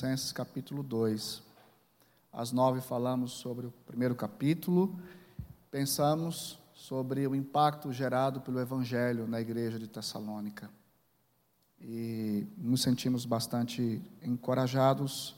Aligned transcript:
Colossenses 0.00 0.32
capítulo 0.32 0.82
2. 0.82 1.42
Às 2.32 2.52
nove 2.52 2.80
falamos 2.80 3.32
sobre 3.32 3.66
o 3.66 3.70
primeiro 3.86 4.14
capítulo, 4.14 4.98
pensamos 5.70 6.58
sobre 6.72 7.26
o 7.26 7.34
impacto 7.34 7.92
gerado 7.92 8.40
pelo 8.40 8.58
Evangelho 8.58 9.26
na 9.28 9.42
igreja 9.42 9.78
de 9.78 9.86
Tessalônica. 9.86 10.70
E 11.78 12.46
nos 12.56 12.80
sentimos 12.80 13.26
bastante 13.26 14.00
encorajados 14.22 15.36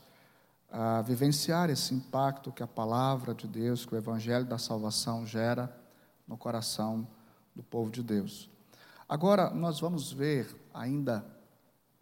a 0.71 1.03
vivenciar 1.03 1.69
esse 1.69 1.93
impacto 1.93 2.53
que 2.53 2.63
a 2.63 2.69
palavra 2.69 3.35
de 3.35 3.49
Deus, 3.49 3.85
que 3.85 3.97
o 3.97 3.99
Evangelho 3.99 4.45
da 4.45 4.59
salvação 4.59 5.27
gera 5.27 5.77
no 6.25 6.37
coração 6.37 7.05
do 7.53 7.65
povo 7.65 7.91
de 7.91 8.01
Deus. 8.01 8.49
Agora, 9.09 9.51
nós 9.51 9.81
vamos 9.81 10.13
ver 10.13 10.55
ainda 10.73 11.27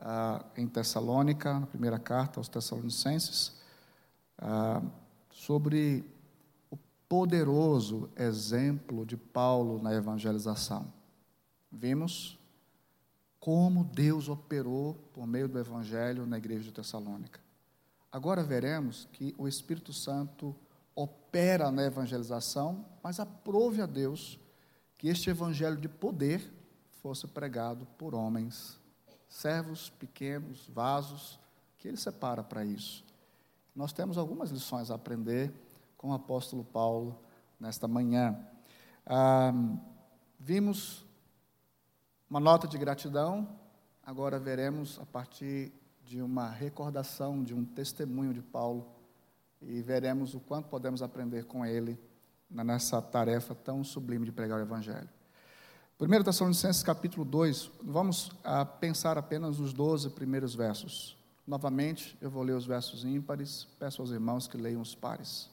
ah, 0.01 0.45
em 0.57 0.67
Tessalônica, 0.67 1.61
na 1.61 1.67
primeira 1.67 1.99
carta 1.99 2.41
aos 2.41 2.49
Tessalonicenses, 2.49 3.53
ah, 4.39 4.83
sobre 5.31 6.05
o 6.71 6.79
poderoso 7.09 8.11
exemplo 8.17 9.05
de 9.05 9.17
Paulo 9.17 9.81
na 9.83 9.95
evangelização. 9.95 10.93
Vimos 11.71 12.39
como 13.39 13.85
Deus 13.85 14.29
operou 14.29 14.95
por 15.13 15.27
meio 15.27 15.49
do 15.49 15.59
Evangelho 15.59 16.27
na 16.27 16.39
igreja 16.39 16.65
de 16.65 16.73
Tessalônica. 16.73 17.41
Agora 18.11 18.43
veremos 18.43 19.09
que 19.13 19.35
o 19.39 19.47
Espírito 19.47 19.93
Santo 19.93 20.55
opera 20.95 21.71
na 21.71 21.85
evangelização, 21.85 22.85
mas 23.03 23.21
aprove 23.21 23.81
a 23.81 23.87
Deus 23.87 24.39
que 24.99 25.09
este 25.09 25.31
Evangelho 25.31 25.77
de 25.77 25.89
poder 25.89 26.53
fosse 27.01 27.27
pregado 27.27 27.87
por 27.97 28.15
homens 28.15 28.80
servos 29.31 29.89
pequenos, 29.91 30.69
vasos, 30.69 31.39
que 31.79 31.89
ele 31.89 31.97
separa 31.97 32.43
para 32.43 32.65
isso. 32.65 33.03
Nós 33.75 33.93
temos 33.93 34.19
algumas 34.19 34.51
lições 34.51 34.91
a 34.91 34.97
aprender 34.97 35.51
com 35.97 36.11
o 36.11 36.13
apóstolo 36.13 36.65
Paulo 36.65 37.19
nesta 37.59 37.87
manhã. 37.89 38.39
Ah, 39.07 39.53
vimos 40.39 41.07
uma 42.29 42.41
nota 42.41 42.67
de 42.67 42.77
gratidão, 42.77 43.49
agora 44.03 44.39
veremos 44.39 44.99
a 45.01 45.07
partir 45.07 45.73
de 46.05 46.21
uma 46.21 46.49
recordação, 46.49 47.43
de 47.43 47.55
um 47.55 47.65
testemunho 47.65 48.35
de 48.35 48.43
Paulo, 48.43 48.87
e 49.63 49.81
veremos 49.81 50.35
o 50.35 50.41
quanto 50.41 50.69
podemos 50.69 51.03
aprender 51.03 51.45
com 51.45 51.65
ele 51.65 51.99
nessa 52.51 53.01
tarefa 53.01 53.55
tão 53.55 53.85
sublime 53.85 54.25
de 54.25 54.33
pregar 54.33 54.59
o 54.59 54.63
Evangelho. 54.63 55.09
1 56.01 56.23
Tessalonicenses 56.23 56.83
capítulo 56.83 57.27
2, 57.27 57.71
vamos 57.83 58.33
a, 58.43 58.63
ah, 58.63 58.65
pensar 58.65 59.19
apenas 59.19 59.61
os 59.61 59.75
12 59.75 60.09
primeiros 60.09 60.55
versos. 60.55 61.15
Novamente, 61.47 62.17
eu 62.23 62.31
vou 62.31 62.43
ler 62.43 62.55
os 62.55 62.65
versos 62.65 63.05
ímpares, 63.05 63.69
peço 63.79 64.01
aos 64.01 64.11
irmãos 64.11 64.49
que 64.49 64.57
leiam 64.57 64.81
os 64.81 64.95
pares. 64.95 65.51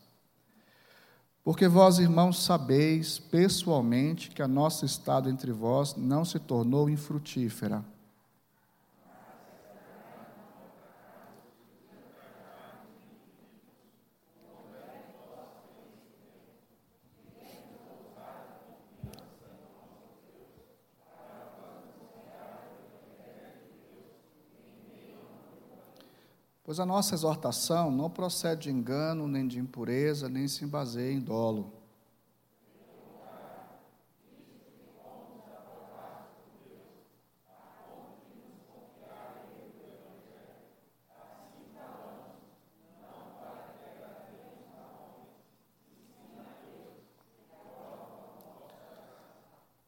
Porque 1.44 1.68
vós, 1.68 2.00
irmãos, 2.00 2.42
sabeis 2.42 3.20
pessoalmente 3.20 4.30
que 4.30 4.42
a 4.42 4.48
nosso 4.48 4.86
estado 4.86 5.30
entre 5.30 5.52
vós 5.52 5.98
não 5.98 6.23
se 6.23 6.40
tornou 6.40 6.90
infrutífera 6.90 7.84
Pois 26.78 26.83
a 26.83 26.86
nossa 26.86 27.16
exortação 27.16 27.89
não 27.89 28.08
procede 28.08 28.66
de 28.66 28.70
engano, 28.70 29.28
nem 29.28 29.47
de 29.47 29.58
impureza, 29.58 30.30
nem 30.30 30.47
se 30.47 30.64
baseia 30.64 31.11
em 31.11 31.19
dolo. 31.19 31.73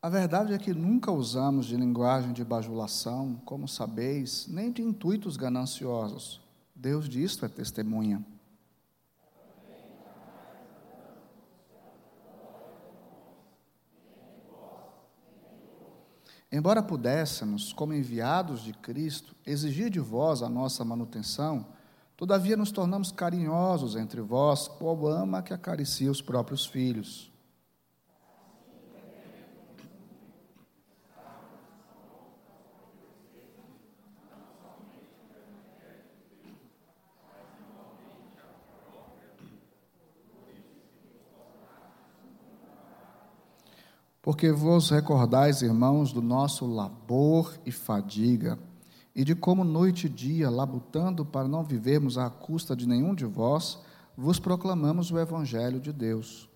A 0.01 0.09
verdade 0.09 0.53
é 0.53 0.57
que 0.57 0.73
nunca 0.73 1.11
usamos 1.11 1.67
de 1.67 1.77
linguagem 1.77 2.33
de 2.33 2.43
bajulação, 2.43 3.39
como 3.45 3.67
sabeis, 3.67 4.47
nem 4.49 4.71
de 4.71 4.81
intuitos 4.81 5.37
gananciosos 5.37 6.48
Deus 6.79 7.09
disto 7.09 7.45
é 7.45 7.49
testemunha. 7.49 8.25
Embora 16.49 16.81
pudéssemos, 16.81 17.73
como 17.73 17.93
enviados 17.93 18.63
de 18.63 18.71
Cristo, 18.71 19.35
exigir 19.45 19.89
de 19.89 19.99
vós 19.99 20.41
a 20.41 20.47
nossa 20.47 20.85
manutenção, 20.85 21.67
todavia 22.15 22.55
nos 22.55 22.71
tornamos 22.71 23.11
carinhosos 23.11 23.97
entre 23.97 24.21
vós, 24.21 24.69
qual 24.69 25.05
ama 25.07 25.43
que 25.43 25.53
acaricia 25.53 26.09
os 26.09 26.21
próprios 26.21 26.65
filhos. 26.65 27.28
Porque 44.21 44.51
vos 44.51 44.89
recordais, 44.89 45.61
irmãos, 45.61 46.11
do 46.11 46.21
nosso 46.21 46.65
labor 46.65 47.57
e 47.65 47.71
fadiga, 47.71 48.59
e 49.15 49.23
de 49.23 49.33
como 49.33 49.63
noite 49.63 50.07
e 50.07 50.09
dia, 50.09 50.49
labutando 50.49 51.25
para 51.25 51.47
não 51.47 51.63
vivermos 51.63 52.17
à 52.17 52.29
custa 52.29 52.75
de 52.75 52.87
nenhum 52.87 53.15
de 53.15 53.25
vós, 53.25 53.79
vos 54.17 54.39
proclamamos 54.39 55.11
o 55.11 55.17
Evangelho 55.19 55.79
de 55.79 55.91
Deus 55.91 56.49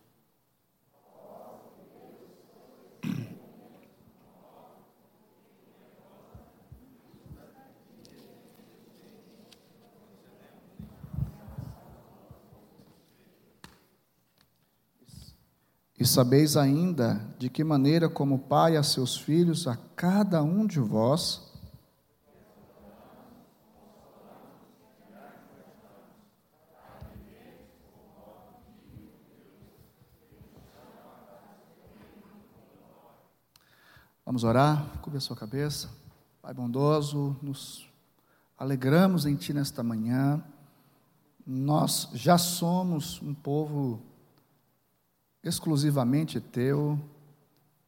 E 16.03 16.06
sabeis 16.06 16.58
ainda 16.58 17.25
de 17.40 17.50
que 17.50 17.64
maneira, 17.64 18.09
como 18.09 18.38
Pai 18.38 18.75
a 18.75 18.84
seus 18.84 19.16
filhos, 19.16 19.69
a 19.69 19.78
cada 19.96 20.44
um 20.44 20.68
de 20.68 20.78
vós, 20.78 21.50
Vamos 34.25 34.44
orar, 34.44 34.86
cubra 35.02 35.19
a 35.19 35.22
sua 35.22 35.38
cabeça. 35.38 35.90
Pai 36.42 36.53
bondoso, 36.53 37.38
nos 37.42 37.90
alegramos 38.58 39.25
em 39.25 39.38
Ti 39.38 39.53
nesta 39.53 39.81
manhã. 39.81 40.44
Nós 41.47 42.09
já 42.13 42.38
somos 42.38 43.22
um 43.22 43.34
povo 43.34 44.02
exclusivamente 45.44 46.40
teu 46.40 47.00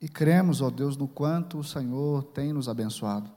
e 0.02 0.10
cremos, 0.10 0.62
ó 0.62 0.70
Deus, 0.70 0.98
no 0.98 1.08
quanto 1.08 1.58
o 1.58 1.64
Senhor 1.64 2.24
tem 2.24 2.52
nos 2.52 2.68
abençoado. 2.68 3.32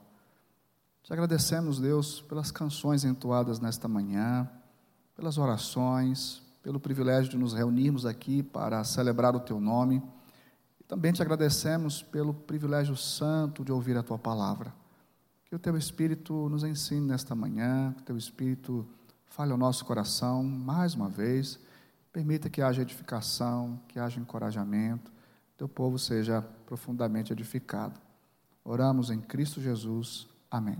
Te 1.02 1.12
agradecemos, 1.12 1.80
Deus, 1.80 2.20
pelas 2.20 2.50
canções 2.50 3.04
entoadas 3.04 3.60
nesta 3.60 3.88
manhã, 3.88 4.50
pelas 5.16 5.38
orações, 5.38 6.42
pelo 6.62 6.78
privilégio 6.78 7.30
de 7.30 7.38
nos 7.38 7.54
reunirmos 7.54 8.04
aqui 8.04 8.42
para 8.42 8.84
celebrar 8.84 9.34
o 9.34 9.40
teu 9.40 9.60
nome. 9.60 10.02
E 10.78 10.84
também 10.84 11.12
te 11.12 11.22
agradecemos 11.22 12.02
pelo 12.02 12.34
privilégio 12.34 12.96
santo 12.96 13.64
de 13.64 13.72
ouvir 13.72 13.96
a 13.96 14.02
tua 14.02 14.18
palavra. 14.18 14.74
Que 15.46 15.54
o 15.54 15.58
teu 15.58 15.78
Espírito 15.78 16.48
nos 16.50 16.64
ensine 16.64 17.06
nesta 17.06 17.34
manhã, 17.34 17.94
que 17.94 18.02
o 18.02 18.04
teu 18.04 18.18
Espírito 18.18 18.86
fale 19.24 19.52
ao 19.52 19.56
nosso 19.56 19.84
coração 19.84 20.42
mais 20.42 20.94
uma 20.94 21.08
vez 21.08 21.58
Permita 22.12 22.48
que 22.48 22.62
haja 22.62 22.82
edificação, 22.82 23.80
que 23.88 23.98
haja 23.98 24.20
encorajamento, 24.20 25.12
teu 25.56 25.68
povo 25.68 25.98
seja 25.98 26.42
profundamente 26.66 27.32
edificado. 27.32 28.00
Oramos 28.64 29.10
em 29.10 29.20
Cristo 29.20 29.60
Jesus. 29.60 30.28
Amém. 30.50 30.78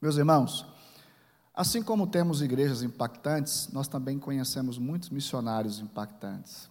Meus 0.00 0.16
irmãos, 0.16 0.66
assim 1.54 1.82
como 1.82 2.06
temos 2.06 2.42
igrejas 2.42 2.82
impactantes, 2.82 3.68
nós 3.72 3.88
também 3.88 4.18
conhecemos 4.18 4.78
muitos 4.78 5.10
missionários 5.10 5.78
impactantes. 5.78 6.68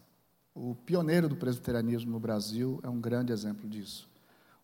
O 0.53 0.75
pioneiro 0.75 1.29
do 1.29 1.35
presbiterianismo 1.35 2.11
no 2.11 2.19
Brasil 2.19 2.79
é 2.83 2.89
um 2.89 2.99
grande 2.99 3.31
exemplo 3.31 3.69
disso. 3.69 4.09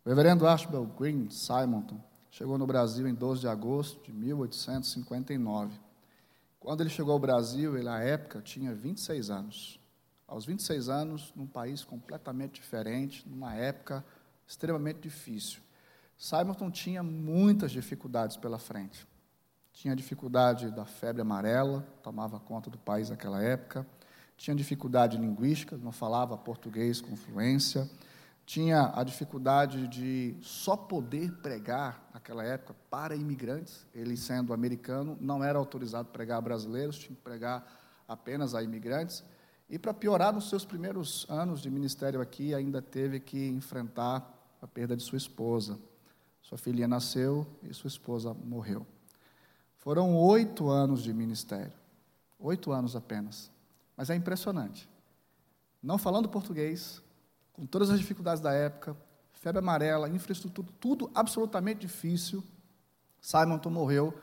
O 0.05 0.09
reverendo 0.09 0.45
Ashbel 0.45 0.85
Green 0.85 1.29
Simonton 1.29 1.97
chegou 2.29 2.57
no 2.57 2.67
Brasil 2.67 3.07
em 3.07 3.13
12 3.13 3.41
de 3.41 3.47
agosto 3.47 4.03
de 4.03 4.11
1859. 4.11 5.86
Quando 6.67 6.81
ele 6.81 6.89
chegou 6.89 7.13
ao 7.13 7.19
Brasil, 7.19 7.77
ele, 7.77 7.85
na 7.85 8.01
época, 8.01 8.41
tinha 8.41 8.75
26 8.75 9.29
anos. 9.29 9.79
Aos 10.27 10.45
26 10.45 10.89
anos, 10.89 11.31
num 11.33 11.47
país 11.47 11.85
completamente 11.85 12.55
diferente, 12.55 13.23
numa 13.25 13.55
época 13.55 14.03
extremamente 14.45 14.99
difícil. 14.99 15.61
Simonton 16.17 16.69
tinha 16.69 17.01
muitas 17.01 17.71
dificuldades 17.71 18.35
pela 18.35 18.59
frente. 18.59 19.07
Tinha 19.71 19.95
dificuldade 19.95 20.69
da 20.69 20.83
febre 20.83 21.21
amarela, 21.21 21.87
tomava 22.03 22.37
conta 22.37 22.69
do 22.69 22.77
país 22.77 23.09
naquela 23.09 23.41
época. 23.41 23.87
Tinha 24.35 24.53
dificuldade 24.53 25.15
linguística, 25.15 25.77
não 25.77 25.93
falava 25.93 26.37
português 26.37 26.99
com 26.99 27.15
fluência 27.15 27.89
tinha 28.47 28.93
a 28.95 29.03
dificuldade 29.03 29.89
de 29.89 30.37
só 30.41 30.77
poder 30.77 31.33
pregar 31.41 32.09
naquela 32.13 32.45
época 32.45 32.73
para 32.89 33.13
imigrantes. 33.13 33.85
Ele, 33.93 34.15
sendo 34.15 34.53
americano, 34.53 35.17
não 35.19 35.43
era 35.43 35.59
autorizado 35.59 36.07
a 36.07 36.11
pregar 36.13 36.37
a 36.37 36.41
brasileiros, 36.41 36.97
tinha 36.97 37.13
que 37.13 37.21
pregar 37.21 37.67
apenas 38.07 38.55
a 38.55 38.63
imigrantes. 38.63 39.21
E, 39.69 39.77
para 39.77 39.93
piorar, 39.93 40.31
nos 40.31 40.47
seus 40.47 40.63
primeiros 40.63 41.25
anos 41.29 41.59
de 41.59 41.69
ministério 41.69 42.21
aqui, 42.21 42.55
ainda 42.55 42.81
teve 42.81 43.19
que 43.19 43.49
enfrentar 43.49 44.33
a 44.61 44.65
perda 44.65 44.95
de 44.95 45.03
sua 45.03 45.17
esposa. 45.17 45.77
Sua 46.41 46.57
filhinha 46.57 46.87
nasceu 46.87 47.45
e 47.61 47.73
sua 47.73 47.89
esposa 47.89 48.33
morreu. 48.33 48.87
Foram 49.75 50.15
oito 50.15 50.69
anos 50.69 51.03
de 51.03 51.13
ministério. 51.13 51.73
Oito 52.39 52.71
anos 52.71 52.95
apenas. 52.95 53.51
Mas 53.97 54.09
é 54.09 54.15
impressionante. 54.15 54.89
Não 55.83 55.97
falando 55.97 56.29
português, 56.29 57.01
com 57.57 57.65
todas 57.65 57.89
as 57.89 57.97
dificuldades 57.97 58.39
da 58.39 58.53
época, 58.53 58.95
febre 59.33 59.59
amarela, 59.59 60.07
infraestrutura, 60.07 60.67
tudo 60.79 61.09
absolutamente 61.15 61.81
difícil. 61.81 62.43
Simonton 63.19 63.71
morreu 63.71 64.13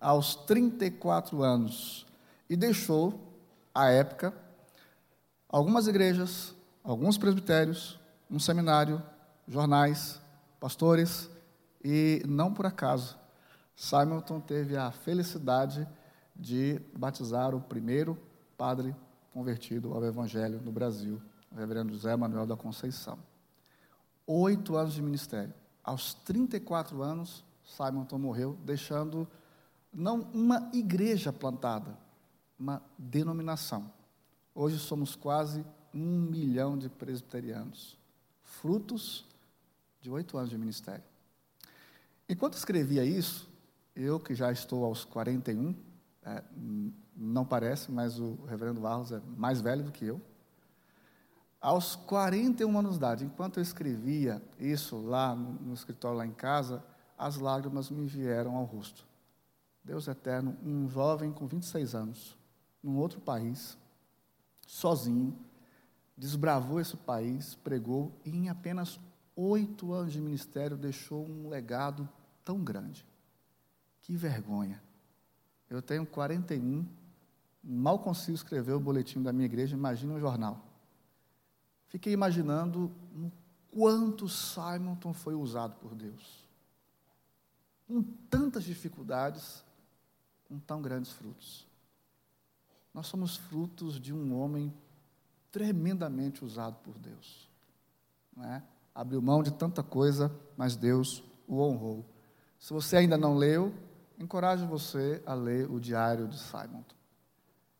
aos 0.00 0.36
34 0.36 1.42
anos 1.42 2.06
e 2.48 2.56
deixou, 2.56 3.34
à 3.74 3.90
época, 3.90 4.32
algumas 5.48 5.88
igrejas, 5.88 6.54
alguns 6.84 7.18
presbitérios, 7.18 7.98
um 8.30 8.38
seminário, 8.38 9.02
jornais, 9.48 10.20
pastores, 10.60 11.28
e 11.84 12.22
não 12.26 12.54
por 12.54 12.66
acaso, 12.66 13.18
Simonton 13.74 14.40
teve 14.40 14.76
a 14.76 14.92
felicidade 14.92 15.86
de 16.34 16.80
batizar 16.96 17.52
o 17.52 17.60
primeiro 17.60 18.16
padre 18.56 18.94
convertido 19.32 19.92
ao 19.92 20.04
Evangelho 20.04 20.60
no 20.62 20.70
Brasil, 20.70 21.20
reverendo 21.56 21.92
José 21.92 22.14
Manuel 22.16 22.46
da 22.46 22.56
Conceição. 22.56 23.18
Oito 24.26 24.76
anos 24.76 24.94
de 24.94 25.02
ministério. 25.02 25.54
Aos 25.82 26.14
34 26.14 27.02
anos, 27.02 27.44
Simonton 27.64 28.18
morreu, 28.18 28.58
deixando 28.64 29.26
não 29.92 30.20
uma 30.34 30.70
igreja 30.72 31.32
plantada, 31.32 31.96
uma 32.58 32.82
denominação. 32.98 33.90
Hoje 34.54 34.78
somos 34.78 35.14
quase 35.16 35.64
um 35.92 36.20
milhão 36.20 36.76
de 36.76 36.88
presbiterianos, 36.88 37.98
frutos 38.42 39.24
de 40.00 40.10
oito 40.10 40.36
anos 40.36 40.50
de 40.50 40.58
ministério. 40.58 41.04
Enquanto 42.28 42.54
escrevia 42.54 43.04
isso, 43.04 43.48
eu 43.94 44.20
que 44.20 44.34
já 44.34 44.52
estou 44.52 44.84
aos 44.84 45.04
41, 45.04 45.74
é, 46.24 46.42
não 47.16 47.44
parece, 47.44 47.90
mas 47.90 48.18
o 48.18 48.36
reverendo 48.46 48.80
Barros 48.80 49.12
é 49.12 49.20
mais 49.36 49.60
velho 49.60 49.84
do 49.84 49.92
que 49.92 50.04
eu, 50.04 50.20
aos 51.60 51.96
41 51.96 52.78
anos 52.78 52.92
de 52.92 52.96
idade, 52.98 53.24
enquanto 53.24 53.58
eu 53.58 53.62
escrevia 53.62 54.42
isso 54.58 54.98
lá 54.98 55.34
no, 55.34 55.72
escritório, 55.72 56.18
lá 56.18 56.26
em 56.26 56.32
casa, 56.32 56.84
as 57.16 57.36
lágrimas 57.36 57.90
me 57.90 58.06
vieram 58.06 58.56
ao 58.56 58.64
rosto. 58.64 59.06
Deus 59.82 60.08
eterno, 60.08 60.56
um 60.64 60.88
jovem 60.88 61.32
com 61.32 61.46
26 61.46 61.94
anos, 61.94 62.36
num 62.82 62.98
outro 62.98 63.20
país, 63.20 63.78
sozinho, 64.66 65.36
desbravou 66.16 66.80
esse 66.80 66.96
país, 66.96 67.54
pregou 67.56 68.12
e 68.24 68.30
em 68.30 68.48
apenas 68.48 68.98
oito 69.34 69.92
anos 69.92 70.12
de 70.12 70.20
ministério 70.20 70.76
deixou 70.76 71.24
um 71.24 71.48
legado 71.48 72.08
tão 72.44 72.62
grande. 72.62 73.06
Que 74.02 74.16
vergonha. 74.16 74.82
Eu 75.68 75.82
tenho 75.82 76.06
41, 76.06 76.86
mal 77.62 77.98
consigo 77.98 78.36
escrever 78.36 78.72
o 78.72 78.80
boletim 78.80 79.22
da 79.22 79.32
minha 79.32 79.46
igreja, 79.46 79.76
imagina 79.76 80.14
um 80.14 80.20
jornal. 80.20 80.65
Fiquei 81.96 82.12
imaginando 82.12 82.92
o 83.14 83.32
quanto 83.70 84.28
Simonton 84.28 85.14
foi 85.14 85.34
usado 85.34 85.76
por 85.76 85.94
Deus. 85.94 86.46
Com 87.88 88.02
tantas 88.28 88.64
dificuldades, 88.64 89.64
com 90.46 90.58
tão 90.58 90.82
grandes 90.82 91.10
frutos. 91.12 91.66
Nós 92.92 93.06
somos 93.06 93.36
frutos 93.36 93.98
de 93.98 94.12
um 94.12 94.38
homem 94.38 94.70
tremendamente 95.50 96.44
usado 96.44 96.76
por 96.84 96.98
Deus. 96.98 97.48
É? 98.42 98.60
Abriu 98.94 99.22
mão 99.22 99.42
de 99.42 99.52
tanta 99.52 99.82
coisa, 99.82 100.30
mas 100.54 100.76
Deus 100.76 101.24
o 101.48 101.62
honrou. 101.62 102.04
Se 102.58 102.74
você 102.74 102.98
ainda 102.98 103.16
não 103.16 103.38
leu, 103.38 103.72
encorajo 104.18 104.66
você 104.66 105.22
a 105.24 105.32
ler 105.32 105.70
o 105.70 105.80
diário 105.80 106.28
de 106.28 106.38
Simonton. 106.38 106.94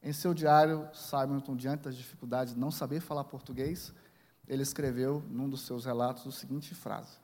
Em 0.03 0.13
seu 0.15 0.33
diário, 0.33 0.89
Simonton, 0.95 1.55
diante 1.55 1.83
das 1.83 1.97
dificuldades 1.97 2.55
de 2.55 2.59
não 2.59 2.71
saber 2.71 3.01
falar 3.01 3.25
português, 3.25 3.93
ele 4.49 4.63
escreveu 4.63 5.23
num 5.29 5.49
dos 5.49 5.63
seus 5.63 5.85
relatos 5.85 6.27
a 6.27 6.39
seguinte 6.39 6.75
frase: 6.75 7.17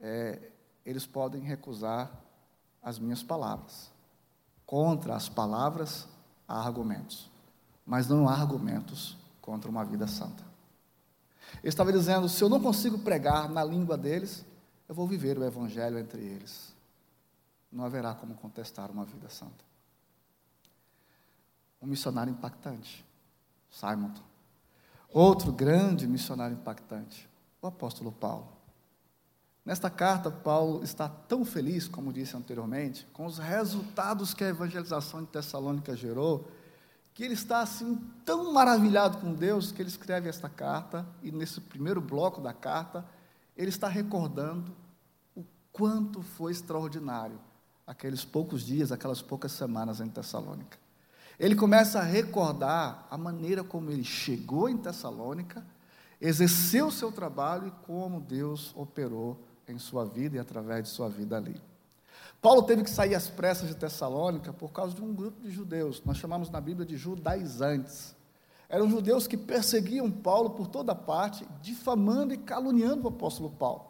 é, 0.00 0.52
Eles 0.84 1.06
podem 1.06 1.42
recusar 1.42 2.10
as 2.82 2.98
minhas 2.98 3.22
palavras. 3.22 3.90
Contra 4.64 5.16
as 5.16 5.28
palavras 5.28 6.06
há 6.46 6.60
argumentos, 6.60 7.30
mas 7.84 8.06
não 8.06 8.28
há 8.28 8.34
argumentos 8.34 9.16
contra 9.40 9.70
uma 9.70 9.84
vida 9.84 10.06
santa. 10.06 10.44
Ele 11.56 11.68
estava 11.68 11.92
dizendo: 11.92 12.28
se 12.28 12.42
eu 12.42 12.48
não 12.48 12.60
consigo 12.60 12.98
pregar 12.98 13.48
na 13.48 13.64
língua 13.64 13.96
deles, 13.96 14.44
eu 14.88 14.94
vou 14.94 15.06
viver 15.06 15.38
o 15.38 15.44
evangelho 15.44 15.98
entre 15.98 16.20
eles. 16.20 16.74
Não 17.70 17.84
haverá 17.84 18.14
como 18.14 18.34
contestar 18.34 18.90
uma 18.90 19.04
vida 19.04 19.28
santa. 19.28 19.64
Um 21.80 21.86
missionário 21.86 22.32
impactante, 22.32 23.04
Simonton. 23.70 24.22
Outro 25.12 25.52
grande 25.52 26.06
missionário 26.06 26.54
impactante, 26.54 27.28
o 27.62 27.66
apóstolo 27.66 28.12
Paulo. 28.12 28.48
Nesta 29.64 29.90
carta, 29.90 30.30
Paulo 30.30 30.82
está 30.82 31.08
tão 31.08 31.44
feliz, 31.44 31.86
como 31.86 32.12
disse 32.12 32.36
anteriormente, 32.36 33.06
com 33.12 33.26
os 33.26 33.38
resultados 33.38 34.32
que 34.32 34.44
a 34.44 34.48
evangelização 34.48 35.20
de 35.20 35.28
Tessalônica 35.28 35.94
gerou, 35.96 36.48
que 37.12 37.24
ele 37.24 37.34
está 37.34 37.60
assim 37.60 37.96
tão 38.24 38.52
maravilhado 38.52 39.18
com 39.18 39.34
Deus 39.34 39.72
que 39.72 39.82
ele 39.82 39.88
escreve 39.88 40.28
esta 40.28 40.48
carta 40.48 41.06
e 41.22 41.32
nesse 41.32 41.60
primeiro 41.60 42.00
bloco 42.00 42.40
da 42.40 42.52
carta, 42.52 43.04
ele 43.56 43.70
está 43.70 43.88
recordando 43.88 44.72
o 45.34 45.44
quanto 45.72 46.22
foi 46.22 46.52
extraordinário 46.52 47.38
aqueles 47.86 48.24
poucos 48.24 48.64
dias, 48.64 48.92
aquelas 48.92 49.20
poucas 49.20 49.52
semanas 49.52 50.00
em 50.00 50.08
Tessalônica. 50.08 50.78
Ele 51.38 51.54
começa 51.54 52.00
a 52.00 52.02
recordar 52.02 53.06
a 53.10 53.16
maneira 53.16 53.62
como 53.62 53.90
ele 53.90 54.02
chegou 54.02 54.68
em 54.68 54.76
Tessalônica, 54.76 55.64
exerceu 56.20 56.88
o 56.88 56.92
seu 56.92 57.12
trabalho 57.12 57.68
e 57.68 57.86
como 57.86 58.20
Deus 58.20 58.72
operou 58.74 59.38
em 59.68 59.78
sua 59.78 60.04
vida 60.04 60.36
e 60.36 60.40
através 60.40 60.84
de 60.84 60.88
sua 60.88 61.08
vida 61.08 61.36
ali. 61.36 61.60
Paulo 62.42 62.62
teve 62.62 62.82
que 62.82 62.90
sair 62.90 63.14
às 63.14 63.28
pressas 63.28 63.68
de 63.68 63.76
Tessalônica 63.76 64.52
por 64.52 64.72
causa 64.72 64.94
de 64.94 65.02
um 65.02 65.14
grupo 65.14 65.40
de 65.40 65.50
judeus, 65.50 66.02
nós 66.04 66.16
chamamos 66.16 66.50
na 66.50 66.60
Bíblia 66.60 66.86
de 66.86 66.96
judaizantes. 66.96 68.16
Eram 68.68 68.90
judeus 68.90 69.26
que 69.26 69.36
perseguiam 69.36 70.10
Paulo 70.10 70.50
por 70.50 70.66
toda 70.66 70.94
parte, 70.94 71.46
difamando 71.62 72.34
e 72.34 72.36
caluniando 72.36 73.04
o 73.04 73.08
apóstolo 73.08 73.50
Paulo. 73.50 73.86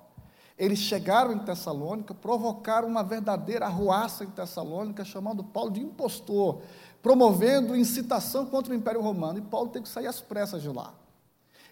Eles 0.56 0.80
chegaram 0.80 1.32
em 1.32 1.38
Tessalônica, 1.38 2.12
provocaram 2.12 2.88
uma 2.88 3.04
verdadeira 3.04 3.66
arruaça 3.66 4.24
em 4.24 4.30
Tessalônica, 4.30 5.04
chamando 5.04 5.44
Paulo 5.44 5.70
de 5.70 5.80
impostor, 5.80 6.62
promovendo 7.02 7.76
incitação 7.76 8.46
contra 8.46 8.72
o 8.72 8.76
Império 8.76 9.00
Romano, 9.00 9.38
e 9.38 9.42
Paulo 9.42 9.70
teve 9.70 9.84
que 9.84 9.90
sair 9.90 10.06
às 10.06 10.20
pressas 10.20 10.62
de 10.62 10.68
lá. 10.68 10.94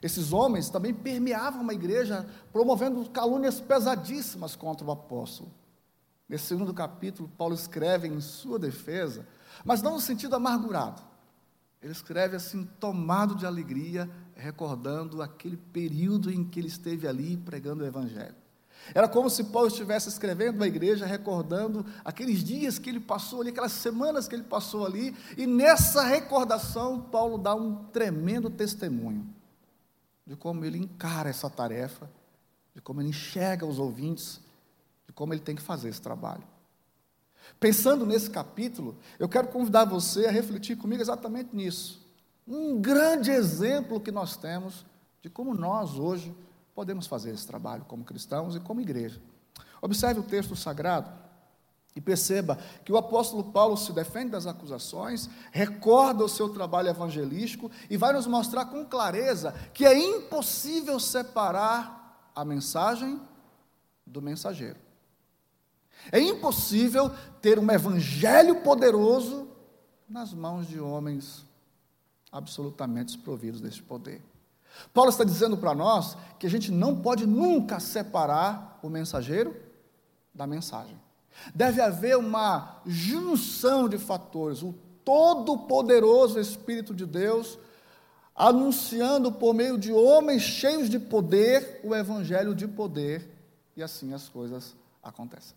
Esses 0.02 0.32
homens 0.32 0.68
também 0.68 0.92
permeavam 0.94 1.62
uma 1.62 1.74
igreja, 1.74 2.26
promovendo 2.52 3.08
calúnias 3.10 3.60
pesadíssimas 3.60 4.54
contra 4.54 4.86
o 4.86 4.90
apóstolo. 4.90 5.50
Nesse 6.28 6.46
segundo 6.46 6.74
capítulo, 6.74 7.30
Paulo 7.36 7.54
escreve 7.54 8.08
em 8.08 8.20
sua 8.20 8.58
defesa, 8.58 9.26
mas 9.64 9.82
não 9.82 9.94
no 9.94 10.00
sentido 10.00 10.36
amargurado. 10.36 11.02
Ele 11.80 11.92
escreve 11.92 12.36
assim, 12.36 12.64
tomado 12.80 13.34
de 13.34 13.46
alegria, 13.46 14.10
recordando 14.34 15.22
aquele 15.22 15.56
período 15.56 16.30
em 16.30 16.44
que 16.44 16.60
ele 16.60 16.68
esteve 16.68 17.06
ali 17.06 17.36
pregando 17.36 17.84
o 17.84 17.86
Evangelho. 17.86 18.34
Era 18.94 19.08
como 19.08 19.28
se 19.28 19.44
Paulo 19.44 19.68
estivesse 19.68 20.08
escrevendo 20.08 20.62
à 20.62 20.66
igreja, 20.66 21.06
recordando 21.06 21.84
aqueles 22.04 22.42
dias 22.42 22.78
que 22.78 22.90
ele 22.90 23.00
passou 23.00 23.40
ali, 23.40 23.50
aquelas 23.50 23.72
semanas 23.72 24.28
que 24.28 24.34
ele 24.34 24.44
passou 24.44 24.86
ali, 24.86 25.14
e 25.36 25.46
nessa 25.46 26.02
recordação, 26.02 27.00
Paulo 27.00 27.38
dá 27.38 27.54
um 27.54 27.84
tremendo 27.86 28.50
testemunho 28.50 29.26
de 30.26 30.34
como 30.34 30.64
ele 30.64 30.78
encara 30.78 31.30
essa 31.30 31.48
tarefa, 31.48 32.10
de 32.74 32.80
como 32.82 33.00
ele 33.00 33.10
enxerga 33.10 33.64
os 33.64 33.78
ouvintes 33.78 34.40
de 35.06 35.12
como 35.12 35.32
ele 35.32 35.40
tem 35.40 35.54
que 35.54 35.62
fazer 35.62 35.88
esse 35.88 36.02
trabalho. 36.02 36.42
Pensando 37.60 38.04
nesse 38.04 38.28
capítulo, 38.28 38.96
eu 39.18 39.28
quero 39.28 39.48
convidar 39.48 39.84
você 39.84 40.26
a 40.26 40.30
refletir 40.32 40.76
comigo 40.76 41.00
exatamente 41.00 41.54
nisso. 41.54 42.04
Um 42.46 42.80
grande 42.80 43.30
exemplo 43.30 44.00
que 44.00 44.10
nós 44.10 44.36
temos 44.36 44.84
de 45.22 45.30
como 45.30 45.54
nós 45.54 45.94
hoje 45.94 46.34
podemos 46.76 47.06
fazer 47.06 47.30
esse 47.30 47.46
trabalho 47.46 47.86
como 47.86 48.04
cristãos 48.04 48.54
e 48.54 48.60
como 48.60 48.82
igreja. 48.82 49.18
Observe 49.80 50.20
o 50.20 50.24
texto 50.24 50.54
sagrado 50.54 51.10
e 51.96 52.02
perceba 52.02 52.58
que 52.84 52.92
o 52.92 52.98
apóstolo 52.98 53.44
Paulo 53.44 53.78
se 53.78 53.94
defende 53.94 54.32
das 54.32 54.46
acusações, 54.46 55.30
recorda 55.50 56.22
o 56.22 56.28
seu 56.28 56.50
trabalho 56.50 56.90
evangelístico 56.90 57.70
e 57.88 57.96
vai 57.96 58.12
nos 58.12 58.26
mostrar 58.26 58.66
com 58.66 58.84
clareza 58.84 59.52
que 59.72 59.86
é 59.86 59.98
impossível 59.98 61.00
separar 61.00 62.30
a 62.34 62.44
mensagem 62.44 63.18
do 64.06 64.20
mensageiro. 64.20 64.78
É 66.12 66.20
impossível 66.20 67.10
ter 67.40 67.58
um 67.58 67.70
evangelho 67.70 68.60
poderoso 68.60 69.48
nas 70.06 70.34
mãos 70.34 70.68
de 70.68 70.78
homens 70.78 71.46
absolutamente 72.30 73.16
desprovidos 73.16 73.62
deste 73.62 73.82
poder. 73.82 74.22
Paulo 74.92 75.10
está 75.10 75.24
dizendo 75.24 75.56
para 75.56 75.74
nós 75.74 76.16
que 76.38 76.46
a 76.46 76.50
gente 76.50 76.70
não 76.70 76.96
pode 76.96 77.26
nunca 77.26 77.80
separar 77.80 78.78
o 78.82 78.88
mensageiro 78.88 79.56
da 80.34 80.46
mensagem. 80.46 81.00
Deve 81.54 81.80
haver 81.80 82.16
uma 82.16 82.80
junção 82.86 83.88
de 83.88 83.98
fatores, 83.98 84.62
o 84.62 84.74
todo-poderoso 85.04 86.40
Espírito 86.40 86.94
de 86.94 87.06
Deus 87.06 87.58
anunciando 88.34 89.32
por 89.32 89.54
meio 89.54 89.78
de 89.78 89.90
homens 89.92 90.42
cheios 90.42 90.90
de 90.90 90.98
poder 90.98 91.80
o 91.82 91.94
evangelho 91.94 92.54
de 92.54 92.68
poder, 92.68 93.34
e 93.74 93.82
assim 93.82 94.12
as 94.12 94.28
coisas 94.28 94.76
acontecem. 95.02 95.56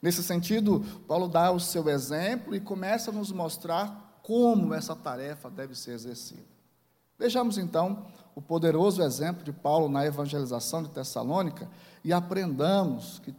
Nesse 0.00 0.22
sentido, 0.22 0.80
Paulo 1.06 1.28
dá 1.28 1.50
o 1.50 1.60
seu 1.60 1.88
exemplo 1.90 2.54
e 2.54 2.60
começa 2.60 3.10
a 3.10 3.14
nos 3.14 3.30
mostrar 3.30 4.20
como 4.22 4.72
essa 4.72 4.96
tarefa 4.96 5.50
deve 5.50 5.74
ser 5.74 5.92
exercida. 5.92 6.44
Vejamos 7.18 7.58
então 7.58 8.06
o 8.34 8.40
poderoso 8.40 9.02
exemplo 9.02 9.42
de 9.44 9.52
Paulo 9.52 9.88
na 9.88 10.04
evangelização 10.06 10.82
de 10.82 10.88
Tessalônica 10.90 11.68
e 12.04 12.12
aprendamos 12.12 13.18
que 13.18 13.34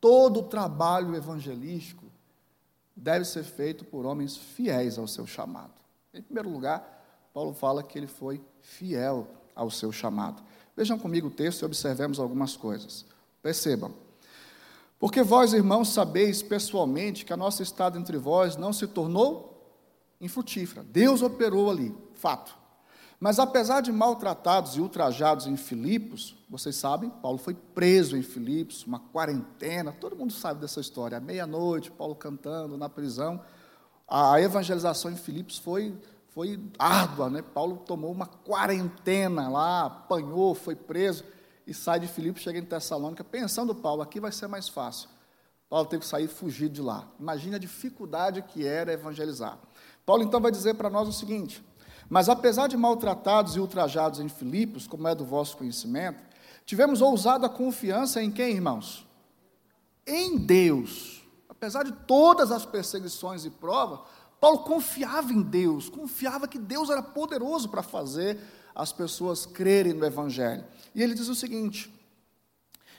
todo 0.00 0.40
o 0.40 0.44
trabalho 0.44 1.14
evangelístico 1.14 2.04
deve 2.94 3.24
ser 3.24 3.44
feito 3.44 3.84
por 3.84 4.04
homens 4.04 4.36
fiéis 4.36 4.98
ao 4.98 5.06
seu 5.06 5.26
chamado. 5.26 5.72
Em 6.12 6.22
primeiro 6.22 6.50
lugar, 6.50 7.30
Paulo 7.32 7.54
fala 7.54 7.82
que 7.82 7.98
ele 7.98 8.06
foi 8.06 8.40
fiel 8.60 9.26
ao 9.54 9.70
seu 9.70 9.92
chamado. 9.92 10.42
Vejam 10.76 10.98
comigo 10.98 11.28
o 11.28 11.30
texto 11.30 11.62
e 11.62 11.64
observemos 11.64 12.18
algumas 12.18 12.56
coisas. 12.56 13.04
Percebam. 13.42 13.92
Porque 14.98 15.22
vós, 15.22 15.54
irmãos, 15.54 15.88
sabeis 15.88 16.42
pessoalmente 16.42 17.24
que 17.24 17.32
a 17.32 17.36
nossa 17.36 17.62
estada 17.62 17.98
entre 17.98 18.18
vós 18.18 18.56
não 18.56 18.72
se 18.72 18.86
tornou 18.86 19.50
infrutífera. 20.20 20.84
Deus 20.84 21.22
operou 21.22 21.70
ali, 21.70 21.94
fato. 22.14 22.59
Mas 23.20 23.38
apesar 23.38 23.82
de 23.82 23.92
maltratados 23.92 24.76
e 24.76 24.80
ultrajados 24.80 25.46
em 25.46 25.54
Filipos, 25.54 26.34
vocês 26.48 26.74
sabem, 26.74 27.10
Paulo 27.10 27.36
foi 27.36 27.52
preso 27.52 28.16
em 28.16 28.22
Filipos, 28.22 28.86
uma 28.86 28.98
quarentena, 28.98 29.92
todo 29.92 30.16
mundo 30.16 30.32
sabe 30.32 30.58
dessa 30.58 30.80
história. 30.80 31.18
À 31.18 31.20
meia-noite, 31.20 31.90
Paulo 31.90 32.14
cantando 32.14 32.78
na 32.78 32.88
prisão. 32.88 33.44
A 34.08 34.40
evangelização 34.40 35.10
em 35.10 35.16
Filipos 35.16 35.58
foi, 35.58 35.94
foi 36.30 36.58
árdua, 36.78 37.28
né? 37.28 37.42
Paulo 37.42 37.76
tomou 37.76 38.10
uma 38.10 38.26
quarentena 38.26 39.50
lá, 39.50 39.84
apanhou, 39.84 40.54
foi 40.54 40.74
preso 40.74 41.22
e 41.66 41.74
sai 41.74 42.00
de 42.00 42.08
Filipos, 42.08 42.40
chega 42.40 42.58
em 42.58 42.64
Tessalônica, 42.64 43.22
pensando, 43.22 43.74
Paulo, 43.74 44.00
aqui 44.00 44.18
vai 44.18 44.32
ser 44.32 44.46
mais 44.46 44.66
fácil. 44.66 45.10
Paulo 45.68 45.86
teve 45.86 46.00
que 46.00 46.08
sair 46.08 46.24
e 46.24 46.28
fugir 46.28 46.70
de 46.70 46.80
lá. 46.80 47.06
Imagina 47.20 47.56
a 47.56 47.60
dificuldade 47.60 48.40
que 48.40 48.66
era 48.66 48.94
evangelizar. 48.94 49.58
Paulo 50.06 50.22
então 50.22 50.40
vai 50.40 50.50
dizer 50.50 50.74
para 50.74 50.88
nós 50.88 51.06
o 51.06 51.12
seguinte: 51.12 51.62
mas 52.10 52.28
apesar 52.28 52.66
de 52.66 52.76
maltratados 52.76 53.54
e 53.54 53.60
ultrajados 53.60 54.18
em 54.18 54.28
Filipos, 54.28 54.88
como 54.88 55.06
é 55.06 55.14
do 55.14 55.24
vosso 55.24 55.56
conhecimento, 55.56 56.20
tivemos 56.66 57.00
ousado 57.00 57.46
a 57.46 57.48
confiança 57.48 58.20
em 58.20 58.32
quem, 58.32 58.56
irmãos? 58.56 59.06
Em 60.04 60.36
Deus. 60.36 61.22
Apesar 61.48 61.84
de 61.84 61.92
todas 61.92 62.50
as 62.50 62.66
perseguições 62.66 63.44
e 63.44 63.50
provas, 63.50 64.00
Paulo 64.40 64.58
confiava 64.60 65.32
em 65.32 65.40
Deus, 65.40 65.88
confiava 65.88 66.48
que 66.48 66.58
Deus 66.58 66.90
era 66.90 67.02
poderoso 67.02 67.68
para 67.68 67.82
fazer 67.82 68.40
as 68.74 68.92
pessoas 68.92 69.46
crerem 69.46 69.92
no 69.92 70.04
Evangelho. 70.04 70.64
E 70.92 71.02
ele 71.02 71.14
diz 71.14 71.28
o 71.28 71.34
seguinte: 71.34 71.94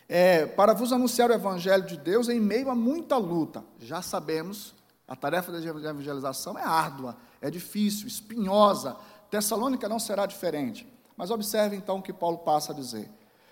é, 0.07 0.45
para 0.45 0.73
vos 0.73 0.93
anunciar 0.93 1.29
o 1.29 1.33
Evangelho 1.33 1.85
de 1.85 1.97
Deus 1.97 2.29
em 2.29 2.39
meio 2.39 2.69
a 2.69 2.75
muita 2.75 3.17
luta. 3.17 3.61
Já 3.77 4.01
sabemos, 4.01 4.73
a 5.11 5.15
tarefa 5.17 5.51
de 5.51 5.67
evangelização 5.67 6.57
é 6.57 6.63
árdua, 6.63 7.17
é 7.41 7.51
difícil, 7.51 8.07
espinhosa. 8.07 8.95
Tessalônica 9.29 9.89
não 9.89 9.99
será 9.99 10.25
diferente. 10.25 10.87
Mas 11.17 11.29
observe 11.29 11.75
então 11.75 11.97
o 11.97 12.01
que 12.01 12.13
Paulo 12.13 12.37
passa 12.37 12.71
a 12.71 12.75
dizer. 12.75 13.11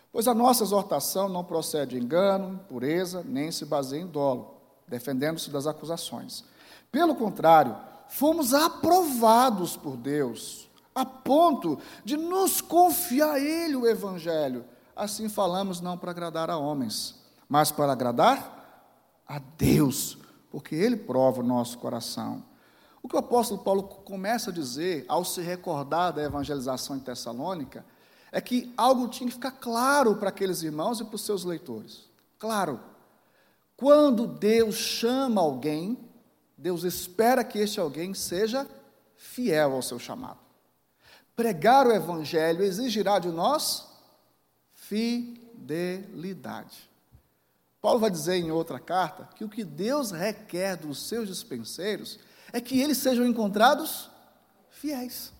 Pois 0.10 0.26
a 0.30 0.34
nossa 0.34 0.64
exortação 0.64 1.28
não 1.28 1.44
procede 1.44 1.98
de 2.00 2.02
engano, 2.02 2.54
impureza, 2.54 3.26
nem 3.26 3.52
se 3.52 3.66
baseia 3.66 4.00
em 4.00 4.08
dolo, 4.08 4.56
defendendo-se 4.88 5.50
das 5.50 5.68
acusações. 5.68 6.46
Pelo 6.90 7.14
contrário, 7.14 7.76
fomos 8.08 8.54
aprovados 8.54 9.76
por 9.76 9.98
Deus, 9.98 10.70
a 10.96 11.06
ponto 11.06 11.78
de 12.06 12.16
nos 12.16 12.62
confiar 12.62 13.34
a 13.34 13.40
Ele 13.42 13.76
o 13.76 13.86
Evangelho. 13.86 14.64
Assim 14.96 15.28
falamos 15.28 15.82
não 15.82 15.98
para 15.98 16.12
agradar 16.12 16.50
a 16.50 16.56
homens, 16.56 17.16
mas 17.50 17.70
para 17.70 17.92
agradar 17.92 18.96
a 19.28 19.40
Deus, 19.58 20.18
porque 20.50 20.76
Ele 20.76 20.98
prova 20.98 21.42
o 21.42 21.46
nosso 21.46 21.78
coração. 21.78 22.44
O 23.02 23.08
que 23.08 23.16
o 23.16 23.20
apóstolo 23.20 23.62
Paulo 23.62 23.84
começa 23.84 24.50
a 24.50 24.54
dizer 24.54 25.06
ao 25.08 25.24
se 25.24 25.42
recordar 25.42 26.12
da 26.12 26.24
evangelização 26.24 26.98
em 26.98 27.00
Tessalônica 27.00 27.86
é 28.32 28.42
que 28.42 28.74
algo 28.76 29.08
tinha 29.08 29.28
que 29.28 29.36
ficar 29.36 29.52
claro 29.52 30.16
para 30.16 30.30
aqueles 30.30 30.62
irmãos 30.62 31.00
e 31.00 31.06
para 31.06 31.16
os 31.16 31.26
seus 31.26 31.44
leitores. 31.44 32.10
Claro, 32.38 32.80
quando 33.76 34.28
Deus 34.28 34.76
chama 34.76 35.42
alguém, 35.42 35.98
Deus 36.58 36.84
espera 36.84 37.44
que 37.44 37.60
este 37.60 37.80
alguém 37.80 38.14
seja 38.14 38.68
fiel 39.16 39.74
ao 39.74 39.82
seu 39.82 39.98
chamado. 39.98 40.40
Pregar 41.36 41.88
o 41.88 41.94
evangelho 41.94 42.64
exigirá 42.64 43.20
de 43.20 43.30
nós 43.30 43.88
fidelidade. 44.74 46.89
Paulo 47.82 48.00
vai 48.00 48.12
dizer 48.12 48.36
em 48.36 48.52
outra 48.52 48.80
carta 48.80 49.30
que 49.36 49.44
o 49.44 49.50
que 49.50 49.64
Deus 49.64 50.12
requer 50.12 50.76
dos 50.76 51.08
seus 51.08 51.28
dispenseiros 51.28 52.20
é 52.52 52.60
que 52.60 52.80
eles 52.80 52.98
sejam 52.98 53.26
encontrados 53.26 54.10
fiéis. 54.70 55.32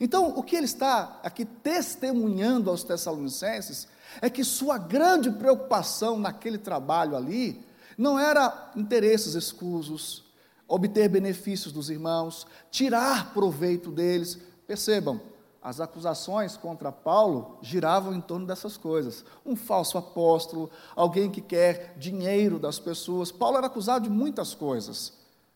Então, 0.00 0.28
o 0.36 0.42
que 0.42 0.56
ele 0.56 0.66
está 0.66 1.20
aqui 1.22 1.44
testemunhando 1.44 2.70
aos 2.70 2.84
Tessalonicenses 2.84 3.88
é 4.20 4.28
que 4.28 4.44
sua 4.44 4.78
grande 4.78 5.30
preocupação 5.30 6.18
naquele 6.18 6.58
trabalho 6.58 7.16
ali 7.16 7.64
não 7.96 8.18
era 8.18 8.72
interesses 8.76 9.34
escusos, 9.34 10.24
obter 10.68 11.08
benefícios 11.08 11.72
dos 11.72 11.88
irmãos, 11.88 12.46
tirar 12.70 13.32
proveito 13.32 13.90
deles. 13.90 14.38
Percebam, 14.66 15.20
as 15.66 15.80
acusações 15.80 16.56
contra 16.56 16.92
Paulo 16.92 17.58
giravam 17.60 18.14
em 18.14 18.20
torno 18.20 18.46
dessas 18.46 18.76
coisas. 18.76 19.24
Um 19.44 19.56
falso 19.56 19.98
apóstolo, 19.98 20.70
alguém 20.94 21.28
que 21.28 21.40
quer 21.40 21.98
dinheiro 21.98 22.56
das 22.56 22.78
pessoas. 22.78 23.32
Paulo 23.32 23.56
era 23.56 23.66
acusado 23.66 24.04
de 24.04 24.08
muitas 24.08 24.54
coisas. 24.54 25.14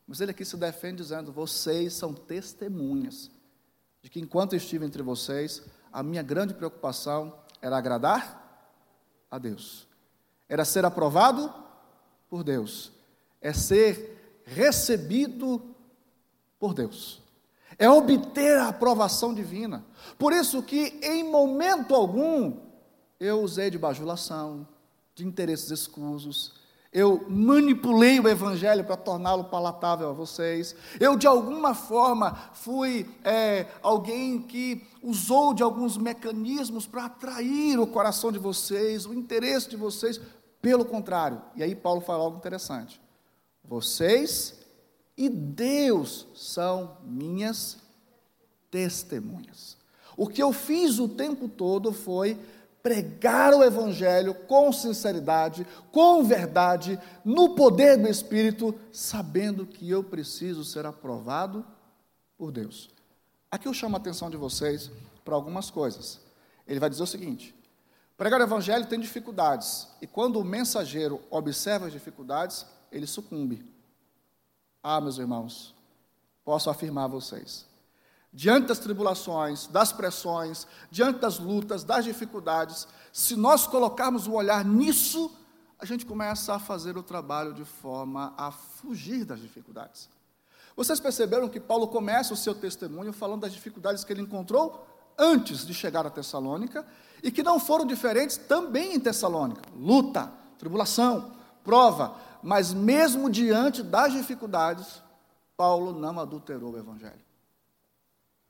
Mas 0.09 0.21
ele 0.21 0.33
aqui 0.33 0.45
se 0.45 0.57
defende 0.57 1.01
dizendo: 1.01 1.31
vocês 1.31 1.93
são 1.93 2.13
testemunhas 2.13 3.31
de 4.03 4.11
que 4.11 4.19
enquanto 4.19 4.57
estive 4.57 4.85
entre 4.85 5.01
vocês, 5.01 5.63
a 5.93 6.03
minha 6.03 6.25
grande 6.25 6.55
preocupação 6.55 7.33
era 7.63 7.79
agradar 7.79 8.69
a 9.31 9.39
Deus, 9.39 9.87
era 10.49 10.65
ser 10.65 10.85
aprovado 10.85 11.55
por 12.29 12.43
Deus, 12.43 12.91
é 13.41 13.53
ser 13.53 14.43
recebido 14.45 15.63
por 16.59 16.75
Deus, 16.75 17.20
é 17.81 17.89
obter 17.89 18.59
a 18.59 18.69
aprovação 18.69 19.33
divina. 19.33 19.83
Por 20.19 20.35
isso 20.35 20.63
que 20.63 21.01
em 21.03 21.25
momento 21.25 21.95
algum 21.95 22.59
eu 23.19 23.41
usei 23.41 23.71
de 23.71 23.79
bajulação, 23.79 24.69
de 25.15 25.27
interesses 25.27 25.71
escusos, 25.71 26.61
eu 26.93 27.25
manipulei 27.29 28.21
o 28.21 28.29
Evangelho 28.29 28.85
para 28.85 28.97
torná-lo 28.97 29.45
palatável 29.45 30.11
a 30.11 30.13
vocês. 30.13 30.75
Eu, 30.99 31.17
de 31.17 31.27
alguma 31.27 31.73
forma, 31.73 32.35
fui 32.53 33.09
é, 33.25 33.67
alguém 33.81 34.43
que 34.43 34.87
usou 35.03 35.55
de 35.55 35.63
alguns 35.63 35.97
mecanismos 35.97 36.87
para 36.87 37.07
atrair 37.07 37.79
o 37.79 37.87
coração 37.87 38.31
de 38.31 38.39
vocês, 38.39 39.07
o 39.07 39.15
interesse 39.15 39.71
de 39.71 39.77
vocês. 39.77 40.21
Pelo 40.61 40.85
contrário, 40.85 41.41
e 41.57 41.63
aí 41.63 41.75
Paulo 41.75 42.03
fala 42.03 42.25
algo 42.25 42.37
interessante: 42.37 43.01
vocês 43.65 44.60
e 45.21 45.29
Deus 45.29 46.27
são 46.35 46.97
minhas 47.05 47.77
testemunhas. 48.71 49.77
O 50.17 50.27
que 50.27 50.43
eu 50.43 50.51
fiz 50.51 50.99
o 50.99 51.07
tempo 51.07 51.47
todo 51.47 51.93
foi 51.93 52.41
pregar 52.83 53.53
o 53.53 53.63
Evangelho 53.63 54.33
com 54.33 54.73
sinceridade, 54.73 55.67
com 55.93 56.25
verdade, 56.25 56.99
no 57.23 57.55
poder 57.55 57.99
do 57.99 58.09
Espírito, 58.09 58.75
sabendo 58.91 59.67
que 59.67 59.91
eu 59.91 60.03
preciso 60.03 60.65
ser 60.65 60.87
aprovado 60.87 61.67
por 62.39 62.51
Deus. 62.51 62.89
Aqui 63.51 63.69
eu 63.69 63.75
chamo 63.75 63.97
a 63.97 64.01
atenção 64.01 64.31
de 64.31 64.39
vocês 64.39 64.91
para 65.23 65.35
algumas 65.35 65.71
coisas. 65.71 66.19
Ele 66.67 66.81
vai 66.81 66.89
dizer 66.89 67.03
o 67.03 67.07
seguinte: 67.07 67.55
pregar 68.17 68.41
o 68.41 68.45
Evangelho 68.45 68.87
tem 68.87 68.99
dificuldades, 68.99 69.87
e 70.01 70.07
quando 70.07 70.41
o 70.41 70.45
mensageiro 70.45 71.21
observa 71.29 71.89
as 71.89 71.93
dificuldades, 71.93 72.65
ele 72.91 73.07
sucumbe. 73.07 73.80
Ah, 74.83 75.01
meus 75.01 75.19
irmãos, 75.19 75.75
posso 76.45 76.71
afirmar 76.71 77.05
a 77.05 77.09
vocês, 77.09 77.67
diante 78.33 78.69
das 78.69 78.79
tribulações, 78.79 79.67
das 79.67 79.93
pressões, 79.93 80.67
diante 80.91 81.21
das 81.21 81.39
lutas, 81.39 81.85
das 81.85 82.05
dificuldades, 82.05 82.89
se 83.13 83.37
nós 83.37 83.67
colocarmos 83.67 84.27
o 84.27 84.33
olhar 84.33 84.65
nisso, 84.65 85.31
a 85.79 85.85
gente 85.85 86.07
começa 86.07 86.55
a 86.55 86.59
fazer 86.59 86.97
o 86.97 87.03
trabalho 87.03 87.53
de 87.53 87.65
forma 87.65 88.33
a 88.37 88.51
fugir 88.51 89.25
das 89.25 89.41
dificuldades. 89.41 90.09
Vocês 90.77 91.01
perceberam 91.01 91.49
que 91.49 91.61
Paulo 91.61 91.89
começa 91.89 92.33
o 92.33 92.37
seu 92.37 92.55
testemunho 92.55 93.13
falando 93.13 93.43
das 93.43 93.53
dificuldades 93.53 94.05
que 94.05 94.13
ele 94.13 94.23
encontrou 94.23 94.87
antes 95.19 95.67
de 95.67 95.75
chegar 95.75 96.07
a 96.07 96.11
Tessalônica 96.11 96.87
e 97.23 97.31
que 97.31 97.43
não 97.43 97.59
foram 97.61 97.85
diferentes 97.85 98.37
também 98.37 98.95
em 98.95 99.01
Tessalônica. 99.01 99.61
Luta, 99.77 100.33
tribulação, 100.59 101.33
prova, 101.63 102.15
mas 102.43 102.73
mesmo 102.73 103.31
diante 103.31 103.83
das 103.83 104.13
dificuldades, 104.13 105.03
Paulo 105.57 105.93
não 105.93 106.19
adulterou 106.19 106.73
o 106.73 106.79
evangelho. 106.79 107.21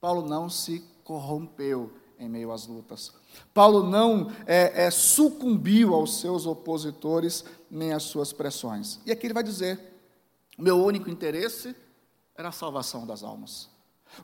Paulo 0.01 0.27
não 0.27 0.49
se 0.49 0.81
corrompeu 1.05 1.93
em 2.19 2.29
meio 2.29 2.53
às 2.53 2.67
lutas. 2.67 3.13
Paulo 3.53 3.83
não 3.83 4.31
é, 4.47 4.85
é, 4.85 4.91
sucumbiu 4.91 5.95
aos 5.95 6.21
seus 6.21 6.47
opositores 6.47 7.45
nem 7.71 7.93
às 7.93 8.05
suas 8.05 8.33
pressões. 8.33 9.01
E 9.05 9.11
aqui 9.11 9.27
ele 9.27 9.35
vai 9.35 9.43
dizer: 9.43 9.81
meu 10.57 10.83
único 10.83 11.11
interesse 11.11 11.75
era 12.37 12.49
a 12.49 12.53
salvação 12.53 13.07
das 13.07 13.23
almas. 13.23 13.69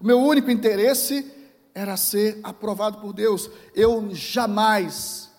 O 0.01 0.07
meu 0.07 0.19
único 0.19 0.51
interesse 0.51 1.33
era 1.75 1.97
ser 1.97 2.41
aprovado 2.43 2.99
por 2.99 3.13
Deus. 3.13 3.51
Eu 3.75 4.15
jamais 4.15 5.31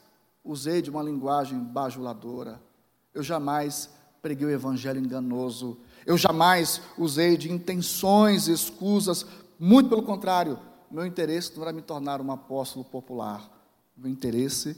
usei 0.44 0.82
de 0.82 0.90
uma 0.90 1.04
linguagem 1.04 1.60
bajuladora. 1.60 2.62
Eu 3.14 3.24
jamais 3.24 3.90
preguei 4.28 4.46
o 4.46 4.52
evangelho 4.52 5.00
enganoso. 5.00 5.78
Eu 6.06 6.18
jamais 6.18 6.82
usei 6.98 7.38
de 7.38 7.50
intenções 7.50 8.50
escusas 8.50 9.26
muito 9.58 9.90
pelo 9.90 10.04
contrário, 10.04 10.60
meu 10.92 11.06
interesse 11.06 11.56
não 11.56 11.64
era 11.64 11.72
me 11.72 11.82
tornar 11.82 12.20
um 12.20 12.30
apóstolo 12.30 12.84
popular. 12.84 13.50
Meu 13.96 14.12
interesse 14.12 14.76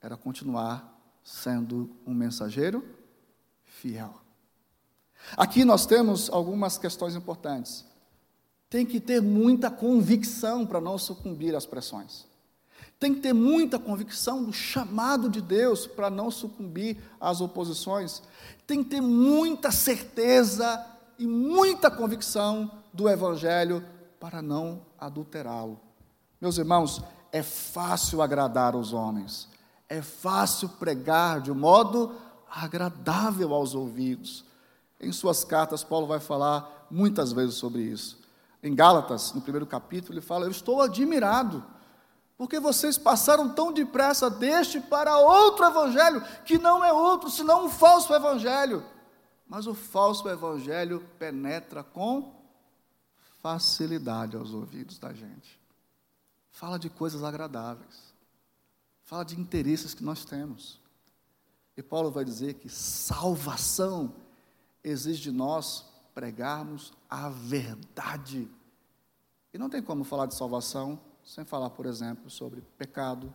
era 0.00 0.14
continuar 0.14 1.02
sendo 1.24 1.90
um 2.06 2.12
mensageiro 2.12 2.84
fiel. 3.64 4.14
Aqui 5.38 5.64
nós 5.64 5.86
temos 5.86 6.28
algumas 6.28 6.76
questões 6.76 7.14
importantes. 7.16 7.86
Tem 8.68 8.84
que 8.84 9.00
ter 9.00 9.22
muita 9.22 9.70
convicção 9.70 10.66
para 10.66 10.82
não 10.82 10.98
sucumbir 10.98 11.54
às 11.54 11.64
pressões. 11.64 12.26
Tem 13.02 13.12
que 13.12 13.20
ter 13.20 13.32
muita 13.32 13.80
convicção 13.80 14.44
do 14.44 14.52
chamado 14.52 15.28
de 15.28 15.40
Deus 15.40 15.88
para 15.88 16.08
não 16.08 16.30
sucumbir 16.30 16.98
às 17.20 17.40
oposições. 17.40 18.22
Tem 18.64 18.84
que 18.84 18.90
ter 18.90 19.00
muita 19.00 19.72
certeza 19.72 20.86
e 21.18 21.26
muita 21.26 21.90
convicção 21.90 22.70
do 22.92 23.08
Evangelho 23.08 23.84
para 24.20 24.40
não 24.40 24.82
adulterá-lo. 24.96 25.80
Meus 26.40 26.58
irmãos, 26.58 27.02
é 27.32 27.42
fácil 27.42 28.22
agradar 28.22 28.76
os 28.76 28.92
homens, 28.92 29.48
é 29.88 30.00
fácil 30.00 30.68
pregar 30.68 31.40
de 31.40 31.50
um 31.50 31.56
modo 31.56 32.14
agradável 32.48 33.52
aos 33.52 33.74
ouvidos. 33.74 34.44
Em 35.00 35.10
suas 35.10 35.42
cartas, 35.42 35.82
Paulo 35.82 36.06
vai 36.06 36.20
falar 36.20 36.86
muitas 36.88 37.32
vezes 37.32 37.56
sobre 37.56 37.82
isso. 37.82 38.16
Em 38.62 38.72
Gálatas, 38.72 39.32
no 39.32 39.40
primeiro 39.40 39.66
capítulo, 39.66 40.14
ele 40.14 40.24
fala: 40.24 40.44
Eu 40.44 40.52
estou 40.52 40.80
admirado, 40.80 41.64
porque 42.42 42.58
vocês 42.58 42.98
passaram 42.98 43.54
tão 43.54 43.72
depressa 43.72 44.28
deste 44.28 44.80
para 44.80 45.16
outro 45.16 45.64
evangelho, 45.64 46.20
que 46.44 46.58
não 46.58 46.84
é 46.84 46.92
outro 46.92 47.30
senão 47.30 47.66
um 47.66 47.70
falso 47.70 48.12
evangelho. 48.12 48.84
Mas 49.46 49.68
o 49.68 49.74
falso 49.74 50.28
evangelho 50.28 51.08
penetra 51.20 51.84
com 51.84 52.34
facilidade 53.40 54.36
aos 54.36 54.52
ouvidos 54.52 54.98
da 54.98 55.12
gente. 55.12 55.56
Fala 56.50 56.80
de 56.80 56.90
coisas 56.90 57.22
agradáveis. 57.22 58.12
Fala 59.04 59.24
de 59.24 59.40
interesses 59.40 59.94
que 59.94 60.02
nós 60.02 60.24
temos. 60.24 60.80
E 61.76 61.82
Paulo 61.82 62.10
vai 62.10 62.24
dizer 62.24 62.54
que 62.54 62.68
salvação 62.68 64.12
exige 64.82 65.22
de 65.22 65.30
nós 65.30 65.84
pregarmos 66.12 66.92
a 67.08 67.28
verdade. 67.28 68.50
E 69.54 69.58
não 69.58 69.70
tem 69.70 69.80
como 69.80 70.02
falar 70.02 70.26
de 70.26 70.34
salvação 70.34 70.98
sem 71.34 71.46
falar, 71.46 71.70
por 71.70 71.86
exemplo, 71.86 72.28
sobre 72.28 72.60
pecado, 72.76 73.34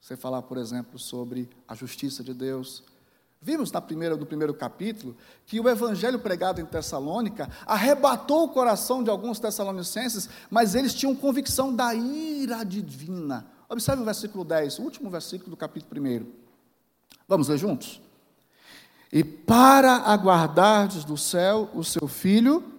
sem 0.00 0.16
falar, 0.16 0.40
por 0.40 0.56
exemplo, 0.56 0.98
sobre 0.98 1.50
a 1.68 1.74
justiça 1.74 2.24
de 2.24 2.32
Deus, 2.32 2.82
Vimos 3.44 3.72
na 3.72 3.80
primeira, 3.80 4.16
no 4.16 4.24
primeiro 4.24 4.54
capítulo 4.54 5.16
que 5.46 5.58
o 5.58 5.68
evangelho 5.68 6.16
pregado 6.20 6.60
em 6.60 6.64
Tessalônica 6.64 7.50
arrebatou 7.66 8.44
o 8.44 8.48
coração 8.48 9.02
de 9.02 9.10
alguns 9.10 9.40
tessalonicenses, 9.40 10.28
mas 10.48 10.76
eles 10.76 10.94
tinham 10.94 11.12
convicção 11.12 11.74
da 11.74 11.92
ira 11.92 12.62
divina. 12.62 13.44
Observe 13.68 14.00
o 14.00 14.04
versículo 14.04 14.44
10, 14.44 14.78
o 14.78 14.82
último 14.82 15.10
versículo 15.10 15.50
do 15.50 15.56
capítulo 15.56 16.00
1. 16.00 16.24
Vamos 17.26 17.48
ler 17.48 17.58
juntos? 17.58 18.00
E 19.12 19.24
para 19.24 19.96
aguardardes 19.96 21.04
do 21.04 21.16
céu 21.16 21.68
o 21.74 21.82
seu 21.82 22.06
filho, 22.06 22.71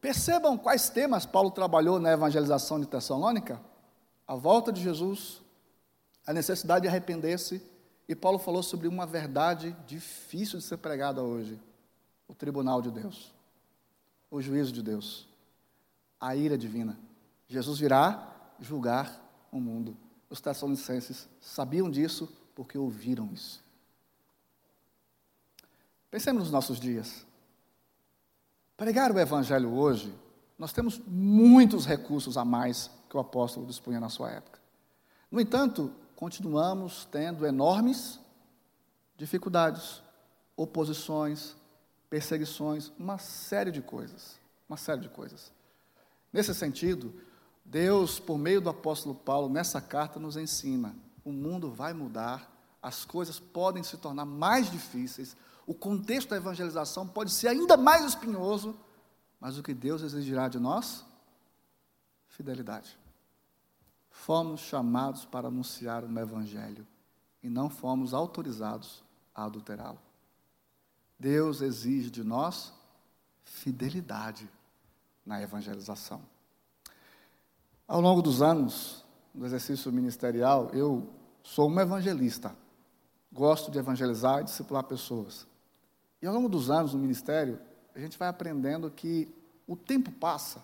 Percebam 0.00 0.56
quais 0.56 0.88
temas 0.88 1.26
Paulo 1.26 1.50
trabalhou 1.50 2.00
na 2.00 2.12
evangelização 2.12 2.80
de 2.80 2.86
Tessalônica: 2.86 3.60
a 4.26 4.34
volta 4.34 4.72
de 4.72 4.82
Jesus, 4.82 5.42
a 6.26 6.32
necessidade 6.32 6.82
de 6.82 6.88
arrepender-se, 6.88 7.62
e 8.08 8.14
Paulo 8.14 8.38
falou 8.38 8.62
sobre 8.62 8.88
uma 8.88 9.06
verdade 9.06 9.76
difícil 9.86 10.58
de 10.58 10.64
ser 10.64 10.78
pregada 10.78 11.22
hoje: 11.22 11.60
o 12.26 12.34
tribunal 12.34 12.80
de 12.80 12.90
Deus, 12.90 13.32
o 14.30 14.40
juízo 14.40 14.72
de 14.72 14.82
Deus, 14.82 15.28
a 16.18 16.34
ira 16.34 16.56
divina. 16.56 16.98
Jesus 17.46 17.78
virá 17.78 18.54
julgar 18.58 19.20
o 19.52 19.60
mundo. 19.60 19.96
Os 20.30 20.40
tessalonicenses 20.40 21.28
sabiam 21.40 21.90
disso 21.90 22.32
porque 22.54 22.78
ouviram 22.78 23.28
isso. 23.32 23.62
Pensemos 26.10 26.44
nos 26.44 26.52
nossos 26.52 26.78
dias. 26.78 27.26
Pregar 28.80 29.12
o 29.12 29.18
Evangelho 29.18 29.74
hoje, 29.74 30.10
nós 30.58 30.72
temos 30.72 30.98
muitos 31.06 31.84
recursos 31.84 32.38
a 32.38 32.46
mais 32.46 32.90
que 33.10 33.16
o 33.18 33.20
apóstolo 33.20 33.66
dispunha 33.66 34.00
na 34.00 34.08
sua 34.08 34.30
época. 34.30 34.58
No 35.30 35.38
entanto, 35.38 35.92
continuamos 36.16 37.04
tendo 37.12 37.44
enormes 37.44 38.18
dificuldades, 39.18 40.02
oposições, 40.56 41.54
perseguições, 42.08 42.90
uma 42.98 43.18
série 43.18 43.70
de 43.70 43.82
coisas. 43.82 44.40
Uma 44.66 44.78
série 44.78 45.02
de 45.02 45.10
coisas. 45.10 45.52
Nesse 46.32 46.54
sentido, 46.54 47.12
Deus, 47.62 48.18
por 48.18 48.38
meio 48.38 48.62
do 48.62 48.70
apóstolo 48.70 49.14
Paulo, 49.14 49.50
nessa 49.50 49.82
carta, 49.82 50.18
nos 50.18 50.38
ensina: 50.38 50.96
o 51.22 51.32
mundo 51.32 51.70
vai 51.70 51.92
mudar, 51.92 52.50
as 52.82 53.04
coisas 53.04 53.38
podem 53.38 53.82
se 53.82 53.98
tornar 53.98 54.24
mais 54.24 54.70
difíceis, 54.70 55.36
o 55.70 55.74
contexto 55.74 56.30
da 56.30 56.36
evangelização 56.36 57.06
pode 57.06 57.30
ser 57.30 57.46
ainda 57.46 57.76
mais 57.76 58.04
espinhoso, 58.04 58.76
mas 59.38 59.56
o 59.56 59.62
que 59.62 59.72
Deus 59.72 60.02
exigirá 60.02 60.48
de 60.48 60.58
nós? 60.58 61.04
Fidelidade. 62.26 62.98
Fomos 64.10 64.62
chamados 64.62 65.24
para 65.24 65.46
anunciar 65.46 66.02
um 66.04 66.18
evangelho 66.18 66.84
e 67.40 67.48
não 67.48 67.70
fomos 67.70 68.12
autorizados 68.12 69.04
a 69.32 69.44
adulterá-lo. 69.44 70.00
Deus 71.16 71.60
exige 71.60 72.10
de 72.10 72.24
nós 72.24 72.72
fidelidade 73.44 74.50
na 75.24 75.40
evangelização. 75.40 76.20
Ao 77.86 78.00
longo 78.00 78.22
dos 78.22 78.42
anos 78.42 79.04
do 79.32 79.46
exercício 79.46 79.92
ministerial, 79.92 80.68
eu 80.72 81.08
sou 81.44 81.70
um 81.70 81.78
evangelista. 81.78 82.56
Gosto 83.32 83.70
de 83.70 83.78
evangelizar 83.78 84.40
e 84.40 84.44
discipular 84.44 84.82
pessoas. 84.82 85.48
E 86.22 86.26
ao 86.26 86.34
longo 86.34 86.48
dos 86.48 86.70
anos 86.70 86.92
no 86.92 87.00
ministério, 87.00 87.58
a 87.94 87.98
gente 87.98 88.18
vai 88.18 88.28
aprendendo 88.28 88.90
que 88.90 89.28
o 89.66 89.74
tempo 89.74 90.10
passa 90.12 90.62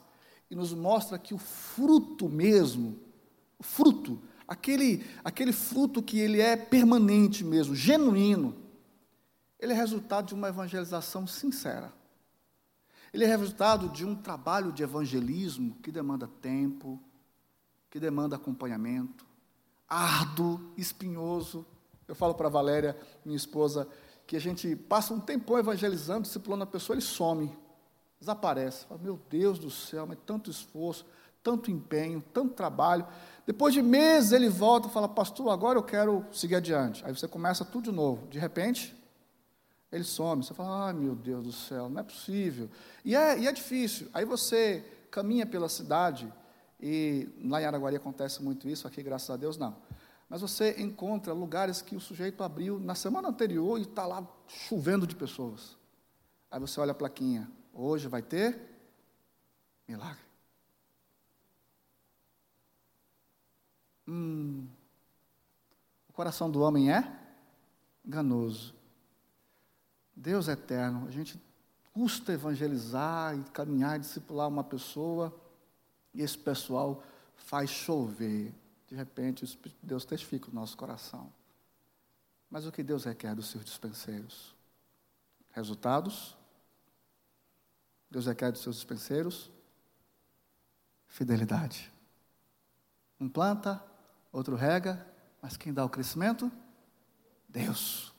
e 0.51 0.55
nos 0.55 0.73
mostra 0.73 1.19
que 1.19 1.35
o 1.35 1.39
fruto 1.39 2.29
mesmo, 2.29 2.99
o 3.59 3.63
fruto, 3.63 4.21
aquele, 4.47 5.05
aquele 5.25 5.53
fruto 5.53 6.03
que 6.03 6.19
ele 6.19 6.41
é 6.41 6.57
permanente 6.57 7.45
mesmo, 7.45 7.75
genuíno, 7.75 8.55
ele 9.59 9.73
é 9.73 9.77
resultado 9.77 10.29
de 10.29 10.35
uma 10.35 10.49
evangelização 10.49 11.27
sincera. 11.27 11.93
Ele 13.13 13.25
é 13.25 13.27
resultado 13.27 13.89
de 13.89 14.05
um 14.05 14.15
trabalho 14.15 14.71
de 14.71 14.83
evangelismo 14.83 15.77
que 15.83 15.91
demanda 15.91 16.29
tempo, 16.43 17.01
que 17.91 17.99
demanda 17.99 18.37
acompanhamento, 18.37 19.25
árduo, 19.89 20.61
espinhoso. 20.77 21.65
Eu 22.07 22.15
falo 22.15 22.35
para 22.35 22.49
Valéria, 22.49 22.97
minha 23.25 23.37
esposa, 23.37 23.89
que 24.27 24.37
a 24.37 24.41
gente 24.41 24.75
passa 24.75 25.15
um 25.15 25.21
tempão 25.21 25.59
evangelizando, 25.59 26.23
discipulando 26.23 26.65
a 26.65 26.67
pessoa, 26.67 26.95
ele 26.95 27.03
some, 27.03 27.57
desaparece. 28.19 28.87
Fala, 28.87 29.01
meu 29.01 29.21
Deus 29.31 29.59
do 29.59 29.71
céu, 29.71 30.07
mas 30.07 30.19
tanto 30.27 30.51
esforço, 30.51 31.07
tanto 31.43 31.71
empenho, 31.71 32.23
tanto 32.33 32.55
trabalho. 32.55 33.07
Depois 33.47 33.73
de 33.73 33.81
meses 33.81 34.33
ele 34.33 34.49
volta 34.49 34.89
e 34.89 34.91
fala, 34.91 35.09
pastor, 35.09 35.51
agora 35.51 35.79
eu 35.79 35.83
quero 35.83 36.25
seguir 36.33 36.57
adiante. 36.57 37.05
Aí 37.05 37.15
você 37.15 37.29
começa 37.29 37.65
tudo 37.65 37.91
de 37.91 37.93
novo. 37.93 38.27
De 38.27 38.39
repente, 38.39 38.95
ele 39.93 40.03
some. 40.03 40.43
Você 40.43 40.55
fala, 40.55 40.87
ai 40.87 40.93
meu 40.93 41.15
Deus 41.15 41.45
do 41.45 41.53
céu, 41.53 41.89
não 41.89 42.01
é 42.01 42.03
possível. 42.03 42.69
E 43.05 43.15
é, 43.15 43.39
e 43.39 43.47
é 43.47 43.53
difícil. 43.53 44.09
Aí 44.13 44.25
você 44.25 44.85
caminha 45.09 45.47
pela 45.47 45.69
cidade, 45.69 46.31
e 46.81 47.29
lá 47.45 47.63
em 47.63 47.65
Araguari 47.65 47.97
acontece 47.97 48.43
muito 48.43 48.69
isso, 48.69 48.87
aqui 48.87 49.03
graças 49.03 49.31
a 49.31 49.37
Deus 49.37 49.57
não. 49.57 49.77
Mas 50.29 50.41
você 50.41 50.81
encontra 50.81 51.33
lugares 51.33 51.81
que 51.81 51.95
o 51.95 52.01
sujeito 52.01 52.43
abriu 52.43 52.81
na 52.81 52.95
semana 52.95 53.29
anterior 53.29 53.79
e 53.79 53.83
está 53.83 54.07
lá 54.07 54.27
chovendo 54.49 55.07
de 55.07 55.15
pessoas. 55.15 55.77
Aí 56.51 56.59
você 56.59 56.81
olha 56.81 56.93
a 56.93 56.95
plaquinha, 56.95 57.51
hoje 57.73 58.09
vai 58.09 58.23
ter 58.23 58.61
milagre. 59.87 60.25
Hum, 64.09 64.67
o 66.09 66.13
coração 66.13 66.51
do 66.51 66.61
homem 66.61 66.93
é 66.93 67.13
enganoso. 68.05 68.75
Deus 70.15 70.49
é 70.49 70.53
eterno. 70.53 71.07
A 71.07 71.11
gente 71.11 71.41
custa 71.93 72.33
evangelizar 72.33 73.37
e 73.37 73.45
caminhar 73.51 73.99
discipular 73.99 74.49
uma 74.49 74.65
pessoa, 74.65 75.35
e 76.15 76.23
esse 76.23 76.39
pessoal 76.39 77.03
faz 77.35 77.71
chover. 77.71 78.55
De 78.87 78.95
repente, 78.95 79.43
o 79.43 79.45
Espírito 79.45 79.81
de 79.81 79.87
Deus 79.87 80.05
testifica 80.05 80.51
o 80.51 80.55
nosso 80.55 80.77
coração. 80.77 81.33
Mas 82.51 82.67
o 82.67 82.73
que 82.73 82.83
Deus 82.83 83.05
requer 83.05 83.35
dos 83.35 83.49
seus 83.49 83.65
dispenseiros? 83.65 84.55
Resultados? 85.51 86.37
Deus 88.11 88.27
requer 88.27 88.53
dos 88.53 88.63
seus 88.63 88.77
dispenseiros? 88.77 89.51
Fidelidade. 91.09 91.93
Um 93.19 93.29
planta, 93.29 93.83
outro 94.31 94.55
rega, 94.55 95.05
mas 95.43 95.57
quem 95.57 95.73
dá 95.73 95.85
o 95.85 95.89
crescimento? 95.89 96.51
Deus. 97.49 98.13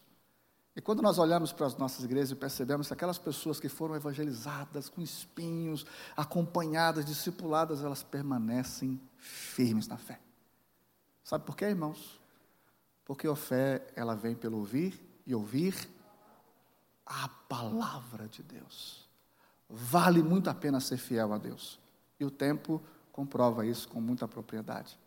E 0.76 0.82
quando 0.82 1.02
nós 1.02 1.18
olhamos 1.18 1.52
para 1.52 1.66
as 1.66 1.76
nossas 1.76 2.04
igrejas 2.04 2.32
e 2.32 2.36
percebemos 2.36 2.88
que 2.88 2.94
aquelas 2.94 3.18
pessoas 3.18 3.60
que 3.60 3.70
foram 3.70 3.96
evangelizadas 3.96 4.90
com 4.90 5.02
espinhos, 5.02 5.86
acompanhadas, 6.16 7.06
discipuladas, 7.06 7.84
elas 7.84 8.04
permanecem 8.04 9.02
firmes 9.18 9.88
na 9.88 9.98
fé. 9.98 10.20
Sabe 11.28 11.44
por 11.44 11.58
quê, 11.58 11.66
irmãos? 11.66 12.22
Porque 13.04 13.28
a 13.28 13.36
fé, 13.36 13.86
ela 13.98 14.16
vem 14.16 14.34
pelo 14.34 14.60
ouvir 14.60 14.98
e 15.26 15.36
ouvir 15.36 15.76
a 17.06 17.28
palavra 17.50 18.30
de 18.30 18.42
Deus. 18.42 19.06
Vale 19.70 20.24
muito 20.24 20.50
a 20.50 20.54
pena 20.54 20.80
ser 20.80 20.96
fiel 20.96 21.34
a 21.34 21.38
Deus. 21.38 21.82
E 22.18 22.24
o 22.24 22.32
tempo 22.32 22.82
comprova 23.12 23.66
isso 23.66 23.90
com 23.90 24.00
muita 24.00 24.26
propriedade. 24.26 24.98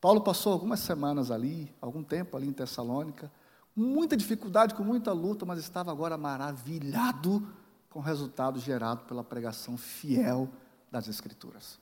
Paulo 0.00 0.20
passou 0.20 0.52
algumas 0.52 0.78
semanas 0.78 1.32
ali, 1.32 1.74
algum 1.80 2.04
tempo 2.04 2.36
ali 2.36 2.46
em 2.46 2.52
Tessalônica, 2.52 3.28
muita 3.74 4.16
dificuldade, 4.16 4.72
com 4.72 4.84
muita 4.84 5.12
luta, 5.12 5.44
mas 5.44 5.58
estava 5.58 5.90
agora 5.90 6.16
maravilhado 6.16 7.44
com 7.90 7.98
o 7.98 8.02
resultado 8.02 8.60
gerado 8.60 9.02
pela 9.06 9.24
pregação 9.24 9.76
fiel 9.76 10.48
das 10.92 11.08
Escrituras. 11.08 11.80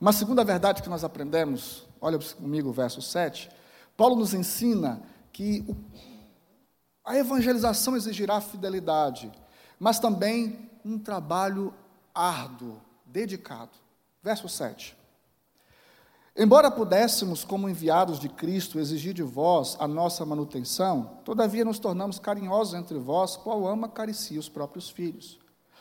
Uma 0.00 0.12
segunda 0.12 0.42
verdade 0.42 0.82
que 0.82 0.88
nós 0.88 1.04
aprendemos, 1.04 1.86
olha 2.00 2.18
comigo 2.18 2.70
o 2.70 2.72
verso 2.72 3.02
7, 3.02 3.50
Paulo 3.96 4.16
nos 4.16 4.32
ensina 4.32 5.02
que 5.30 5.62
a 7.04 7.18
evangelização 7.18 7.94
exigirá 7.94 8.40
fidelidade, 8.40 9.30
mas 9.78 9.98
também 9.98 10.70
um 10.82 10.98
trabalho 10.98 11.74
árduo, 12.14 12.80
dedicado. 13.04 13.72
Verso 14.22 14.48
7. 14.48 14.96
Embora 16.34 16.70
pudéssemos, 16.70 17.44
como 17.44 17.68
enviados 17.68 18.18
de 18.18 18.30
Cristo, 18.30 18.78
exigir 18.78 19.12
de 19.12 19.22
vós 19.22 19.76
a 19.78 19.86
nossa 19.86 20.24
manutenção, 20.24 21.18
todavia 21.24 21.64
nos 21.64 21.78
tornamos 21.78 22.18
carinhosos 22.18 22.72
entre 22.72 22.96
vós, 22.96 23.36
qual 23.36 23.66
ama 23.66 23.86
acaricia 23.86 24.40
os 24.40 24.48
próprios 24.48 24.88
filhos. 24.88 25.38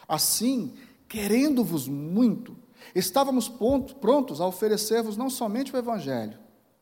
Assim, 0.07 0.73
querendo-vos 1.07 1.87
muito, 1.87 2.57
Estávamos 2.95 3.49
prontos 3.49 4.41
a 4.41 4.45
oferecer-vos 4.47 5.17
não 5.17 5.29
somente 5.29 5.73
o 5.75 5.77
Evangelho, 5.77 6.37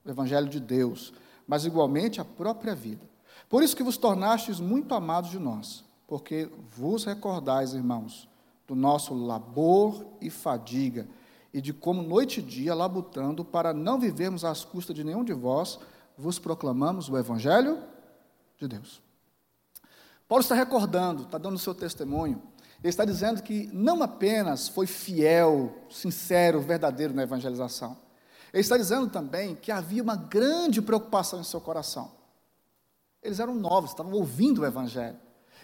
o 0.06 0.10
Evangelho 0.10 0.48
de 0.48 0.60
Deus, 0.60 1.14
mas 1.48 1.66
igualmente 1.66 2.20
a 2.22 2.26
própria 2.26 2.76
vida. 2.76 3.06
Por 3.50 3.64
isso 3.64 3.76
que 3.76 3.84
vos 3.84 3.98
tornastes 3.98 4.60
muito 4.60 4.94
amados 4.94 5.30
de 5.30 5.40
nós, 5.40 5.84
porque 6.08 6.50
vos 6.76 7.06
recordais, 7.06 7.74
irmãos, 7.74 8.28
do 8.68 8.76
nosso 8.76 9.14
labor 9.14 10.06
e 10.20 10.30
fadiga, 10.30 11.08
e 11.54 11.62
de 11.62 11.74
como 11.74 12.04
noite 12.04 12.40
e 12.40 12.44
dia, 12.44 12.76
labutando, 12.76 13.44
para 13.44 13.74
não 13.74 14.00
vivermos 14.00 14.44
às 14.44 14.66
custas 14.66 14.96
de 14.96 15.04
nenhum 15.04 15.24
de 15.24 15.34
vós, 15.34 15.80
vos 16.18 16.38
proclamamos 16.38 17.10
o 17.10 17.18
Evangelho 17.18 17.80
de 18.58 18.68
Deus. 18.68 19.02
Paulo 20.28 20.42
está 20.42 20.54
recordando, 20.54 21.24
está 21.24 21.38
dando 21.38 21.56
o 21.56 21.60
seu 21.60 21.74
testemunho, 21.74 22.42
ele 22.88 22.94
está 22.94 23.04
dizendo 23.04 23.44
que 23.44 23.70
não 23.74 24.02
apenas 24.02 24.70
foi 24.70 24.88
fiel, 24.88 25.76
sincero, 25.90 26.62
verdadeiro 26.62 27.14
na 27.14 27.24
evangelização. 27.24 27.98
Ele 28.54 28.62
está 28.62 28.78
dizendo 28.78 29.10
também 29.10 29.56
que 29.56 29.74
havia 29.74 30.02
uma 30.02 30.16
grande 30.16 30.82
preocupação 30.82 31.42
em 31.42 31.44
seu 31.44 31.60
coração. 31.60 32.10
Eles 33.22 33.42
eram 33.42 33.54
novos, 33.54 33.90
estavam 33.90 34.14
ouvindo 34.14 34.62
o 34.62 34.66
evangelho. 34.66 35.18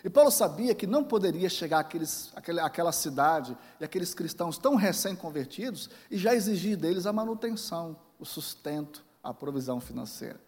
E 0.04 0.10
Paulo 0.10 0.30
sabia 0.30 0.76
que 0.76 0.86
não 0.86 1.02
poderia 1.02 1.48
chegar 1.48 1.80
àqueles, 1.80 2.34
àquela, 2.36 2.92
cidade 2.92 3.58
e 3.80 3.86
aqueles 3.86 4.14
cristãos 4.14 4.58
tão 4.58 4.76
recém-convertidos 4.76 5.90
e 6.12 6.18
já 6.18 6.36
exigir 6.36 6.76
deles 6.76 7.06
a 7.06 7.14
manutenção, 7.14 7.96
o 8.20 8.26
sustento, 8.26 9.02
a 9.24 9.34
provisão 9.34 9.80
financeira. 9.80 10.42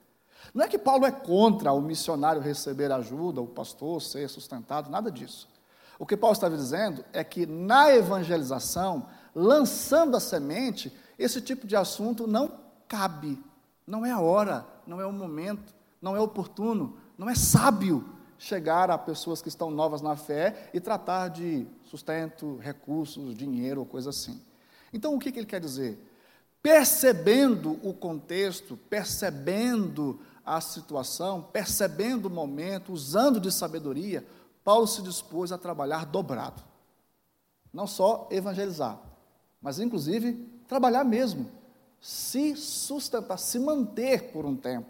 Não 0.53 0.65
é 0.65 0.67
que 0.67 0.77
Paulo 0.77 1.05
é 1.05 1.11
contra 1.11 1.71
o 1.71 1.79
missionário 1.79 2.41
receber 2.41 2.91
ajuda, 2.91 3.39
o 3.39 3.47
pastor 3.47 4.01
ser 4.01 4.27
sustentado, 4.27 4.89
nada 4.89 5.09
disso. 5.09 5.54
O 5.97 6.05
que 6.05 6.17
Paulo 6.17 6.33
estava 6.33 6.57
dizendo 6.57 7.05
é 7.13 7.23
que 7.23 7.45
na 7.45 7.93
evangelização, 7.93 9.07
lançando 9.33 10.17
a 10.17 10.19
semente, 10.19 10.91
esse 11.17 11.41
tipo 11.41 11.65
de 11.65 11.75
assunto 11.75 12.27
não 12.27 12.51
cabe, 12.87 13.41
não 13.87 14.05
é 14.05 14.11
a 14.11 14.19
hora, 14.19 14.65
não 14.85 14.99
é 14.99 15.05
o 15.05 15.13
momento, 15.13 15.73
não 16.01 16.15
é 16.15 16.19
oportuno, 16.19 16.97
não 17.17 17.29
é 17.29 17.35
sábio 17.35 18.03
chegar 18.37 18.91
a 18.91 18.97
pessoas 18.97 19.41
que 19.41 19.47
estão 19.47 19.71
novas 19.71 20.01
na 20.01 20.15
fé 20.15 20.69
e 20.73 20.79
tratar 20.79 21.29
de 21.29 21.65
sustento, 21.85 22.57
recursos, 22.57 23.33
dinheiro 23.33 23.79
ou 23.79 23.85
coisa 23.85 24.09
assim. 24.09 24.41
Então, 24.93 25.15
o 25.15 25.19
que, 25.19 25.31
que 25.31 25.39
ele 25.39 25.45
quer 25.45 25.61
dizer? 25.61 25.97
Percebendo 26.61 27.79
o 27.83 27.93
contexto, 27.93 28.77
percebendo 28.89 30.19
a 30.45 30.61
situação, 30.61 31.41
percebendo 31.41 32.27
o 32.27 32.29
momento, 32.29 32.93
usando 32.93 33.39
de 33.39 33.51
sabedoria, 33.51 34.25
Paulo 34.65 34.87
se 34.87 35.03
dispôs 35.03 35.51
a 35.51 35.59
trabalhar 35.59 36.07
dobrado. 36.07 36.63
Não 37.71 37.85
só 37.85 38.27
evangelizar, 38.31 38.99
mas 39.61 39.79
inclusive 39.79 40.33
trabalhar 40.67 41.03
mesmo, 41.03 41.51
se 42.01 42.55
sustentar, 42.55 43.37
se 43.37 43.59
manter 43.59 44.31
por 44.31 44.43
um 44.43 44.55
tempo. 44.55 44.87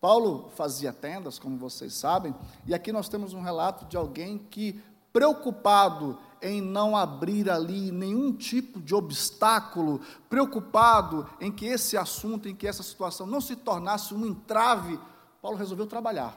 Paulo 0.00 0.50
fazia 0.56 0.92
tendas, 0.92 1.38
como 1.38 1.56
vocês 1.56 1.94
sabem, 1.94 2.34
e 2.66 2.74
aqui 2.74 2.90
nós 2.92 3.08
temos 3.08 3.32
um 3.32 3.40
relato 3.40 3.84
de 3.84 3.96
alguém 3.96 4.36
que, 4.36 4.82
preocupado 5.12 6.18
em 6.42 6.60
não 6.60 6.96
abrir 6.96 7.48
ali 7.48 7.92
nenhum 7.92 8.32
tipo 8.32 8.80
de 8.80 8.94
obstáculo, 8.96 10.00
preocupado 10.28 11.28
em 11.40 11.52
que 11.52 11.66
esse 11.66 11.96
assunto, 11.96 12.48
em 12.48 12.54
que 12.54 12.66
essa 12.66 12.82
situação 12.82 13.26
não 13.26 13.40
se 13.40 13.54
tornasse 13.54 14.12
um 14.12 14.26
entrave, 14.26 14.98
Paulo 15.40 15.56
resolveu 15.56 15.86
trabalhar. 15.86 16.36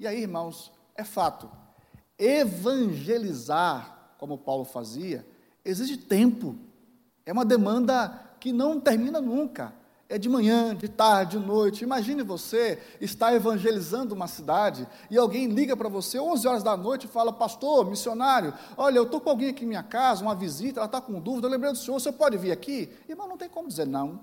E 0.00 0.06
aí, 0.06 0.22
irmãos, 0.22 0.72
é 0.96 1.04
fato, 1.04 1.48
evangelizar, 2.18 4.14
como 4.18 4.36
Paulo 4.36 4.64
fazia, 4.64 5.24
exige 5.64 5.96
tempo. 5.96 6.56
É 7.24 7.32
uma 7.32 7.44
demanda 7.44 8.08
que 8.40 8.52
não 8.52 8.80
termina 8.80 9.20
nunca. 9.20 9.72
É 10.10 10.16
de 10.16 10.28
manhã, 10.28 10.74
de 10.74 10.88
tarde, 10.88 11.38
de 11.38 11.46
noite. 11.46 11.84
Imagine 11.84 12.22
você 12.22 12.82
estar 12.98 13.34
evangelizando 13.34 14.14
uma 14.14 14.26
cidade 14.26 14.88
e 15.10 15.18
alguém 15.18 15.46
liga 15.48 15.76
para 15.76 15.90
você 15.90 16.18
11 16.18 16.48
horas 16.48 16.62
da 16.62 16.74
noite 16.78 17.04
e 17.04 17.10
fala: 17.10 17.30
Pastor, 17.30 17.84
missionário, 17.84 18.54
olha, 18.74 18.96
eu 18.96 19.02
estou 19.02 19.20
com 19.20 19.28
alguém 19.28 19.50
aqui 19.50 19.64
em 19.64 19.68
minha 19.68 19.82
casa, 19.82 20.22
uma 20.22 20.34
visita, 20.34 20.80
ela 20.80 20.86
está 20.86 20.98
com 20.98 21.20
dúvida, 21.20 21.46
eu 21.46 21.50
lembrei 21.50 21.72
do 21.72 21.78
senhor, 21.78 22.00
você 22.00 22.10
pode 22.10 22.38
vir 22.38 22.52
aqui? 22.52 22.90
Irmão, 23.06 23.28
não 23.28 23.36
tem 23.36 23.50
como 23.50 23.68
dizer 23.68 23.86
não. 23.86 24.18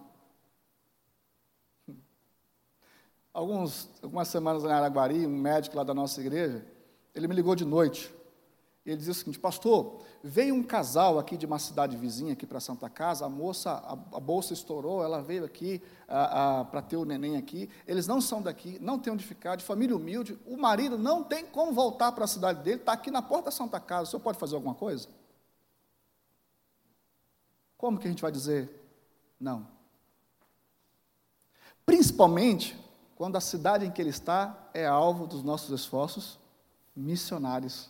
Alguns, 3.31 3.87
algumas 4.01 4.27
semanas 4.27 4.63
em 4.63 4.71
Araguari, 4.71 5.27
um 5.27 5.37
médico 5.37 5.77
lá 5.77 5.83
da 5.83 5.93
nossa 5.93 6.19
igreja, 6.19 6.65
ele 7.15 7.27
me 7.29 7.33
ligou 7.33 7.55
de 7.55 7.63
noite. 7.63 8.13
ele 8.85 8.97
dizia 8.97 9.13
o 9.13 9.15
seguinte: 9.15 9.39
Pastor, 9.39 10.01
veio 10.21 10.53
um 10.53 10.61
casal 10.61 11.17
aqui 11.17 11.37
de 11.37 11.45
uma 11.45 11.57
cidade 11.57 11.95
vizinha, 11.95 12.33
aqui 12.33 12.45
para 12.45 12.59
Santa 12.59 12.89
Casa, 12.89 13.25
a 13.25 13.29
moça, 13.29 13.71
a, 13.71 13.93
a 14.17 14.19
bolsa 14.19 14.53
estourou, 14.53 15.01
ela 15.01 15.21
veio 15.21 15.45
aqui 15.45 15.81
para 16.05 16.81
ter 16.81 16.97
o 16.97 17.05
neném 17.05 17.37
aqui. 17.37 17.69
Eles 17.87 18.05
não 18.05 18.19
são 18.19 18.41
daqui, 18.41 18.77
não 18.81 18.99
têm 18.99 19.13
onde 19.13 19.25
ficar, 19.25 19.55
de 19.55 19.63
família 19.63 19.95
humilde. 19.95 20.37
O 20.45 20.57
marido 20.57 20.97
não 20.97 21.23
tem 21.23 21.45
como 21.45 21.71
voltar 21.71 22.11
para 22.11 22.25
a 22.25 22.27
cidade 22.27 22.61
dele, 22.61 22.81
está 22.81 22.91
aqui 22.91 23.09
na 23.09 23.21
porta 23.21 23.45
da 23.45 23.51
Santa 23.51 23.79
Casa. 23.79 24.03
O 24.03 24.11
senhor 24.11 24.21
pode 24.21 24.37
fazer 24.37 24.55
alguma 24.55 24.75
coisa? 24.75 25.07
Como 27.77 27.97
que 27.97 28.07
a 28.07 28.09
gente 28.09 28.21
vai 28.21 28.31
dizer 28.31 28.69
não? 29.39 29.67
Principalmente 31.85 32.77
quando 33.15 33.37
a 33.37 33.41
cidade 33.41 33.85
em 33.85 33.91
que 33.91 34.01
ele 34.01 34.09
está 34.09 34.69
é 34.73 34.85
alvo 34.85 35.25
dos 35.25 35.43
nossos 35.43 35.69
esforços 35.69 36.43
missionários. 36.95 37.89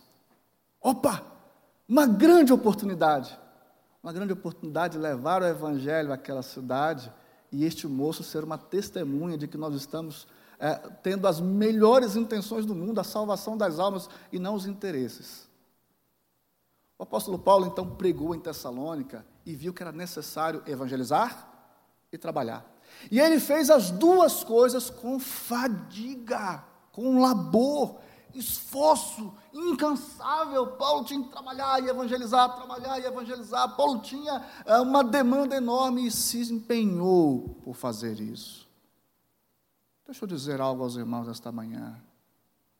Opa! 0.80 1.22
Uma 1.88 2.06
grande 2.06 2.52
oportunidade. 2.52 3.38
Uma 4.02 4.12
grande 4.12 4.32
oportunidade 4.32 4.94
de 4.94 4.98
levar 4.98 5.42
o 5.42 5.46
evangelho 5.46 6.12
àquela 6.12 6.42
cidade 6.42 7.12
e 7.50 7.64
este 7.64 7.86
moço 7.86 8.22
ser 8.22 8.44
uma 8.44 8.58
testemunha 8.58 9.38
de 9.38 9.46
que 9.46 9.56
nós 9.56 9.74
estamos 9.74 10.26
é, 10.58 10.74
tendo 11.02 11.26
as 11.28 11.40
melhores 11.40 12.16
intenções 12.16 12.64
do 12.64 12.74
mundo, 12.74 13.00
a 13.00 13.04
salvação 13.04 13.56
das 13.56 13.78
almas 13.78 14.08
e 14.32 14.38
não 14.38 14.54
os 14.54 14.66
interesses. 14.66 15.48
O 16.98 17.02
apóstolo 17.02 17.38
Paulo 17.38 17.66
então 17.66 17.94
pregou 17.94 18.34
em 18.34 18.40
Tessalônica 18.40 19.24
e 19.44 19.54
viu 19.54 19.72
que 19.72 19.82
era 19.82 19.92
necessário 19.92 20.62
evangelizar 20.66 21.46
e 22.10 22.16
trabalhar. 22.16 22.64
E 23.10 23.20
ele 23.20 23.38
fez 23.38 23.68
as 23.68 23.90
duas 23.90 24.42
coisas 24.42 24.88
com 24.88 25.18
fadiga, 25.18 26.64
com 26.92 27.20
labor 27.20 28.00
esforço 28.38 29.34
incansável. 29.52 30.66
Paulo 30.72 31.04
tinha 31.04 31.22
que 31.22 31.30
trabalhar 31.30 31.82
e 31.82 31.88
evangelizar, 31.88 32.54
trabalhar 32.54 32.98
e 33.00 33.04
evangelizar. 33.04 33.76
Paulo 33.76 34.00
tinha 34.00 34.44
é, 34.64 34.78
uma 34.78 35.02
demanda 35.02 35.56
enorme 35.56 36.06
e 36.06 36.10
se 36.10 36.52
empenhou 36.52 37.56
por 37.64 37.74
fazer 37.74 38.20
isso. 38.20 38.68
Deixa 40.04 40.24
eu 40.24 40.28
dizer 40.28 40.60
algo 40.60 40.82
aos 40.82 40.96
irmãos 40.96 41.28
esta 41.28 41.50
manhã. 41.50 42.00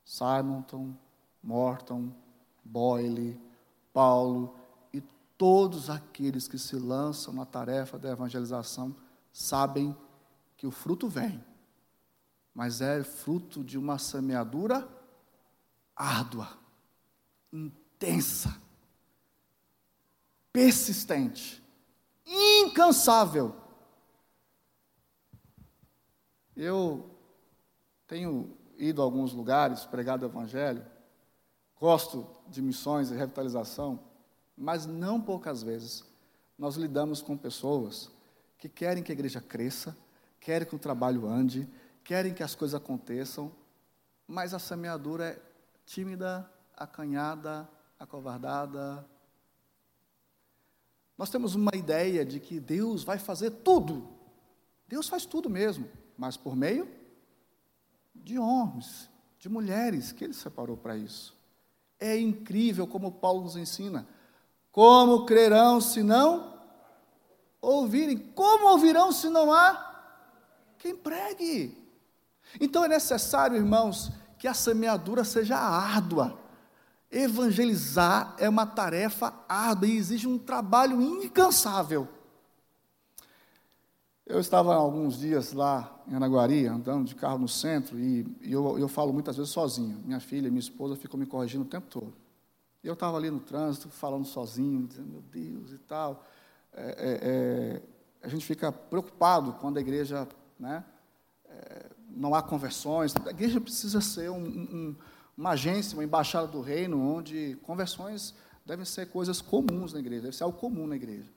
Simonton, 0.05 0.95
Morton, 1.43 2.11
Boyle, 2.65 3.41
Paulo 3.93 4.55
e 4.93 5.01
todos 5.37 5.91
aqueles 5.91 6.47
que 6.47 6.59
se 6.59 6.77
lançam 6.77 7.35
na 7.35 7.45
tarefa 7.45 7.99
da 7.99 8.11
evangelização 8.11 8.95
sabem 9.33 9.97
que 10.57 10.67
o 10.67 10.71
fruto 10.71 11.09
vem, 11.09 11.45
mas 12.55 12.81
é 12.81 13.03
fruto 13.03 13.63
de 13.63 13.77
uma 13.77 13.99
semeadura 13.99 14.96
árdua, 15.97 16.59
intensa, 17.53 18.55
persistente, 20.53 21.63
incansável. 22.27 23.57
Eu 26.55 27.11
tenho 28.07 28.57
ido 28.79 29.01
a 29.01 29.05
alguns 29.05 29.33
lugares, 29.33 29.85
pregado 29.85 30.25
o 30.25 30.29
Evangelho, 30.29 30.85
gosto 31.81 32.27
de 32.49 32.61
missões 32.61 33.11
e 33.11 33.15
revitalização, 33.15 34.01
mas 34.57 34.87
não 34.87 35.21
poucas 35.21 35.63
vezes 35.63 36.05
nós 36.59 36.77
lidamos 36.77 37.21
com 37.21 37.37
pessoas 37.37 38.11
que 38.59 38.69
querem 38.69 39.03
que 39.03 39.13
a 39.13 39.15
igreja 39.15 39.41
cresça, 39.41 39.97
querem 40.41 40.67
que 40.67 40.75
o 40.75 40.79
trabalho 40.79 41.27
ande, 41.27 41.69
querem 42.03 42.33
que 42.33 42.43
as 42.43 42.55
coisas 42.55 42.75
aconteçam, 42.75 43.53
mas 44.27 44.55
a 44.55 44.59
semeadura 44.59 45.27
é 45.27 45.46
tímida, 45.87 46.51
acanhada, 46.77 47.69
acovardada. 47.99 49.07
Nós 51.17 51.31
temos 51.31 51.55
uma 51.55 51.75
ideia 51.75 52.25
de 52.25 52.39
que 52.39 52.61
Deus 52.61 53.03
vai 53.03 53.19
fazer 53.19 53.51
tudo. 53.51 54.07
Deus 54.87 55.09
faz 55.09 55.25
tudo 55.25 55.49
mesmo, 55.49 55.89
mas 56.19 56.37
por 56.37 56.55
meio 56.55 56.89
de 58.15 58.39
homens, 58.39 59.09
de 59.39 59.49
mulheres 59.49 60.13
que 60.13 60.25
Ele 60.25 60.35
separou 60.35 60.77
para 60.77 60.97
isso. 60.97 61.35
É 61.99 62.19
incrível 62.19 62.87
como 62.87 63.13
Paulo 63.13 63.43
nos 63.43 63.57
ensina. 63.57 64.07
Como 64.71 65.25
crerão 65.25 65.81
se 65.81 66.03
não 66.03 66.61
ouvirem? 67.61 68.19
Como 68.19 68.69
ouvirão 68.69 69.11
se 69.13 69.31
não 69.31 69.53
há 69.53 69.87
quem 70.79 70.95
pregue? 70.95 71.83
Então 72.61 72.85
é 72.85 72.89
necessário, 72.89 73.57
irmãos, 73.57 74.13
que 74.39 74.49
a 74.49 74.55
semeadura 74.55 75.25
seja 75.25 75.57
árdua. 75.57 76.39
Evangelizar 77.11 78.35
é 78.39 78.49
uma 78.49 78.67
tarefa 78.67 79.33
árdua 79.49 79.89
e 79.89 79.97
exige 79.97 80.27
um 80.27 80.39
trabalho 80.39 81.01
incansável. 81.01 82.09
Eu 84.27 84.41
estava 84.41 84.75
alguns 84.75 85.19
dias 85.21 85.53
lá 85.53 86.03
em 86.09 86.15
Anaguari, 86.15 86.67
andando 86.67 87.07
de 87.07 87.15
carro 87.15 87.39
no 87.39 87.49
centro, 87.49 87.97
e, 87.97 88.27
eu, 88.43 88.77
eu, 88.77 88.89
falo 88.89 89.13
muitas 89.13 89.37
vezes 89.37 89.53
sozinho. 89.53 90.03
Minha 90.05 90.19
filha 90.19 90.51
minha 90.51 90.61
esposa 90.61 90.97
ficam 90.97 91.19
me 91.19 91.27
corrigindo 91.27 91.63
o 91.63 91.69
tempo 91.69 91.87
todo. 91.89 92.13
E 92.83 92.89
eu 92.89 92.95
estava 92.95 93.17
ali 93.17 93.31
no 93.31 93.39
trânsito, 93.39 93.89
falando 93.89 94.25
sozinho, 94.25 94.87
dizendo, 94.87 95.09
meu 95.09 95.23
Deus 95.23 95.73
e 95.73 95.79
tal. 95.79 96.25
É, 96.73 96.83
é, 96.83 97.21
é, 97.23 97.83
a 98.21 98.29
gente 98.29 98.45
fica 98.45 98.73
preocupado 98.73 99.53
quando 99.55 99.77
a 99.77 99.81
igreja 99.81 100.27
né, 100.59 100.85
é, 101.49 101.87
não 102.17 102.35
há 102.35 102.43
conversões. 102.43 103.15
A 103.25 103.31
igreja 103.31 103.61
precisa 103.61 104.01
ser 104.01 104.31
um, 104.31 104.39
um, 104.39 104.97
uma 105.37 105.51
agência, 105.51 105.97
uma 105.97 106.05
embaixada 106.05 106.47
do 106.47 106.61
reino, 106.61 107.01
onde 107.01 107.57
conversões 107.63 108.35
devem 108.65 108.85
ser 108.85 109.07
coisas 109.11 109.41
comuns 109.41 109.93
na 109.93 110.01
igreja, 110.01 110.23
deve 110.23 110.37
ser 110.37 110.45
algo 110.45 110.59
comum 110.59 110.87
na 110.87 110.97
igreja. 110.97 111.31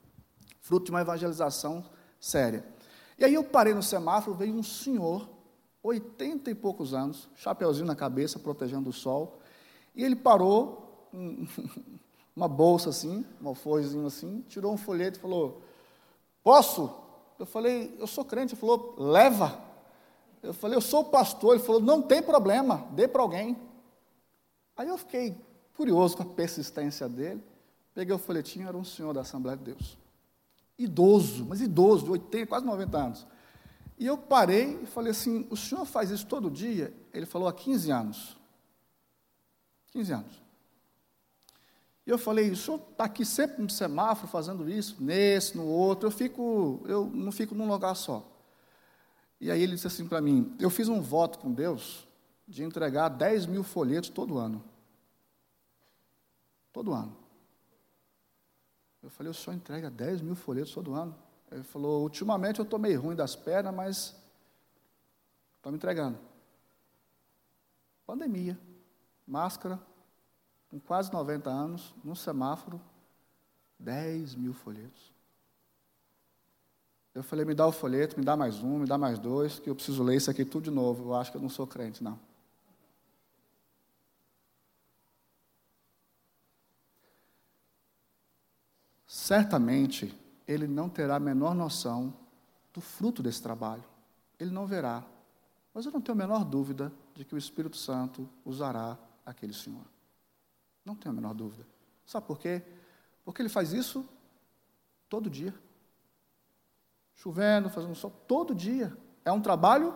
Fruto 0.60 0.86
de 0.86 0.90
uma 0.90 1.00
evangelização 1.00 1.84
séria. 2.18 2.64
E 3.18 3.24
aí 3.24 3.34
eu 3.34 3.44
parei 3.44 3.74
no 3.74 3.82
semáforo, 3.82 4.36
veio 4.36 4.54
um 4.54 4.62
senhor, 4.62 5.28
oitenta 5.82 6.50
e 6.50 6.54
poucos 6.54 6.94
anos, 6.94 7.28
chapeuzinho 7.36 7.86
na 7.86 7.94
cabeça, 7.94 8.38
protegendo 8.38 8.90
o 8.90 8.92
sol, 8.92 9.40
e 9.94 10.02
ele 10.02 10.16
parou, 10.16 11.08
um, 11.12 11.46
uma 12.34 12.48
bolsa 12.48 12.90
assim, 12.90 13.24
um 13.40 13.48
alforjezinho 13.48 14.06
assim, 14.06 14.44
tirou 14.48 14.72
um 14.72 14.78
folheto 14.78 15.18
e 15.18 15.22
falou, 15.22 15.62
posso? 16.42 16.90
Eu 17.38 17.46
falei, 17.46 17.96
eu 17.98 18.06
sou 18.06 18.24
crente. 18.24 18.54
Ele 18.54 18.60
falou, 18.60 18.94
leva. 18.98 19.69
Eu 20.42 20.54
falei, 20.54 20.76
eu 20.76 20.80
sou 20.80 21.04
pastor. 21.04 21.54
Ele 21.54 21.64
falou, 21.64 21.80
não 21.80 22.02
tem 22.02 22.22
problema, 22.22 22.88
dê 22.92 23.06
para 23.06 23.22
alguém. 23.22 23.56
Aí 24.76 24.88
eu 24.88 24.96
fiquei 24.96 25.36
curioso 25.74 26.16
com 26.16 26.22
a 26.22 26.26
persistência 26.26 27.08
dele. 27.08 27.42
Peguei 27.94 28.14
o 28.14 28.18
folhetinho, 28.18 28.68
era 28.68 28.76
um 28.76 28.84
senhor 28.84 29.12
da 29.12 29.20
Assembleia 29.20 29.56
de 29.56 29.64
Deus. 29.64 29.98
Idoso, 30.78 31.44
mas 31.44 31.60
idoso, 31.60 32.04
de 32.04 32.10
80, 32.12 32.46
quase 32.46 32.64
90 32.64 32.98
anos. 32.98 33.26
E 33.98 34.06
eu 34.06 34.16
parei 34.16 34.80
e 34.82 34.86
falei 34.86 35.10
assim: 35.10 35.46
o 35.50 35.56
senhor 35.56 35.84
faz 35.84 36.10
isso 36.10 36.26
todo 36.26 36.50
dia? 36.50 36.94
Ele 37.12 37.26
falou: 37.26 37.46
há 37.48 37.52
15 37.52 37.90
anos. 37.90 38.36
15 39.90 40.12
anos. 40.12 40.42
E 42.06 42.10
eu 42.10 42.16
falei: 42.16 42.50
o 42.50 42.56
senhor 42.56 42.80
está 42.90 43.04
aqui 43.04 43.26
sempre 43.26 43.60
no 43.62 43.68
semáforo 43.68 44.28
fazendo 44.28 44.70
isso, 44.70 44.96
nesse, 44.98 45.56
no 45.56 45.66
outro. 45.66 46.06
Eu, 46.06 46.10
fico, 46.10 46.80
eu 46.86 47.04
não 47.12 47.30
fico 47.30 47.54
num 47.54 47.68
lugar 47.68 47.94
só. 47.94 48.26
E 49.40 49.50
aí 49.50 49.62
ele 49.62 49.74
disse 49.74 49.86
assim 49.86 50.06
para 50.06 50.20
mim: 50.20 50.54
Eu 50.58 50.68
fiz 50.68 50.88
um 50.88 51.00
voto 51.00 51.38
com 51.38 51.52
Deus 51.52 52.06
de 52.46 52.62
entregar 52.62 53.08
10 53.08 53.46
mil 53.46 53.62
folhetos 53.62 54.10
todo 54.10 54.36
ano. 54.36 54.62
Todo 56.72 56.92
ano. 56.92 57.16
Eu 59.02 59.08
falei: 59.08 59.30
O 59.30 59.34
senhor 59.34 59.56
entrega 59.56 59.90
10 59.90 60.20
mil 60.20 60.36
folhetos 60.36 60.74
todo 60.74 60.94
ano? 60.94 61.16
Ele 61.50 61.62
falou: 61.62 62.02
Ultimamente 62.02 62.58
eu 62.58 62.64
estou 62.64 62.78
meio 62.78 63.00
ruim 63.00 63.16
das 63.16 63.34
pernas, 63.34 63.74
mas 63.74 64.16
estou 65.56 65.72
me 65.72 65.76
entregando. 65.76 66.18
Pandemia, 68.06 68.58
máscara, 69.26 69.80
com 70.68 70.78
quase 70.78 71.12
90 71.12 71.48
anos, 71.48 71.94
num 72.04 72.14
semáforo, 72.14 72.80
10 73.78 74.34
mil 74.34 74.52
folhetos. 74.52 75.12
Eu 77.14 77.22
falei, 77.24 77.44
me 77.44 77.54
dá 77.54 77.66
o 77.66 77.72
folheto, 77.72 78.18
me 78.18 78.24
dá 78.24 78.36
mais 78.36 78.62
um, 78.62 78.78
me 78.78 78.86
dá 78.86 78.96
mais 78.96 79.18
dois, 79.18 79.58
que 79.58 79.68
eu 79.68 79.74
preciso 79.74 80.02
ler 80.02 80.16
isso 80.16 80.30
aqui 80.30 80.44
tudo 80.44 80.64
de 80.64 80.70
novo. 80.70 81.10
Eu 81.10 81.14
acho 81.14 81.30
que 81.30 81.36
eu 81.36 81.42
não 81.42 81.48
sou 81.48 81.66
crente, 81.66 82.04
não. 82.04 82.18
Certamente, 89.06 90.14
ele 90.46 90.68
não 90.68 90.88
terá 90.88 91.16
a 91.16 91.20
menor 91.20 91.52
noção 91.54 92.14
do 92.72 92.80
fruto 92.80 93.22
desse 93.22 93.42
trabalho. 93.42 93.84
Ele 94.38 94.52
não 94.52 94.66
verá. 94.66 95.04
Mas 95.74 95.84
eu 95.84 95.92
não 95.92 96.00
tenho 96.00 96.16
a 96.16 96.26
menor 96.26 96.44
dúvida 96.44 96.92
de 97.14 97.24
que 97.24 97.34
o 97.34 97.38
Espírito 97.38 97.76
Santo 97.76 98.28
usará 98.44 98.96
aquele 99.26 99.52
senhor. 99.52 99.84
Não 100.84 100.94
tenho 100.94 101.12
a 101.12 101.14
menor 101.14 101.34
dúvida. 101.34 101.66
Sabe 102.06 102.26
por 102.26 102.38
quê? 102.38 102.62
Porque 103.24 103.42
ele 103.42 103.48
faz 103.48 103.72
isso 103.72 104.08
todo 105.08 105.28
dia 105.28 105.52
chovendo, 107.20 107.68
fazendo 107.68 107.94
sol, 107.94 108.10
todo 108.26 108.54
dia. 108.54 108.96
É 109.24 109.30
um 109.30 109.42
trabalho 109.42 109.94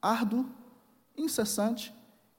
árduo, 0.00 0.46
incessante, 1.16 1.94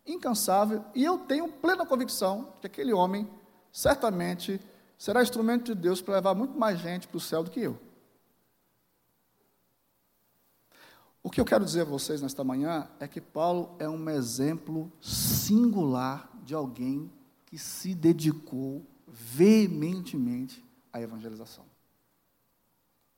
incansável, 0.05 0.83
e 0.95 1.03
eu 1.03 1.19
tenho 1.19 1.51
plena 1.51 1.85
convicção 1.85 2.53
que 2.59 2.65
aquele 2.65 2.91
homem 2.91 3.29
certamente 3.71 4.59
será 4.97 5.21
instrumento 5.21 5.75
de 5.75 5.79
Deus 5.79 6.01
para 6.01 6.15
levar 6.15 6.33
muito 6.33 6.57
mais 6.57 6.79
gente 6.79 7.07
para 7.07 7.17
o 7.17 7.21
céu 7.21 7.43
do 7.43 7.51
que 7.51 7.59
eu. 7.59 7.79
O 11.21 11.29
que 11.29 11.39
eu 11.39 11.45
quero 11.45 11.63
dizer 11.63 11.81
a 11.81 11.85
vocês 11.85 12.19
nesta 12.21 12.43
manhã 12.43 12.89
é 12.99 13.07
que 13.07 13.21
Paulo 13.21 13.75
é 13.77 13.87
um 13.87 14.09
exemplo 14.09 14.91
singular 14.99 16.31
de 16.41 16.55
alguém 16.55 17.11
que 17.45 17.59
se 17.59 17.93
dedicou 17.93 18.83
veementemente 19.07 20.65
à 20.91 20.99
evangelização. 20.99 21.66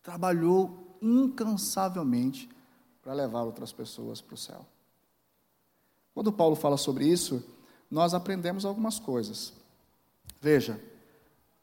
Trabalhou 0.01 0.97
incansavelmente 1.01 2.49
para 3.01 3.13
levar 3.13 3.43
outras 3.43 3.71
pessoas 3.71 4.21
para 4.21 4.33
o 4.33 4.37
céu. 4.37 4.65
Quando 6.13 6.31
Paulo 6.31 6.55
fala 6.55 6.77
sobre 6.77 7.07
isso, 7.07 7.43
nós 7.89 8.13
aprendemos 8.13 8.65
algumas 8.65 8.99
coisas. 8.99 9.53
Veja, 10.41 10.79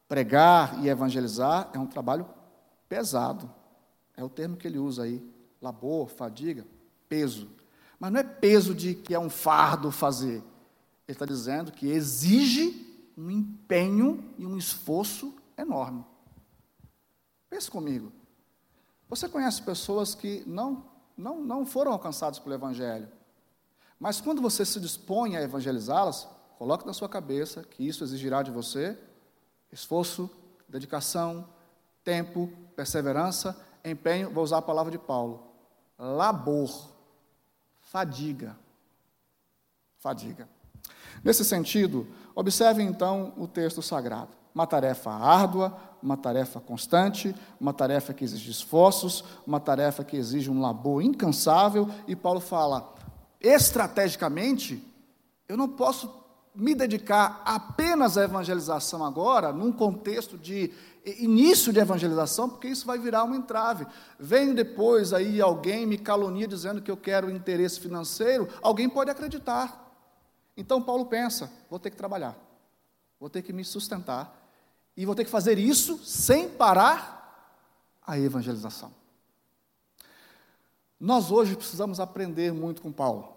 pregar 0.08 0.82
e 0.82 0.88
evangelizar 0.88 1.70
é 1.72 1.78
um 1.78 1.86
trabalho 1.86 2.26
pesado. 2.88 3.50
É 4.16 4.24
o 4.24 4.28
termo 4.28 4.56
que 4.56 4.66
ele 4.66 4.78
usa 4.78 5.02
aí. 5.02 5.22
Labor, 5.60 6.08
fadiga, 6.08 6.66
peso. 7.08 7.48
Mas 7.98 8.12
não 8.12 8.20
é 8.20 8.24
peso 8.24 8.74
de 8.74 8.94
que 8.94 9.14
é 9.14 9.18
um 9.18 9.30
fardo 9.30 9.90
fazer. 9.90 10.42
Ele 11.06 11.14
está 11.14 11.24
dizendo 11.24 11.70
que 11.72 11.88
exige 11.88 12.84
um 13.16 13.30
empenho 13.30 14.24
e 14.38 14.44
um 14.44 14.56
esforço 14.56 15.34
enorme. 15.56 16.04
Pense 17.48 17.70
comigo. 17.70 18.12
Você 19.08 19.28
conhece 19.28 19.62
pessoas 19.62 20.14
que 20.14 20.42
não, 20.46 20.84
não, 21.16 21.40
não 21.40 21.66
foram 21.66 21.92
alcançadas 21.92 22.38
pelo 22.38 22.54
Evangelho, 22.54 23.08
mas 23.98 24.20
quando 24.20 24.42
você 24.42 24.64
se 24.64 24.78
dispõe 24.78 25.36
a 25.36 25.42
evangelizá-las, 25.42 26.28
coloque 26.58 26.86
na 26.86 26.92
sua 26.92 27.08
cabeça 27.08 27.62
que 27.62 27.86
isso 27.86 28.04
exigirá 28.04 28.42
de 28.42 28.50
você 28.50 28.98
esforço, 29.72 30.30
dedicação, 30.68 31.48
tempo, 32.04 32.50
perseverança, 32.74 33.58
empenho, 33.84 34.30
vou 34.30 34.44
usar 34.44 34.58
a 34.58 34.62
palavra 34.62 34.90
de 34.90 34.98
Paulo, 34.98 35.46
labor, 35.98 36.90
fadiga. 37.82 38.56
Fadiga. 39.98 40.48
Nesse 41.24 41.44
sentido, 41.44 42.06
observe 42.34 42.82
então 42.82 43.32
o 43.36 43.48
texto 43.48 43.82
sagrado. 43.82 44.30
Uma 44.56 44.66
tarefa 44.66 45.10
árdua, 45.10 45.76
uma 46.02 46.16
tarefa 46.16 46.60
constante, 46.60 47.36
uma 47.60 47.74
tarefa 47.74 48.14
que 48.14 48.24
exige 48.24 48.50
esforços, 48.50 49.22
uma 49.46 49.60
tarefa 49.60 50.02
que 50.02 50.16
exige 50.16 50.50
um 50.50 50.62
labor 50.62 51.02
incansável, 51.02 51.86
e 52.08 52.16
Paulo 52.16 52.40
fala: 52.40 52.94
estrategicamente, 53.38 54.82
eu 55.46 55.58
não 55.58 55.68
posso 55.68 56.10
me 56.54 56.74
dedicar 56.74 57.42
apenas 57.44 58.16
à 58.16 58.24
evangelização 58.24 59.04
agora, 59.04 59.52
num 59.52 59.70
contexto 59.70 60.38
de 60.38 60.72
início 61.04 61.70
de 61.70 61.78
evangelização, 61.78 62.48
porque 62.48 62.68
isso 62.68 62.86
vai 62.86 62.98
virar 62.98 63.24
um 63.24 63.34
entrave. 63.34 63.86
Vem 64.18 64.54
depois 64.54 65.12
aí 65.12 65.38
alguém 65.38 65.84
me 65.84 65.98
calunia 65.98 66.48
dizendo 66.48 66.80
que 66.80 66.90
eu 66.90 66.96
quero 66.96 67.30
interesse 67.30 67.78
financeiro, 67.78 68.48
alguém 68.62 68.88
pode 68.88 69.10
acreditar. 69.10 69.86
Então 70.56 70.80
Paulo 70.80 71.04
pensa: 71.04 71.52
vou 71.68 71.78
ter 71.78 71.90
que 71.90 71.96
trabalhar, 71.98 72.34
vou 73.20 73.28
ter 73.28 73.42
que 73.42 73.52
me 73.52 73.62
sustentar, 73.62 74.35
e 74.96 75.04
vou 75.04 75.14
ter 75.14 75.24
que 75.24 75.30
fazer 75.30 75.58
isso 75.58 75.98
sem 75.98 76.48
parar 76.48 77.16
a 78.06 78.18
evangelização. 78.18 78.90
Nós 80.98 81.30
hoje 81.30 81.54
precisamos 81.54 82.00
aprender 82.00 82.52
muito 82.52 82.80
com 82.80 82.90
Paulo. 82.90 83.36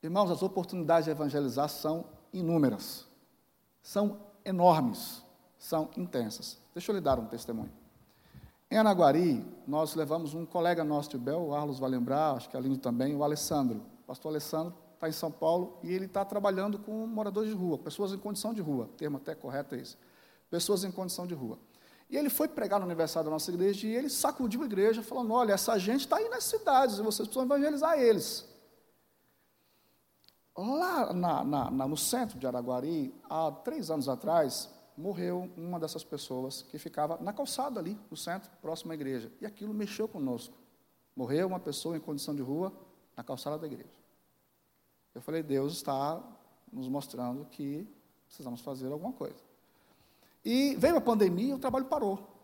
Irmãos, 0.00 0.30
as 0.30 0.42
oportunidades 0.42 1.06
de 1.06 1.10
evangelizar 1.10 1.68
são 1.68 2.04
inúmeras, 2.32 3.06
são 3.82 4.20
enormes, 4.44 5.22
são 5.58 5.90
intensas. 5.96 6.56
Deixa 6.72 6.92
eu 6.92 6.96
lhe 6.96 7.00
dar 7.00 7.18
um 7.18 7.26
testemunho. 7.26 7.72
Em 8.70 8.76
Anaguari, 8.76 9.44
nós 9.66 9.94
levamos 9.94 10.34
um 10.34 10.44
colega 10.46 10.84
nosso 10.84 11.10
de 11.10 11.18
Bel, 11.18 11.40
o 11.40 11.54
Arlos 11.54 11.78
vai 11.78 11.90
lembrar, 11.90 12.36
acho 12.36 12.48
que 12.48 12.56
a 12.56 12.60
Aline 12.60 12.76
também, 12.76 13.16
o 13.16 13.24
Alessandro. 13.24 13.78
O 14.04 14.06
pastor 14.06 14.30
Alessandro 14.30 14.74
está 14.94 15.08
em 15.08 15.12
São 15.12 15.32
Paulo 15.32 15.78
e 15.82 15.92
ele 15.92 16.04
está 16.04 16.24
trabalhando 16.24 16.78
com 16.78 17.06
moradores 17.06 17.50
de 17.50 17.56
rua, 17.56 17.78
pessoas 17.78 18.12
em 18.12 18.18
condição 18.18 18.52
de 18.52 18.60
rua, 18.60 18.88
termo 18.96 19.16
até 19.16 19.34
correto 19.34 19.74
é 19.74 19.78
esse. 19.78 19.96
Pessoas 20.50 20.84
em 20.84 20.90
condição 20.90 21.26
de 21.26 21.34
rua. 21.34 21.58
E 22.10 22.16
ele 22.16 22.30
foi 22.30 22.48
pregar 22.48 22.80
no 22.80 22.86
aniversário 22.86 23.26
da 23.26 23.30
nossa 23.30 23.50
igreja 23.50 23.86
e 23.86 23.94
ele 23.94 24.08
sacudiu 24.08 24.62
a 24.62 24.66
igreja, 24.66 25.02
falando: 25.02 25.32
Olha, 25.32 25.52
essa 25.52 25.78
gente 25.78 26.00
está 26.00 26.16
aí 26.16 26.28
nas 26.28 26.44
cidades 26.44 26.98
vocês 26.98 27.28
precisam 27.28 27.44
evangelizar 27.44 27.98
eles. 27.98 28.46
Lá 30.56 31.12
na, 31.12 31.44
na, 31.44 31.70
na, 31.70 31.86
no 31.86 31.96
centro 31.96 32.38
de 32.38 32.46
Araguari, 32.46 33.14
há 33.28 33.52
três 33.52 33.90
anos 33.90 34.08
atrás, 34.08 34.68
morreu 34.96 35.48
uma 35.56 35.78
dessas 35.78 36.02
pessoas 36.02 36.62
que 36.62 36.78
ficava 36.78 37.16
na 37.20 37.32
calçada 37.32 37.78
ali, 37.78 37.96
no 38.10 38.16
centro, 38.16 38.50
próximo 38.60 38.90
à 38.90 38.94
igreja. 38.94 39.30
E 39.40 39.46
aquilo 39.46 39.72
mexeu 39.72 40.08
conosco. 40.08 40.54
Morreu 41.14 41.46
uma 41.46 41.60
pessoa 41.60 41.96
em 41.96 42.00
condição 42.00 42.34
de 42.34 42.42
rua 42.42 42.72
na 43.16 43.22
calçada 43.22 43.56
da 43.56 43.66
igreja. 43.66 43.90
Eu 45.14 45.22
falei, 45.22 45.42
Deus 45.42 45.74
está 45.74 46.20
nos 46.72 46.88
mostrando 46.88 47.44
que 47.44 47.86
precisamos 48.26 48.60
fazer 48.60 48.90
alguma 48.90 49.12
coisa. 49.12 49.47
E 50.44 50.74
veio 50.76 50.96
a 50.96 51.00
pandemia 51.00 51.50
e 51.50 51.54
o 51.54 51.58
trabalho 51.58 51.86
parou. 51.86 52.38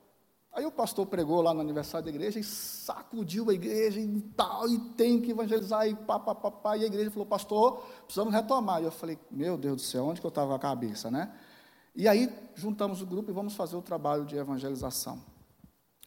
Aí 0.53 0.65
o 0.65 0.71
pastor 0.71 1.07
pregou 1.07 1.43
lá 1.43 1.53
no 1.53 1.61
aniversário 1.61 2.05
da 2.05 2.11
igreja 2.11 2.39
e 2.39 2.45
sacudiu 2.45 3.51
a 3.51 3.55
igreja 3.55 3.99
e 3.99 4.21
tal, 4.37 4.69
e 4.69 4.79
tem 4.91 5.21
que 5.21 5.33
evangelizar, 5.33 5.89
e 5.89 5.97
pá, 5.97 6.19
pá, 6.21 6.33
pá, 6.33 6.51
pá. 6.51 6.77
E 6.77 6.85
a 6.85 6.87
igreja 6.87 7.11
falou, 7.11 7.27
pastor, 7.27 7.83
precisamos 8.05 8.33
retomar. 8.33 8.81
E 8.81 8.85
eu 8.85 8.93
falei, 8.93 9.19
meu 9.31 9.59
Deus 9.59 9.77
do 9.77 9.83
céu, 9.83 10.07
onde 10.07 10.21
que 10.21 10.27
eu 10.27 10.29
estava 10.29 10.49
com 10.49 10.55
a 10.55 10.59
cabeça, 10.59 11.11
né? 11.11 11.35
E 11.93 12.07
aí 12.07 12.33
juntamos 12.55 13.03
o 13.03 13.07
grupo 13.07 13.31
e 13.31 13.35
vamos 13.35 13.55
fazer 13.55 13.77
o 13.77 13.83
trabalho 13.83 14.25
de 14.25 14.37
evangelização. 14.37 15.21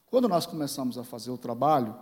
Quando 0.10 0.30
nós 0.30 0.46
começamos 0.46 0.98
a 0.98 1.04
fazer 1.04 1.32
o 1.32 1.38
trabalho, 1.38 1.94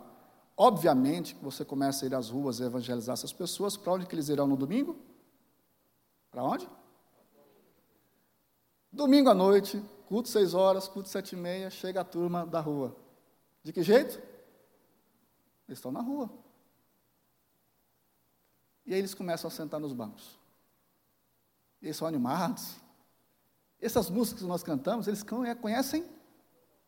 obviamente 0.56 1.34
que 1.34 1.44
você 1.44 1.66
começa 1.66 2.06
a 2.06 2.08
ir 2.08 2.14
às 2.14 2.30
ruas 2.30 2.60
e 2.60 2.64
evangelizar 2.64 3.14
essas 3.14 3.34
pessoas, 3.34 3.76
para 3.76 3.94
onde 3.94 4.06
que 4.06 4.14
eles 4.14 4.30
irão 4.30 4.46
no 4.46 4.56
domingo? 4.56 4.96
Para 6.30 6.44
onde? 6.44 6.70
Domingo 8.96 9.30
à 9.30 9.34
noite, 9.34 9.84
culto 10.08 10.30
seis 10.30 10.54
horas, 10.54 10.88
culto 10.88 11.10
sete 11.10 11.34
e 11.34 11.38
meia, 11.38 11.70
chega 11.70 12.00
a 12.00 12.04
turma 12.06 12.46
da 12.46 12.62
rua. 12.62 12.96
De 13.62 13.74
que 13.74 13.84
jeito? 13.84 14.18
Eles 15.68 15.80
estão 15.80 15.92
na 15.92 16.00
rua. 16.00 16.30
E 18.86 18.94
aí 18.94 19.00
eles 19.00 19.14
começam 19.14 19.50
a 19.50 19.52
sentar 19.52 19.82
nos 19.82 19.92
bancos. 19.92 20.40
E 21.82 21.88
eles 21.88 21.98
são 21.98 22.08
animados. 22.08 22.78
Essas 23.82 24.10
músicas 24.10 24.44
que 24.44 24.48
nós 24.48 24.64
cantamos, 24.64 25.10
eles 25.10 25.26
conhecem 25.60 26.10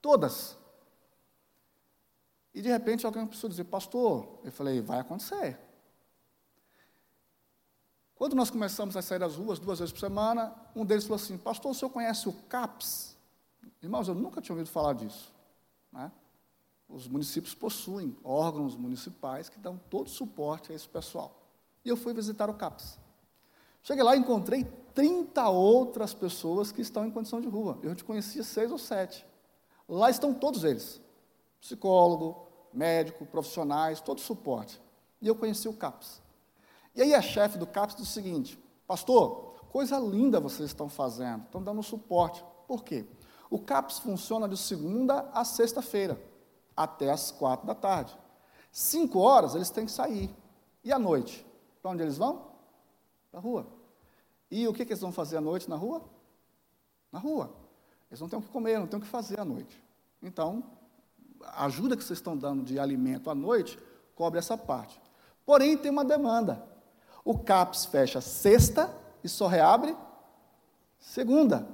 todas. 0.02 0.58
E 2.54 2.62
de 2.62 2.70
repente 2.70 3.06
alguém 3.06 3.28
precisou 3.28 3.50
dizer, 3.50 3.66
pastor, 3.66 4.40
eu 4.46 4.52
falei, 4.54 4.80
vai 4.80 5.02
acontecer. 5.02 5.60
Quando 8.18 8.36
nós 8.36 8.50
começamos 8.50 8.98
a 8.98 9.02
sair 9.02 9.22
às 9.22 9.36
ruas 9.36 9.60
duas 9.60 9.78
vezes 9.78 9.94
por 9.94 10.00
semana, 10.00 10.54
um 10.76 10.84
deles 10.84 11.04
falou 11.04 11.18
assim: 11.18 11.38
Pastor, 11.38 11.72
o 11.72 11.76
senhor 11.76 11.92
conhece 11.92 12.28
o 12.28 12.34
CAPS? 12.34 13.16
Irmãos, 13.82 14.08
eu 14.08 14.16
nunca 14.16 14.42
tinha 14.42 14.54
ouvido 14.56 14.72
falar 14.72 14.94
disso. 14.94 15.32
Né? 15.92 16.12
Os 16.90 17.08
municípios 17.08 17.54
possuem 17.54 18.18
órgãos 18.24 18.76
municipais 18.76 19.50
que 19.50 19.60
dão 19.60 19.80
todo 19.90 20.10
suporte 20.10 20.72
a 20.72 20.76
esse 20.76 20.90
pessoal. 20.90 21.40
E 21.86 21.90
eu 21.90 21.96
fui 21.96 22.14
visitar 22.14 22.50
o 22.50 22.56
CAPS. 22.56 22.98
Cheguei 23.84 24.04
lá 24.04 24.16
e 24.16 24.20
encontrei 24.20 24.64
30 24.96 25.48
outras 25.50 26.14
pessoas 26.14 26.72
que 26.72 26.82
estão 26.82 27.06
em 27.06 27.12
condição 27.12 27.40
de 27.40 27.48
rua. 27.48 27.78
Eu 27.84 27.94
te 27.94 28.04
conhecia 28.04 28.44
seis 28.44 28.72
ou 28.72 28.80
sete. 28.80 29.26
Lá 29.88 30.10
estão 30.10 30.34
todos 30.34 30.64
eles: 30.64 31.00
psicólogo, 31.62 32.48
médico, 32.74 33.28
profissionais, 33.28 34.02
todo 34.02 34.20
suporte. 34.20 34.82
E 35.22 35.28
eu 35.28 35.36
conheci 35.36 35.68
o 35.68 35.74
CAPS. 35.74 36.22
E 36.98 37.04
aí 37.04 37.14
a 37.14 37.22
chefe 37.22 37.60
do 37.60 37.68
CAPS 37.68 37.96
disse 37.96 38.10
o 38.10 38.14
seguinte: 38.14 38.60
Pastor, 38.88 39.54
coisa 39.70 40.00
linda 40.00 40.40
vocês 40.40 40.68
estão 40.68 40.90
fazendo, 40.90 41.44
estão 41.46 41.62
dando 41.62 41.84
suporte. 41.84 42.44
Por 42.68 42.84
quê? 42.84 43.06
O 43.52 43.60
CAPS 43.60 44.00
funciona 44.00 44.50
de 44.50 44.58
segunda 44.58 45.30
a 45.32 45.46
sexta-feira, 45.46 46.20
até 46.76 47.12
as 47.12 47.30
quatro 47.30 47.68
da 47.68 47.76
tarde. 47.76 48.18
Cinco 48.72 49.20
horas 49.20 49.54
eles 49.54 49.70
têm 49.70 49.86
que 49.86 49.92
sair. 49.92 50.36
E 50.84 50.92
à 50.92 50.98
noite? 50.98 51.46
Para 51.84 51.92
onde 51.92 52.02
eles 52.02 52.18
vão? 52.18 52.48
Para 53.30 53.40
a 53.40 53.44
rua. 53.44 53.68
E 54.50 54.68
o 54.68 54.74
que, 54.74 54.84
que 54.84 54.92
eles 54.92 55.02
vão 55.02 55.12
fazer 55.12 55.38
à 55.38 55.42
noite 55.42 55.70
na 55.70 55.76
rua? 55.76 56.02
Na 57.12 57.20
rua. 57.20 57.54
Eles 58.10 58.20
não 58.20 58.28
têm 58.28 58.40
o 58.40 58.42
que 58.42 58.50
comer, 58.50 58.80
não 58.80 58.88
têm 58.88 58.98
o 58.98 59.02
que 59.02 59.08
fazer 59.08 59.40
à 59.40 59.46
noite. 59.46 59.84
Então, 60.22 60.64
a 61.44 61.66
ajuda 61.66 61.96
que 61.96 62.04
vocês 62.04 62.18
estão 62.18 62.36
dando 62.36 62.64
de 62.64 62.80
alimento 62.80 63.30
à 63.30 63.36
noite 63.36 63.78
cobre 64.16 64.40
essa 64.40 64.58
parte. 64.58 65.00
Porém, 65.46 65.78
tem 65.78 65.92
uma 65.92 66.04
demanda. 66.04 66.77
O 67.28 67.38
CAPS 67.38 67.84
fecha 67.88 68.22
sexta 68.22 68.90
e 69.22 69.28
só 69.28 69.48
reabre 69.48 69.94
segunda. 70.98 71.68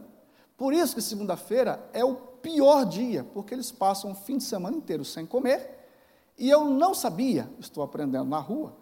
Por 0.57 0.73
isso 0.73 0.95
que 0.95 1.01
segunda-feira 1.01 1.87
é 1.93 2.03
o 2.03 2.15
pior 2.15 2.83
dia, 2.87 3.23
porque 3.23 3.53
eles 3.53 3.71
passam 3.71 4.13
o 4.13 4.15
fim 4.15 4.39
de 4.39 4.45
semana 4.45 4.75
inteiro 4.75 5.05
sem 5.05 5.27
comer. 5.27 5.87
E 6.39 6.49
eu 6.49 6.65
não 6.65 6.95
sabia, 6.95 7.47
estou 7.59 7.83
aprendendo 7.83 8.25
na 8.25 8.39
rua, 8.39 8.75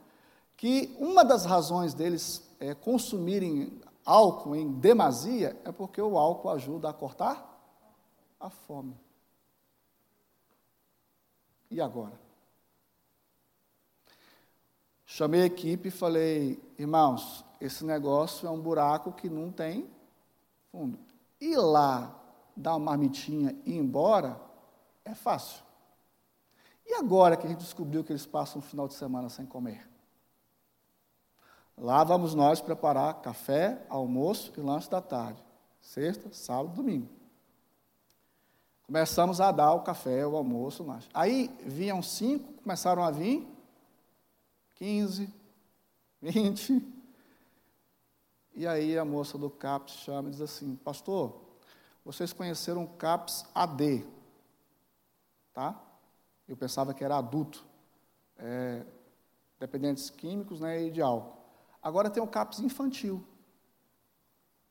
que 0.55 0.95
uma 0.97 1.25
das 1.25 1.43
razões 1.43 1.93
deles 1.93 2.41
é, 2.57 2.73
consumirem 2.73 3.81
álcool 4.05 4.55
em 4.55 4.71
demasia, 4.71 5.59
é 5.65 5.73
porque 5.73 6.01
o 6.01 6.17
álcool 6.17 6.51
ajuda 6.51 6.87
a 6.87 6.93
cortar 6.93 7.51
a 8.39 8.49
fome. 8.49 8.97
E 11.69 11.81
agora? 11.81 12.17
Chamei 15.13 15.41
a 15.41 15.45
equipe 15.45 15.89
e 15.89 15.91
falei, 15.91 16.57
irmãos, 16.79 17.43
esse 17.59 17.83
negócio 17.83 18.47
é 18.47 18.49
um 18.49 18.61
buraco 18.61 19.11
que 19.11 19.29
não 19.29 19.51
tem 19.51 19.85
fundo. 20.71 20.97
Ir 21.41 21.57
lá, 21.57 22.17
dar 22.55 22.77
uma 22.77 22.91
marmitinha 22.91 23.53
e 23.65 23.73
ir 23.73 23.77
embora, 23.77 24.39
é 25.03 25.13
fácil. 25.13 25.61
E 26.85 26.93
agora 26.93 27.35
que 27.35 27.45
a 27.45 27.49
gente 27.49 27.59
descobriu 27.59 28.05
que 28.05 28.13
eles 28.13 28.25
passam 28.25 28.59
um 28.59 28.61
final 28.61 28.87
de 28.87 28.93
semana 28.93 29.27
sem 29.27 29.45
comer? 29.45 29.85
Lá 31.77 32.05
vamos 32.05 32.33
nós 32.33 32.61
preparar 32.61 33.15
café, 33.15 33.85
almoço 33.89 34.53
e 34.55 34.61
lanche 34.61 34.89
da 34.89 35.01
tarde. 35.01 35.43
Sexta, 35.81 36.31
sábado, 36.31 36.73
domingo. 36.73 37.09
Começamos 38.83 39.41
a 39.41 39.51
dar 39.51 39.73
o 39.73 39.81
café, 39.81 40.25
o 40.25 40.37
almoço, 40.37 40.83
o 40.83 40.87
lanche. 40.87 41.09
Aí 41.13 41.53
vinham 41.65 42.01
cinco, 42.01 42.53
começaram 42.61 43.03
a 43.03 43.11
vir 43.11 43.50
15, 44.81 45.31
20. 46.23 46.83
E 48.55 48.65
aí 48.65 48.97
a 48.97 49.05
moça 49.05 49.37
do 49.37 49.47
CAPS 49.47 49.93
chama 49.93 50.29
e 50.29 50.31
diz 50.31 50.41
assim: 50.41 50.75
Pastor, 50.75 51.39
vocês 52.03 52.33
conheceram 52.33 52.85
o 52.85 52.87
CAPS 52.87 53.45
AD, 53.53 54.03
tá? 55.53 55.79
Eu 56.47 56.57
pensava 56.57 56.95
que 56.95 57.03
era 57.03 57.15
adulto, 57.15 57.63
é, 58.39 58.83
dependentes 59.59 60.09
químicos 60.09 60.59
né, 60.59 60.87
e 60.87 60.89
de 60.89 60.99
álcool. 60.99 61.37
Agora 61.79 62.09
tem 62.09 62.23
o 62.23 62.25
CAPS 62.25 62.61
infantil. 62.61 63.23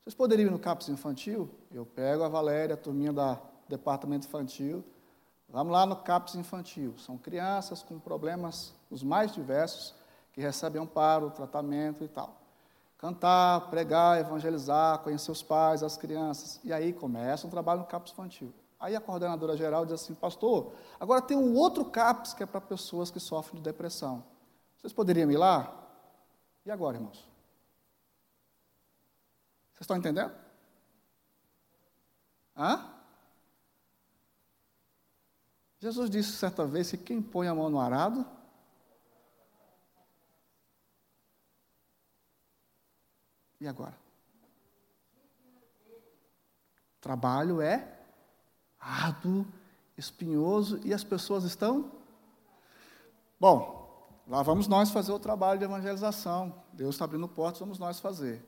Vocês 0.01 0.13
poderiam 0.13 0.47
ir 0.47 0.51
no 0.51 0.59
CAPS 0.59 0.89
infantil? 0.89 1.49
Eu 1.71 1.85
pego 1.85 2.23
a 2.23 2.27
Valéria, 2.27 2.73
a 2.73 2.77
turminha 2.77 3.13
da 3.13 3.41
departamento 3.69 4.27
infantil. 4.27 4.83
Vamos 5.47 5.71
lá 5.71 5.85
no 5.85 5.95
CAPS 5.95 6.35
infantil. 6.35 6.97
São 6.97 7.17
crianças 7.17 7.81
com 7.81 7.97
problemas 7.97 8.73
os 8.89 9.03
mais 9.03 9.33
diversos 9.33 10.00
que 10.33 10.41
recebem 10.41 10.81
amparo, 10.81 11.29
tratamento 11.31 12.03
e 12.03 12.07
tal. 12.07 12.37
Cantar, 12.97 13.69
pregar, 13.69 14.19
evangelizar, 14.19 14.99
conhecer 14.99 15.31
os 15.31 15.41
pais, 15.41 15.81
as 15.81 15.97
crianças. 15.97 16.59
E 16.63 16.71
aí 16.71 16.93
começa 16.93 17.47
um 17.47 17.49
trabalho 17.49 17.81
no 17.81 17.87
CAPS 17.87 18.11
infantil. 18.11 18.53
Aí 18.79 18.95
a 18.95 19.01
coordenadora 19.01 19.57
geral 19.57 19.85
diz 19.85 19.93
assim: 19.93 20.13
Pastor, 20.13 20.73
agora 20.99 21.21
tem 21.21 21.37
um 21.37 21.55
outro 21.55 21.85
CAPS 21.85 22.33
que 22.33 22.43
é 22.43 22.45
para 22.45 22.61
pessoas 22.61 23.11
que 23.11 23.19
sofrem 23.19 23.55
de 23.57 23.63
depressão. 23.63 24.23
Vocês 24.77 24.93
poderiam 24.93 25.29
ir 25.31 25.37
lá? 25.37 25.71
E 26.65 26.71
agora, 26.71 26.97
irmãos? 26.97 27.17
Vocês 29.73 29.81
estão 29.81 29.97
entendendo? 29.97 30.31
Hã? 32.55 32.85
Jesus 35.79 36.09
disse 36.09 36.33
certa 36.33 36.65
vez 36.65 36.91
que 36.91 36.97
quem 36.97 37.19
põe 37.19 37.47
a 37.47 37.55
mão 37.55 37.69
no 37.69 37.79
arado, 37.79 38.25
e 43.61 43.67
agora? 43.67 43.95
Trabalho 46.99 47.61
é 47.61 47.99
árduo, 48.79 49.45
espinhoso 49.95 50.79
e 50.83 50.93
as 50.93 51.03
pessoas 51.03 51.43
estão. 51.43 51.91
Bom, 53.39 54.19
lá 54.27 54.41
vamos 54.41 54.67
nós 54.67 54.89
fazer 54.89 55.11
o 55.11 55.19
trabalho 55.19 55.59
de 55.59 55.65
evangelização. 55.65 56.53
Deus 56.73 56.95
está 56.95 57.05
abrindo 57.05 57.27
portas, 57.27 57.59
vamos 57.59 57.77
nós 57.77 57.99
fazer. 57.99 58.43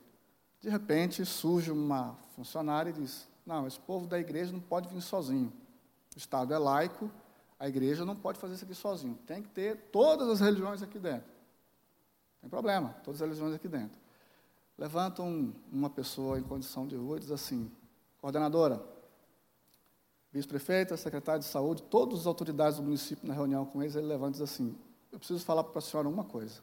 De 0.60 0.70
repente 0.70 1.24
surge 1.26 1.72
uma 1.72 2.18
funcionária 2.36 2.90
e 2.90 2.94
diz: 2.94 3.28
Não, 3.46 3.68
esse 3.68 3.80
povo 3.80 4.08
da 4.08 4.20
igreja 4.20 4.52
não 4.52 4.60
pode 4.60 4.88
vir 4.90 5.02
sozinho. 5.02 5.54
O 6.16 6.18
Estado 6.18 6.54
é 6.54 6.58
laico, 6.58 7.10
a 7.60 7.68
igreja 7.68 8.04
não 8.04 8.16
pode 8.16 8.40
fazer 8.40 8.56
isso 8.56 8.66
aqui 8.66 8.76
sozinho. 8.76 9.16
Tem 9.28 9.44
que 9.44 9.50
ter 9.50 9.78
todas 9.92 10.28
as 10.30 10.40
religiões 10.40 10.82
aqui 10.82 10.98
dentro. 10.98 11.32
Tem 12.42 12.50
problema, 12.50 12.96
todas 13.04 13.22
as 13.22 13.28
religiões 13.28 13.54
aqui 13.54 13.68
dentro. 13.68 14.03
Levantam 14.84 15.56
uma 15.72 15.90
pessoa 15.90 16.38
em 16.38 16.44
condição 16.44 16.86
de 16.86 16.98
rua 16.98 17.16
e 17.16 17.22
diz 17.22 17.32
assim: 17.32 17.72
coordenadora, 18.20 18.84
vice-prefeita, 20.30 20.98
secretário 20.98 21.40
de 21.40 21.48
saúde, 21.48 21.82
todas 21.84 22.20
as 22.20 22.28
autoridades 22.28 22.76
do 22.80 22.84
município 22.84 23.26
na 23.26 23.34
reunião 23.34 23.66
com 23.66 23.82
eles, 23.82 23.96
ele 23.96 24.08
levanta 24.08 24.32
e 24.32 24.42
diz 24.42 24.42
assim: 24.42 24.78
eu 25.10 25.18
preciso 25.18 25.46
falar 25.46 25.64
para 25.64 25.80
a 25.80 25.82
senhora 25.82 26.10
uma 26.10 26.26
coisa. 26.26 26.62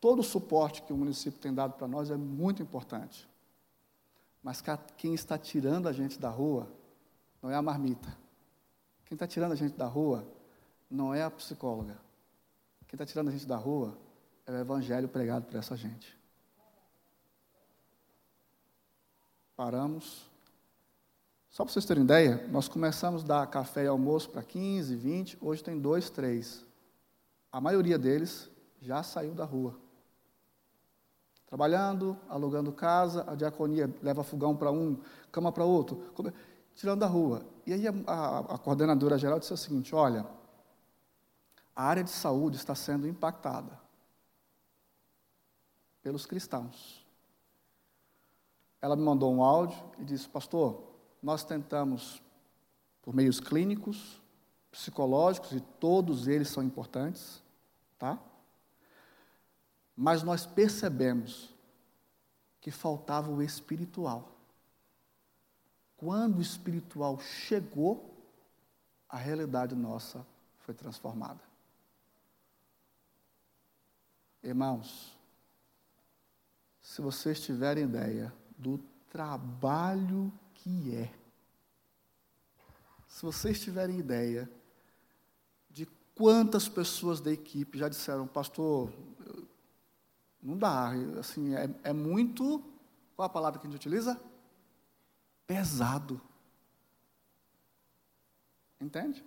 Todo 0.00 0.20
o 0.20 0.22
suporte 0.22 0.82
que 0.82 0.92
o 0.92 0.96
município 0.96 1.40
tem 1.40 1.52
dado 1.52 1.72
para 1.72 1.88
nós 1.88 2.08
é 2.08 2.16
muito 2.16 2.62
importante. 2.62 3.28
Mas 4.44 4.62
quem 4.96 5.14
está 5.14 5.36
tirando 5.36 5.88
a 5.88 5.92
gente 5.92 6.20
da 6.20 6.30
rua 6.30 6.68
não 7.42 7.50
é 7.50 7.56
a 7.56 7.62
marmita, 7.62 8.16
quem 9.06 9.16
está 9.16 9.26
tirando 9.26 9.50
a 9.50 9.56
gente 9.56 9.76
da 9.76 9.86
rua 9.88 10.24
não 10.88 11.12
é 11.12 11.24
a 11.24 11.30
psicóloga. 11.32 12.00
Quem 12.86 12.94
está 12.94 13.04
tirando 13.04 13.26
a 13.26 13.32
gente 13.32 13.44
da 13.44 13.56
rua 13.56 13.98
é 14.46 14.52
o 14.52 14.56
evangelho 14.56 15.08
pregado 15.08 15.46
por 15.46 15.56
essa 15.56 15.76
gente. 15.76 16.18
Paramos. 19.56 20.30
Só 21.50 21.64
para 21.64 21.72
vocês 21.72 21.84
terem 21.84 22.02
ideia, 22.02 22.48
nós 22.48 22.66
começamos 22.66 23.22
a 23.24 23.26
dar 23.26 23.46
café 23.46 23.84
e 23.84 23.86
almoço 23.86 24.30
para 24.30 24.42
15, 24.42 24.96
20, 24.96 25.38
hoje 25.40 25.62
tem 25.62 25.78
dois, 25.78 26.08
três. 26.08 26.64
A 27.50 27.60
maioria 27.60 27.98
deles 27.98 28.50
já 28.80 29.02
saiu 29.02 29.34
da 29.34 29.44
rua. 29.44 29.78
Trabalhando, 31.46 32.16
alugando 32.28 32.72
casa, 32.72 33.30
a 33.30 33.34
diaconia 33.34 33.94
leva 34.02 34.24
fogão 34.24 34.56
para 34.56 34.70
um, 34.70 34.98
cama 35.30 35.52
para 35.52 35.64
outro 35.64 36.02
tirando 36.74 37.00
da 37.00 37.06
rua. 37.06 37.44
E 37.66 37.72
aí 37.74 37.86
a, 37.86 37.92
a, 38.06 38.38
a 38.54 38.58
coordenadora 38.58 39.18
geral 39.18 39.38
disse 39.38 39.52
o 39.52 39.56
seguinte: 39.58 39.94
olha, 39.94 40.26
a 41.76 41.84
área 41.84 42.02
de 42.02 42.10
saúde 42.10 42.56
está 42.56 42.74
sendo 42.74 43.06
impactada 43.06 43.81
pelos 46.02 46.26
cristãos. 46.26 47.06
Ela 48.80 48.96
me 48.96 49.02
mandou 49.02 49.32
um 49.32 49.42
áudio 49.42 49.78
e 49.98 50.04
disse: 50.04 50.28
Pastor, 50.28 50.82
nós 51.22 51.44
tentamos 51.44 52.20
por 53.00 53.14
meios 53.14 53.38
clínicos, 53.38 54.20
psicológicos, 54.70 55.52
e 55.52 55.60
todos 55.60 56.26
eles 56.26 56.48
são 56.48 56.62
importantes, 56.62 57.42
tá? 57.98 58.18
Mas 59.96 60.22
nós 60.22 60.44
percebemos 60.44 61.54
que 62.60 62.70
faltava 62.70 63.30
o 63.30 63.42
espiritual. 63.42 64.32
Quando 65.96 66.38
o 66.38 66.42
espiritual 66.42 67.20
chegou, 67.20 68.12
a 69.08 69.16
realidade 69.16 69.74
nossa 69.74 70.26
foi 70.58 70.74
transformada. 70.74 71.40
Irmãos, 74.42 75.16
se 76.92 77.00
vocês 77.00 77.40
tiverem 77.40 77.84
ideia 77.84 78.30
do 78.58 78.76
trabalho 79.08 80.30
que 80.52 80.94
é, 80.94 81.10
se 83.08 83.22
vocês 83.22 83.58
tiverem 83.58 83.98
ideia 83.98 84.46
de 85.70 85.86
quantas 86.14 86.68
pessoas 86.68 87.18
da 87.18 87.32
equipe 87.32 87.78
já 87.78 87.88
disseram, 87.88 88.26
pastor, 88.26 88.92
não 90.42 90.58
dá, 90.58 90.90
assim, 91.18 91.54
é, 91.54 91.70
é 91.82 91.92
muito. 91.94 92.62
Qual 93.16 93.24
a 93.24 93.28
palavra 93.30 93.58
que 93.58 93.66
a 93.66 93.70
gente 93.70 93.78
utiliza? 93.78 94.20
pesado. 95.46 96.20
Entende? 98.78 99.24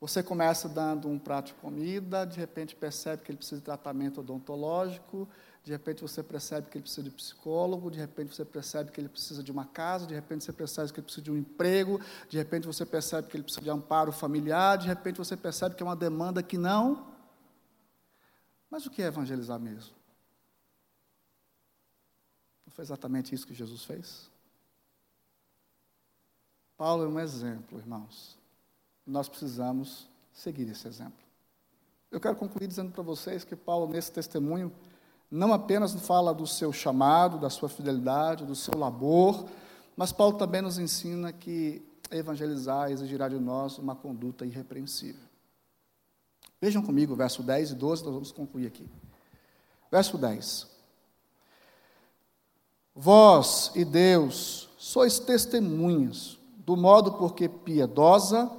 Você 0.00 0.22
começa 0.22 0.68
dando 0.68 1.08
um 1.08 1.18
prato 1.18 1.48
de 1.48 1.54
comida, 1.54 2.24
de 2.24 2.38
repente 2.38 2.76
percebe 2.76 3.24
que 3.24 3.32
ele 3.32 3.38
precisa 3.38 3.60
de 3.60 3.64
tratamento 3.64 4.20
odontológico, 4.20 5.28
de 5.64 5.72
repente 5.72 6.00
você 6.00 6.22
percebe 6.22 6.70
que 6.70 6.78
ele 6.78 6.82
precisa 6.82 7.02
de 7.02 7.10
psicólogo, 7.10 7.90
de 7.90 7.98
repente 7.98 8.34
você 8.34 8.44
percebe 8.44 8.92
que 8.92 9.00
ele 9.00 9.08
precisa 9.08 9.42
de 9.42 9.50
uma 9.50 9.66
casa, 9.66 10.06
de 10.06 10.14
repente 10.14 10.44
você 10.44 10.52
percebe 10.52 10.92
que 10.92 11.00
ele 11.00 11.04
precisa 11.04 11.24
de 11.24 11.32
um 11.32 11.36
emprego, 11.36 12.00
de 12.28 12.38
repente 12.38 12.64
você 12.64 12.86
percebe 12.86 13.26
que 13.26 13.36
ele 13.36 13.42
precisa 13.42 13.62
de 13.62 13.70
amparo 13.70 14.12
familiar, 14.12 14.78
de 14.78 14.86
repente 14.86 15.18
você 15.18 15.36
percebe 15.36 15.74
que 15.74 15.82
é 15.82 15.86
uma 15.86 15.96
demanda 15.96 16.44
que 16.44 16.56
não. 16.56 17.12
Mas 18.70 18.86
o 18.86 18.90
que 18.90 19.02
é 19.02 19.06
evangelizar 19.06 19.58
mesmo? 19.58 19.96
Não 22.64 22.72
foi 22.72 22.84
exatamente 22.84 23.34
isso 23.34 23.46
que 23.46 23.54
Jesus 23.54 23.84
fez? 23.84 24.30
Paulo 26.76 27.04
é 27.04 27.08
um 27.08 27.18
exemplo, 27.18 27.78
irmãos. 27.78 28.37
Nós 29.08 29.26
precisamos 29.26 30.06
seguir 30.32 30.68
esse 30.68 30.86
exemplo. 30.86 31.26
Eu 32.10 32.20
quero 32.20 32.36
concluir 32.36 32.68
dizendo 32.68 32.92
para 32.92 33.02
vocês 33.02 33.42
que 33.42 33.56
Paulo, 33.56 33.90
nesse 33.90 34.12
testemunho, 34.12 34.70
não 35.30 35.52
apenas 35.52 35.94
fala 35.94 36.34
do 36.34 36.46
seu 36.46 36.72
chamado, 36.72 37.38
da 37.38 37.48
sua 37.48 37.70
fidelidade, 37.70 38.44
do 38.44 38.54
seu 38.54 38.78
labor, 38.78 39.46
mas 39.96 40.12
Paulo 40.12 40.36
também 40.36 40.60
nos 40.60 40.78
ensina 40.78 41.32
que 41.32 41.82
evangelizar 42.10 42.90
exigirá 42.90 43.28
de 43.28 43.38
nós 43.38 43.78
uma 43.78 43.96
conduta 43.96 44.44
irrepreensível. 44.44 45.26
Vejam 46.60 46.82
comigo 46.82 47.16
verso 47.16 47.42
10 47.42 47.70
e 47.70 47.74
12, 47.74 48.04
nós 48.04 48.12
vamos 48.12 48.32
concluir 48.32 48.66
aqui. 48.66 48.86
Verso 49.90 50.18
10. 50.18 50.66
Vós 52.94 53.70
e 53.74 53.84
Deus 53.84 54.68
sois 54.76 55.18
testemunhas 55.18 56.38
do 56.58 56.76
modo 56.76 57.12
porque 57.12 57.48
piedosa, 57.48 58.50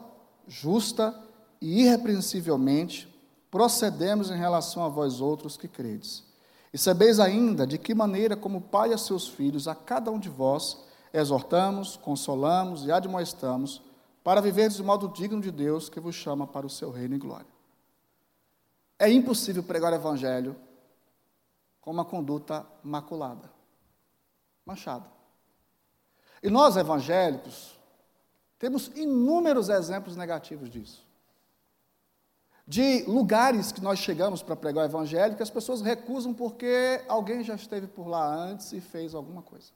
justa 0.49 1.15
e 1.61 1.83
irrepreensivelmente 1.83 3.07
procedemos 3.51 4.29
em 4.31 4.37
relação 4.37 4.83
a 4.83 4.89
vós 4.89 5.21
outros 5.21 5.55
que 5.55 5.67
credes. 5.67 6.23
E 6.73 6.77
sabeis 6.77 7.19
ainda 7.19 7.65
de 7.65 7.77
que 7.77 7.95
maneira, 7.95 8.35
como 8.35 8.59
pai 8.59 8.91
a 8.93 8.97
seus 8.97 9.27
filhos, 9.27 9.67
a 9.67 9.75
cada 9.75 10.11
um 10.11 10.19
de 10.19 10.29
vós, 10.29 10.83
exortamos, 11.13 11.95
consolamos 11.95 12.85
e 12.85 12.91
admoestamos, 12.91 13.81
para 14.23 14.41
viverdes 14.41 14.77
de 14.77 14.83
modo 14.83 15.07
digno 15.07 15.41
de 15.41 15.49
Deus 15.49 15.89
que 15.89 15.99
vos 15.99 16.15
chama 16.15 16.45
para 16.45 16.65
o 16.65 16.69
seu 16.69 16.91
reino 16.91 17.15
e 17.15 17.19
glória. 17.19 17.47
É 18.99 19.09
impossível 19.09 19.63
pregar 19.63 19.93
o 19.93 19.95
evangelho 19.95 20.55
com 21.79 21.89
uma 21.89 22.05
conduta 22.05 22.65
maculada, 22.83 23.49
manchada. 24.65 25.05
E 26.43 26.49
nós, 26.49 26.75
evangélicos, 26.75 27.78
temos 28.59 28.91
inúmeros 28.95 29.69
exemplos 29.69 30.15
negativos 30.15 30.69
disso 30.69 31.09
de 32.69 33.01
lugares 33.07 33.71
que 33.71 33.81
nós 33.81 33.97
chegamos 33.97 34.43
para 34.43 34.55
pregar 34.55 34.83
o 34.83 34.87
evangelho 34.87 35.35
que 35.35 35.41
as 35.41 35.49
pessoas 35.49 35.81
recusam 35.81 36.35
porque 36.35 37.03
alguém 37.07 37.43
já 37.43 37.55
esteve 37.55 37.87
por 37.87 38.07
lá 38.07 38.23
antes 38.31 38.71
e 38.73 38.79
fez 38.79 39.15
alguma 39.15 39.41
coisa. 39.41 39.71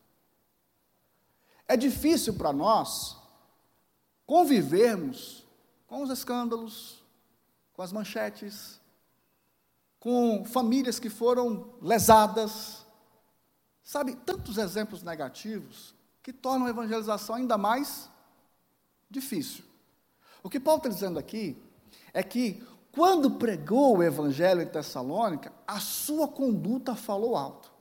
É 1.67 1.75
difícil 1.75 2.35
para 2.35 2.53
nós 2.53 3.17
convivermos 4.27 5.43
com 5.87 6.03
os 6.03 6.11
escândalos, 6.11 7.03
com 7.73 7.81
as 7.81 7.91
manchetes, 7.91 8.79
com 9.99 10.45
famílias 10.45 10.99
que 10.99 11.09
foram 11.09 11.73
lesadas. 11.81 12.85
Sabe, 13.81 14.15
tantos 14.17 14.59
exemplos 14.59 15.01
negativos 15.01 15.95
que 16.21 16.31
tornam 16.31 16.67
a 16.67 16.69
evangelização 16.69 17.37
ainda 17.37 17.57
mais 17.57 18.07
difícil. 19.13 19.63
O 20.41 20.49
que 20.49 20.59
Paulo 20.59 20.79
está 20.79 20.89
dizendo 20.89 21.17
aqui 21.17 21.57
é 22.13 22.21
que 22.21 22.61
quando 22.91 23.31
pregou 23.31 23.97
o 23.97 24.03
evangelho 24.03 24.61
em 24.61 24.67
Tessalônica, 24.67 25.51
a 25.65 25.79
sua 25.79 26.27
conduta 26.27 26.95
falou 26.95 27.35
alto. 27.35 27.71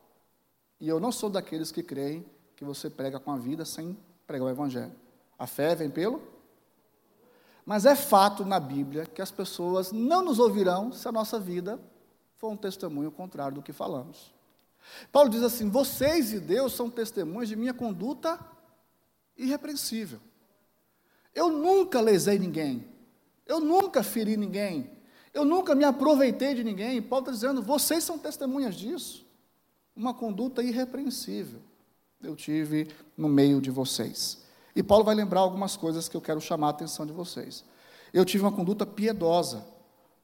E 0.81 0.89
eu 0.89 0.99
não 0.99 1.13
sou 1.13 1.29
daqueles 1.29 1.71
que 1.71 1.83
creem 1.83 2.25
que 2.57 2.65
você 2.65 2.89
prega 2.89 3.19
com 3.19 3.31
a 3.31 3.37
vida 3.37 3.65
sem 3.65 3.99
pregar 4.27 4.47
o 4.47 4.51
evangelho. 4.51 4.93
A 5.39 5.47
fé 5.47 5.75
vem 5.75 5.91
pelo. 5.91 6.23
Mas 7.65 7.85
é 7.85 7.95
fato 7.95 8.45
na 8.45 8.59
Bíblia 8.59 9.05
que 9.05 9.23
as 9.23 9.31
pessoas 9.31 9.93
não 9.93 10.23
nos 10.23 10.39
ouvirão 10.39 10.93
se 10.93 11.07
a 11.07 11.13
nossa 11.13 11.39
vida 11.39 11.79
for 12.37 12.51
um 12.51 12.57
testemunho 12.57 13.11
contrário 13.11 13.57
do 13.57 13.63
que 13.63 13.73
falamos. 13.73 14.33
Paulo 15.13 15.29
diz 15.29 15.43
assim: 15.43 15.69
Vocês 15.69 16.33
e 16.33 16.41
Deus 16.41 16.73
são 16.73 16.91
testemunhas 16.91 17.49
de 17.49 17.57
minha 17.57 17.75
conduta 17.75 18.39
irrepreensível. 19.37 20.21
Eu 21.35 21.51
nunca 21.51 22.01
lesei 22.01 22.39
ninguém. 22.39 22.87
Eu 23.47 23.61
nunca 23.61 24.03
feri 24.03 24.37
ninguém. 24.37 24.91
Eu 25.33 25.45
nunca 25.45 25.75
me 25.75 25.85
aproveitei 25.85 26.55
de 26.55 26.63
ninguém. 26.63 27.01
Paulo 27.01 27.25
está 27.25 27.33
dizendo, 27.33 27.63
vocês 27.63 28.05
são 28.05 28.19
testemunhas 28.19 28.75
disso. 28.75 29.27
Uma 29.95 30.15
conduta 30.15 30.63
irrepreensível 30.63 31.61
eu 32.23 32.37
tive 32.37 32.89
no 33.17 33.29
meio 33.29 33.61
de 33.61 33.71
vocês. 33.71 34.39
E 34.75 34.83
Paulo 34.83 35.05
vai 35.05 35.15
lembrar 35.15 35.41
algumas 35.41 35.77
coisas 35.77 36.09
que 36.09 36.17
eu 36.17 36.21
quero 36.21 36.41
chamar 36.41 36.69
a 36.69 36.71
atenção 36.71 37.05
de 37.05 37.13
vocês. 37.13 37.65
Eu 38.13 38.25
tive 38.25 38.45
uma 38.45 38.53
conduta 38.53 38.87
piedosa, 38.87 39.67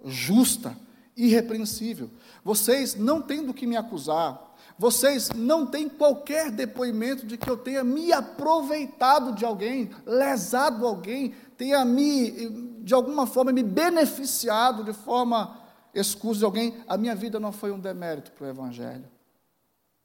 justa, 0.04 0.76
irrepreensível. 1.16 2.10
Vocês 2.44 2.94
não 2.94 3.20
têm 3.20 3.44
do 3.44 3.52
que 3.52 3.66
me 3.66 3.76
acusar. 3.76 4.40
Vocês 4.76 5.30
não 5.30 5.66
têm 5.66 5.88
qualquer 5.88 6.50
depoimento 6.50 7.26
de 7.26 7.36
que 7.36 7.48
eu 7.48 7.56
tenha 7.56 7.82
me 7.82 8.12
aproveitado 8.12 9.34
de 9.34 9.44
alguém, 9.44 9.90
lesado 10.04 10.86
alguém, 10.86 11.34
tenha 11.56 11.84
me 11.84 12.78
de 12.82 12.94
alguma 12.94 13.26
forma 13.26 13.52
me 13.52 13.62
beneficiado 13.62 14.84
de 14.84 14.92
forma 14.92 15.60
escusa 15.94 16.38
de 16.38 16.44
alguém, 16.44 16.84
a 16.86 16.96
minha 16.96 17.14
vida 17.14 17.40
não 17.40 17.52
foi 17.52 17.70
um 17.70 17.78
demérito 17.78 18.32
para 18.32 18.46
o 18.46 18.48
Evangelho. 18.48 19.04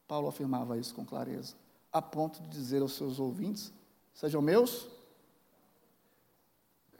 Paulo 0.07 0.27
afirmava 0.27 0.77
isso 0.77 0.93
com 0.93 1.05
clareza, 1.05 1.55
a 1.91 2.01
ponto 2.01 2.41
de 2.41 2.49
dizer 2.49 2.81
aos 2.81 2.93
seus 2.93 3.19
ouvintes: 3.19 3.71
sejam 4.13 4.41
meus. 4.41 4.87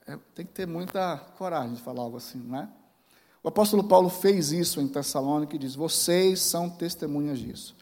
É, 0.06 0.18
tem 0.36 0.46
que 0.46 0.52
ter 0.52 0.68
muita 0.68 1.18
coragem 1.38 1.76
de 1.76 1.82
falar 1.82 2.02
algo 2.02 2.18
assim, 2.18 2.40
não 2.40 2.60
é? 2.60 2.70
O 3.44 3.50
apóstolo 3.50 3.84
Paulo 3.84 4.10
fez 4.10 4.52
isso 4.52 4.80
em 4.80 4.88
Tessalônica 4.88 5.56
e 5.56 5.60
diz: 5.60 5.76
vocês 5.76 6.42
são 6.42 6.70
testemunhas 6.70 7.38
disso. 7.38 7.76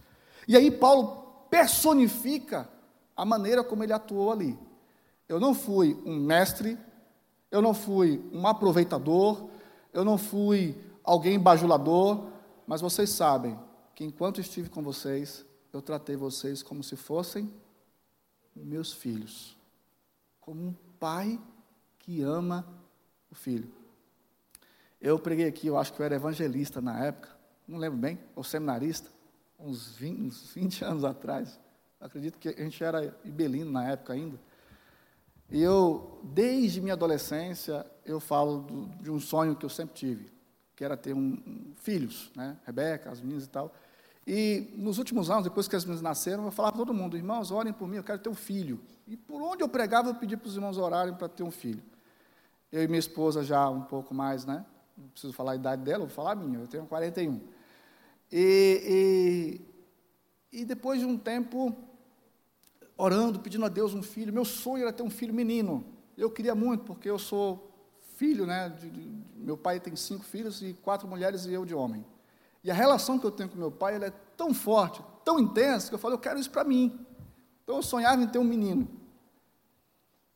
E 0.47 0.57
aí 0.57 0.72
Paulo 0.72 1.45
personifica 1.49 2.68
a 3.16 3.24
maneira 3.24 3.64
como 3.64 3.84
ele 3.84 3.93
atuou 3.93 4.32
ali. 4.32 4.57
Eu 5.30 5.39
não 5.39 5.53
fui 5.53 5.97
um 6.05 6.18
mestre 6.18 6.78
eu 7.51 7.62
não 7.62 7.74
fui 7.74 8.24
um 8.32 8.47
aproveitador, 8.47 9.49
eu 9.91 10.05
não 10.05 10.18
fui 10.18 10.74
alguém 11.03 11.38
bajulador, 11.38 12.30
mas 12.66 12.80
vocês 12.80 13.09
sabem 13.09 13.59
que 13.93 14.05
enquanto 14.05 14.39
estive 14.39 14.70
com 14.70 14.82
vocês, 14.82 15.45
eu 15.74 15.82
tratei 15.82 16.16
vocês 16.16 16.64
como 16.64 16.82
se 16.82 16.95
fossem 16.95 17.53
meus 18.55 18.93
filhos, 18.93 19.57
como 20.39 20.62
um 20.64 20.74
pai 20.97 21.39
que 21.99 22.22
ama 22.22 22.66
o 23.30 23.36
filho. 23.36 23.70
Eu 25.02 25.18
preguei 25.18 25.47
aqui, 25.47 25.66
eu 25.66 25.78
acho 25.78 25.91
que 25.91 25.99
eu 25.99 26.06
era 26.06 26.16
evangelista 26.16 26.80
na 26.80 27.04
época, 27.04 27.30
não 27.68 27.80
lembro 27.80 27.97
bem, 27.97 28.20
ou 28.36 28.43
seminarista, 28.43 29.10
uns 29.60 29.95
20, 29.95 30.22
uns 30.22 30.54
20 30.54 30.86
anos 30.86 31.04
atrás. 31.04 31.60
Acredito 31.99 32.38
que 32.38 32.49
a 32.49 32.64
gente 32.64 32.84
era 32.84 33.16
ibelino 33.26 33.72
na 33.72 33.89
época 33.89 34.14
ainda. 34.14 34.39
E 35.49 35.62
eu, 35.62 36.20
desde 36.24 36.80
minha 36.80 36.93
adolescência, 36.93 37.86
eu 38.06 38.20
falo 38.20 38.60
do, 38.60 38.86
de 39.02 39.10
um 39.10 39.20
sonho 39.20 39.56
que 39.56 39.66
eu 39.66 39.70
sempre 39.70 39.95
tive, 39.95 40.32
que 40.76 40.84
era 40.84 40.95
ter 40.95 41.14
um, 41.14 41.34
um, 41.45 41.74
filhos, 41.76 42.32
né? 42.36 42.58
Rebeca, 42.66 43.10
as 43.10 43.20
meninas 43.20 43.45
e 43.45 43.49
tal. 43.49 43.74
E 44.26 44.72
nos 44.78 44.99
últimos 44.99 45.32
anos, 45.32 45.43
depois 45.43 45.68
que 45.68 45.76
as 45.76 45.84
meninas 45.84 46.02
nasceram, 46.02 46.45
eu 46.45 46.52
falava 46.52 46.74
para 46.76 46.86
todo 46.86 46.93
mundo, 46.93 47.18
irmãos, 47.18 47.49
orem 47.49 47.74
por 47.74 47.88
mim, 47.88 47.97
eu 47.97 48.04
quero 48.04 48.20
ter 48.20 48.30
um 48.30 48.36
filho. 48.36 48.80
E 49.08 49.18
por 49.18 49.41
onde 49.41 49.64
eu 49.64 49.68
pregava, 49.68 50.10
eu 50.10 50.16
pedi 50.16 50.38
para 50.38 50.47
os 50.47 50.56
irmãos 50.56 50.78
orarem 50.78 51.14
para 51.14 51.28
ter 51.28 51.43
um 51.43 51.52
filho. 51.52 51.84
Eu 52.72 52.84
e 52.84 52.88
minha 52.88 52.99
esposa 52.99 53.43
já 53.43 53.68
um 53.68 53.82
pouco 53.82 54.14
mais, 54.14 54.45
né? 54.45 54.66
Não 54.98 55.08
preciso 55.10 55.34
falar 55.34 55.54
a 55.54 55.56
idade 55.56 55.82
dela, 55.84 56.06
vou 56.06 56.14
falar 56.14 56.32
a 56.32 56.36
minha, 56.36 56.60
eu 56.60 56.68
tenho 56.68 56.86
41. 56.86 57.42
E, 58.32 59.62
e, 60.52 60.62
e 60.62 60.66
depois 60.66 61.00
de 61.00 61.06
um 61.06 61.18
tempo, 61.18 61.76
orando, 62.98 63.39
pedindo 63.39 63.66
a 63.66 63.70
Deus 63.70 63.94
um 63.94 64.04
filho. 64.04 64.32
Meu 64.32 64.46
sonho 64.46 64.84
era 64.84 64.94
ter 64.94 65.04
um 65.04 65.10
filho 65.10 65.34
menino. 65.34 65.84
Eu 66.18 66.30
queria 66.30 66.54
muito, 66.54 66.84
porque 66.84 67.10
eu 67.10 67.18
sou 67.18 67.72
filho, 68.16 68.46
né? 68.46 68.70
De, 68.70 68.89
de, 68.89 69.10
meu 69.36 69.58
pai 69.58 69.80
tem 69.80 69.96
cinco 69.96 70.24
filhos 70.24 70.62
e 70.62 70.74
quatro 70.74 71.08
mulheres 71.08 71.46
e 71.46 71.54
eu 71.54 71.66
de 71.66 71.74
homem. 71.74 72.06
E 72.64 72.70
a 72.70 72.74
relação 72.74 73.18
que 73.18 73.26
eu 73.26 73.32
tenho 73.32 73.50
com 73.50 73.58
meu 73.58 73.72
pai 73.72 73.96
é 73.96 74.14
tão 74.38 74.54
forte, 74.54 75.04
tão 75.26 75.39
intensa, 75.39 75.89
que 75.89 75.96
eu 75.96 76.00
falei, 76.00 76.16
eu 76.16 76.20
quero 76.22 76.39
isso 76.39 76.52
para 76.52 76.64
mim. 76.64 77.04
Então 77.64 77.78
eu 77.78 77.82
sonhava 77.82 78.22
em 78.22 78.28
ter 78.28 78.38
um 78.38 78.44
menino. 78.44 78.88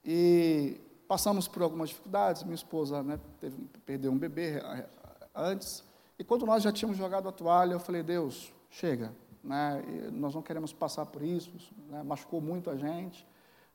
E 0.04 0.82
passamos 1.08 1.48
por 1.48 1.62
algumas 1.62 1.90
dificuldades. 1.90 2.44
Minha 2.44 2.56
esposa 2.56 3.02
né, 3.04 3.20
teve, 3.40 3.58
perdeu 3.86 4.12
um 4.12 4.18
bebê 4.18 4.58
eh, 4.58 4.90
antes. 5.34 5.84
E 6.18 6.24
quando 6.24 6.46
nós 6.46 6.64
já 6.64 6.72
tínhamos 6.72 6.98
jogado 6.98 7.28
a 7.28 7.32
toalha, 7.32 7.74
eu 7.74 7.80
falei, 7.80 8.02
Deus, 8.02 8.52
chega, 8.70 9.12
né? 9.44 9.84
nós 10.12 10.34
não 10.34 10.42
queremos 10.42 10.74
passar 10.74 11.06
por 11.06 11.22
isso, 11.22 11.52
né? 11.90 12.02
machucou 12.04 12.42
muito 12.42 12.70
a 12.70 12.76
gente. 12.76 13.28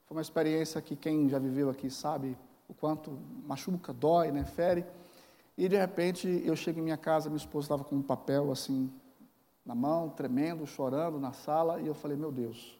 Foi 0.06 0.16
uma 0.16 0.22
experiência 0.22 0.80
que 0.80 0.96
quem 0.96 1.28
já 1.28 1.38
viveu 1.38 1.70
aqui 1.70 1.90
sabe 1.90 2.36
o 2.68 2.74
quanto 2.74 3.18
machuca, 3.46 3.92
dói, 3.92 4.30
né? 4.30 4.44
fere. 4.44 4.84
E 5.56 5.68
de 5.68 5.76
repente 5.76 6.42
eu 6.44 6.56
chego 6.56 6.78
em 6.78 6.82
minha 6.82 6.96
casa, 6.96 7.28
minha 7.28 7.36
esposa 7.36 7.66
estava 7.66 7.84
com 7.84 7.96
um 7.96 8.02
papel 8.02 8.50
assim 8.50 8.90
na 9.64 9.74
mão, 9.74 10.08
tremendo, 10.08 10.66
chorando 10.66 11.20
na 11.20 11.32
sala, 11.32 11.80
e 11.80 11.86
eu 11.86 11.94
falei: 11.94 12.16
Meu 12.16 12.32
Deus. 12.32 12.79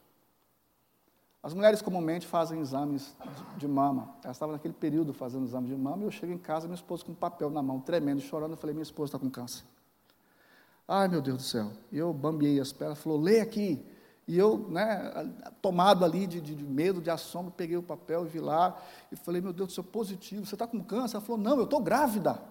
As 1.43 1.53
mulheres 1.53 1.81
comumente 1.81 2.27
fazem 2.27 2.59
exames 2.59 3.15
de 3.57 3.67
mama. 3.67 4.13
Elas 4.23 4.35
estavam 4.35 4.53
naquele 4.53 4.75
período 4.75 5.11
fazendo 5.13 5.45
exame 5.45 5.67
de 5.67 5.75
mama, 5.75 6.03
e 6.03 6.05
eu 6.05 6.11
chego 6.11 6.31
em 6.31 6.37
casa, 6.37 6.67
minha 6.67 6.75
esposa 6.75 7.03
com 7.03 7.13
um 7.13 7.15
papel 7.15 7.49
na 7.49 7.63
mão, 7.63 7.79
tremendo, 7.79 8.21
chorando. 8.21 8.51
Eu 8.51 8.57
falei: 8.57 8.75
Minha 8.75 8.83
esposa 8.83 9.09
está 9.09 9.19
com 9.19 9.29
câncer. 9.29 9.63
Ai, 10.87 11.07
meu 11.07 11.21
Deus 11.21 11.37
do 11.37 11.43
céu. 11.43 11.71
E 11.91 11.97
eu 11.97 12.13
bambiei 12.13 12.59
as 12.59 12.71
pernas, 12.71 12.99
falou, 12.99 13.19
lê 13.19 13.39
aqui. 13.39 13.83
E 14.27 14.37
eu, 14.37 14.69
né, 14.69 15.11
tomado 15.61 16.05
ali 16.05 16.27
de, 16.27 16.39
de, 16.39 16.53
de, 16.53 16.63
medo, 16.63 17.01
de 17.01 17.09
assombro, 17.09 17.51
peguei 17.51 17.77
o 17.77 17.83
papel 17.83 18.25
e 18.25 18.29
vi 18.29 18.39
lá 18.39 18.77
e 19.11 19.15
falei, 19.15 19.41
meu 19.41 19.51
Deus 19.51 19.69
do 19.69 19.73
céu, 19.73 19.83
positivo, 19.83 20.45
você 20.45 20.55
está 20.55 20.67
com 20.67 20.83
câncer? 20.83 21.15
Ela 21.15 21.25
falou, 21.25 21.41
não, 21.41 21.57
eu 21.57 21.63
estou 21.63 21.81
grávida. 21.81 22.41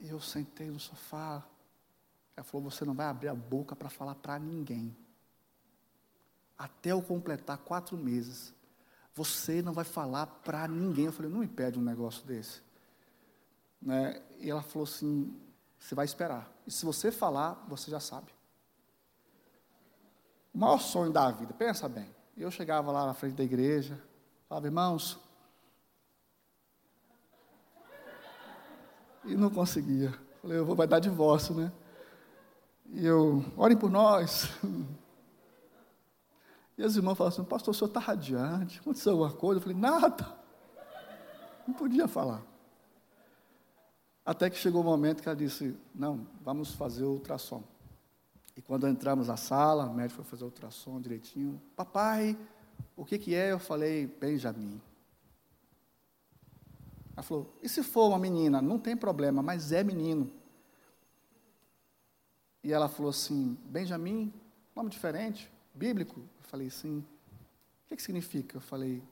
E 0.00 0.08
eu 0.08 0.20
sentei 0.20 0.70
no 0.70 0.80
sofá. 0.80 1.44
Ela 2.36 2.44
falou, 2.44 2.70
você 2.70 2.84
não 2.84 2.94
vai 2.94 3.06
abrir 3.06 3.28
a 3.28 3.34
boca 3.34 3.76
para 3.76 3.88
falar 3.88 4.14
para 4.14 4.38
ninguém. 4.38 4.96
Até 6.58 6.92
eu 6.92 7.00
completar 7.00 7.58
quatro 7.58 7.96
meses. 7.96 8.52
Você 9.14 9.62
não 9.62 9.72
vai 9.72 9.84
falar 9.84 10.26
para 10.26 10.66
ninguém. 10.66 11.06
Eu 11.06 11.12
falei, 11.12 11.30
não 11.30 11.42
impede 11.42 11.78
um 11.78 11.82
negócio 11.82 12.26
desse. 12.26 12.60
Né? 13.80 14.20
E 14.40 14.50
ela 14.50 14.62
falou 14.62 14.84
assim: 14.84 15.34
Você 15.78 15.94
vai 15.94 16.04
esperar. 16.04 16.50
E 16.66 16.70
se 16.70 16.84
você 16.84 17.12
falar, 17.12 17.64
você 17.68 17.90
já 17.90 18.00
sabe. 18.00 18.32
O 20.52 20.58
maior 20.58 20.78
sonho 20.78 21.12
da 21.12 21.30
vida, 21.30 21.54
pensa 21.54 21.88
bem. 21.88 22.08
Eu 22.36 22.50
chegava 22.50 22.90
lá 22.90 23.06
na 23.06 23.14
frente 23.14 23.34
da 23.34 23.44
igreja, 23.44 24.00
falava, 24.48 24.66
irmãos, 24.66 25.18
e 29.24 29.36
não 29.36 29.50
conseguia. 29.50 30.12
Falei, 30.40 30.58
eu 30.58 30.64
vou 30.64 30.74
vai 30.74 30.86
dar 30.86 30.98
divórcio, 30.98 31.54
né? 31.54 31.72
E 32.86 33.04
eu, 33.04 33.44
orem 33.56 33.76
por 33.76 33.90
nós. 33.90 34.48
E 36.78 36.84
as 36.84 36.94
irmãs 36.94 37.18
falavam 37.18 37.40
assim, 37.40 37.48
pastor, 37.48 37.72
o 37.72 37.76
senhor 37.76 37.88
está 37.88 37.98
radiante, 37.98 38.78
aconteceu 38.78 39.12
alguma 39.12 39.32
coisa? 39.32 39.58
Eu 39.58 39.62
falei, 39.62 39.76
nada. 39.76 40.38
Não 41.66 41.74
podia 41.74 42.06
falar. 42.06 42.40
Até 44.24 44.48
que 44.48 44.56
chegou 44.56 44.80
o 44.82 44.84
um 44.84 44.86
momento 44.86 45.20
que 45.20 45.28
ela 45.28 45.34
disse, 45.34 45.76
não, 45.92 46.24
vamos 46.40 46.72
fazer 46.74 47.02
o 47.02 47.14
ultrassom. 47.14 47.64
E 48.56 48.62
quando 48.62 48.86
entramos 48.86 49.26
na 49.26 49.36
sala, 49.36 49.86
o 49.86 49.94
médico 49.94 50.22
foi 50.22 50.24
fazer 50.24 50.44
o 50.44 50.46
ultrassom 50.46 51.00
direitinho. 51.00 51.60
Papai, 51.74 52.38
o 52.96 53.04
que, 53.04 53.18
que 53.18 53.34
é? 53.34 53.50
Eu 53.50 53.58
falei, 53.58 54.06
Benjamin. 54.06 54.80
Ela 57.16 57.22
falou, 57.24 57.52
e 57.60 57.68
se 57.68 57.82
for 57.82 58.08
uma 58.08 58.18
menina? 58.20 58.62
Não 58.62 58.78
tem 58.78 58.96
problema, 58.96 59.42
mas 59.42 59.72
é 59.72 59.82
menino. 59.82 60.30
E 62.62 62.72
ela 62.72 62.88
falou 62.88 63.10
assim, 63.10 63.58
Benjamin, 63.64 64.32
nome 64.76 64.90
diferente, 64.90 65.50
bíblico. 65.74 66.22
Falei, 66.48 66.70
sim. 66.70 66.98
O 66.98 67.88
que, 67.88 67.96
que 67.96 68.02
significa? 68.02 68.56
Eu 68.56 68.60
falei, 68.60 69.02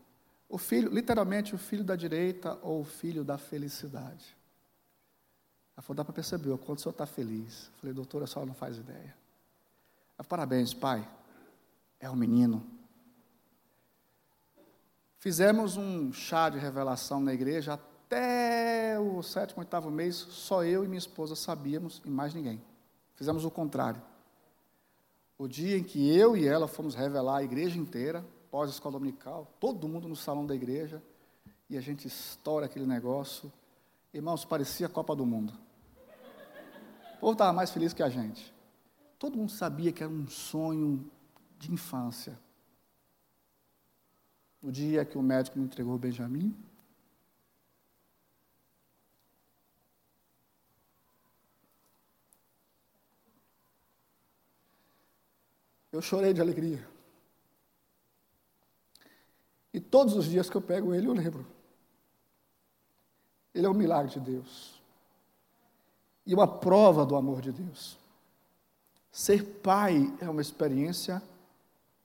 o 0.48 0.58
filho, 0.58 0.90
literalmente, 0.90 1.54
o 1.54 1.58
filho 1.58 1.84
da 1.84 1.94
direita 1.94 2.58
ou 2.62 2.80
o 2.80 2.84
filho 2.84 3.22
da 3.22 3.36
felicidade. 3.36 4.36
Ela 5.76 5.82
falou, 5.82 5.96
dá 5.96 6.04
para 6.04 6.14
perceber, 6.14 6.50
o 6.50 6.58
quanto 6.58 6.78
o 6.78 6.82
senhor 6.82 6.92
está 6.92 7.06
feliz. 7.06 7.66
Eu 7.66 7.80
falei, 7.80 7.94
doutora, 7.94 8.24
a 8.24 8.26
senhora 8.26 8.46
não 8.46 8.54
faz 8.54 8.78
ideia. 8.78 9.14
Ela, 10.18 10.26
parabéns, 10.26 10.72
pai. 10.72 11.06
É 12.00 12.08
um 12.08 12.16
menino. 12.16 12.66
Fizemos 15.18 15.76
um 15.76 16.12
chá 16.12 16.48
de 16.48 16.58
revelação 16.58 17.20
na 17.20 17.34
igreja 17.34 17.74
até 17.74 18.98
o 18.98 19.22
sétimo, 19.22 19.60
oitavo 19.60 19.90
mês, 19.90 20.16
só 20.16 20.64
eu 20.64 20.84
e 20.84 20.88
minha 20.88 20.98
esposa 20.98 21.34
sabíamos 21.34 22.00
e 22.04 22.08
mais 22.08 22.32
ninguém. 22.32 22.62
Fizemos 23.14 23.44
o 23.44 23.50
contrário. 23.50 24.00
O 25.38 25.46
dia 25.46 25.76
em 25.76 25.82
que 25.82 26.16
eu 26.16 26.36
e 26.36 26.46
ela 26.46 26.66
fomos 26.66 26.94
revelar 26.94 27.38
a 27.38 27.44
igreja 27.44 27.78
inteira, 27.78 28.24
pós-escola 28.50 28.92
dominical, 28.98 29.52
todo 29.60 29.86
mundo 29.86 30.08
no 30.08 30.16
salão 30.16 30.46
da 30.46 30.54
igreja, 30.54 31.02
e 31.68 31.76
a 31.76 31.80
gente 31.80 32.06
estoura 32.06 32.66
aquele 32.66 32.86
negócio. 32.86 33.52
Irmãos, 34.14 34.44
parecia 34.44 34.86
a 34.86 34.90
Copa 34.90 35.14
do 35.14 35.26
Mundo. 35.26 35.52
O 37.16 37.20
povo 37.20 37.32
estava 37.32 37.52
mais 37.52 37.70
feliz 37.70 37.92
que 37.92 38.02
a 38.02 38.08
gente. 38.08 38.54
Todo 39.18 39.36
mundo 39.36 39.50
sabia 39.50 39.92
que 39.92 40.02
era 40.02 40.12
um 40.12 40.28
sonho 40.28 41.10
de 41.58 41.72
infância. 41.72 42.38
No 44.62 44.72
dia 44.72 45.04
que 45.04 45.18
o 45.18 45.22
médico 45.22 45.58
me 45.58 45.64
entregou 45.64 45.94
o 45.94 45.98
Benjamin, 45.98 46.56
Eu 55.96 56.02
chorei 56.02 56.34
de 56.34 56.42
alegria. 56.42 56.86
E 59.72 59.80
todos 59.80 60.14
os 60.14 60.26
dias 60.26 60.50
que 60.50 60.54
eu 60.54 60.60
pego 60.60 60.92
ele, 60.92 61.06
eu 61.06 61.14
lembro. 61.14 61.46
Ele 63.54 63.64
é 63.64 63.70
um 63.70 63.74
milagre 63.74 64.12
de 64.12 64.20
Deus. 64.20 64.78
E 66.26 66.34
uma 66.34 66.46
prova 66.46 67.06
do 67.06 67.16
amor 67.16 67.40
de 67.40 67.50
Deus. 67.50 67.96
Ser 69.10 69.42
pai 69.42 70.14
é 70.20 70.28
uma 70.28 70.42
experiência 70.42 71.22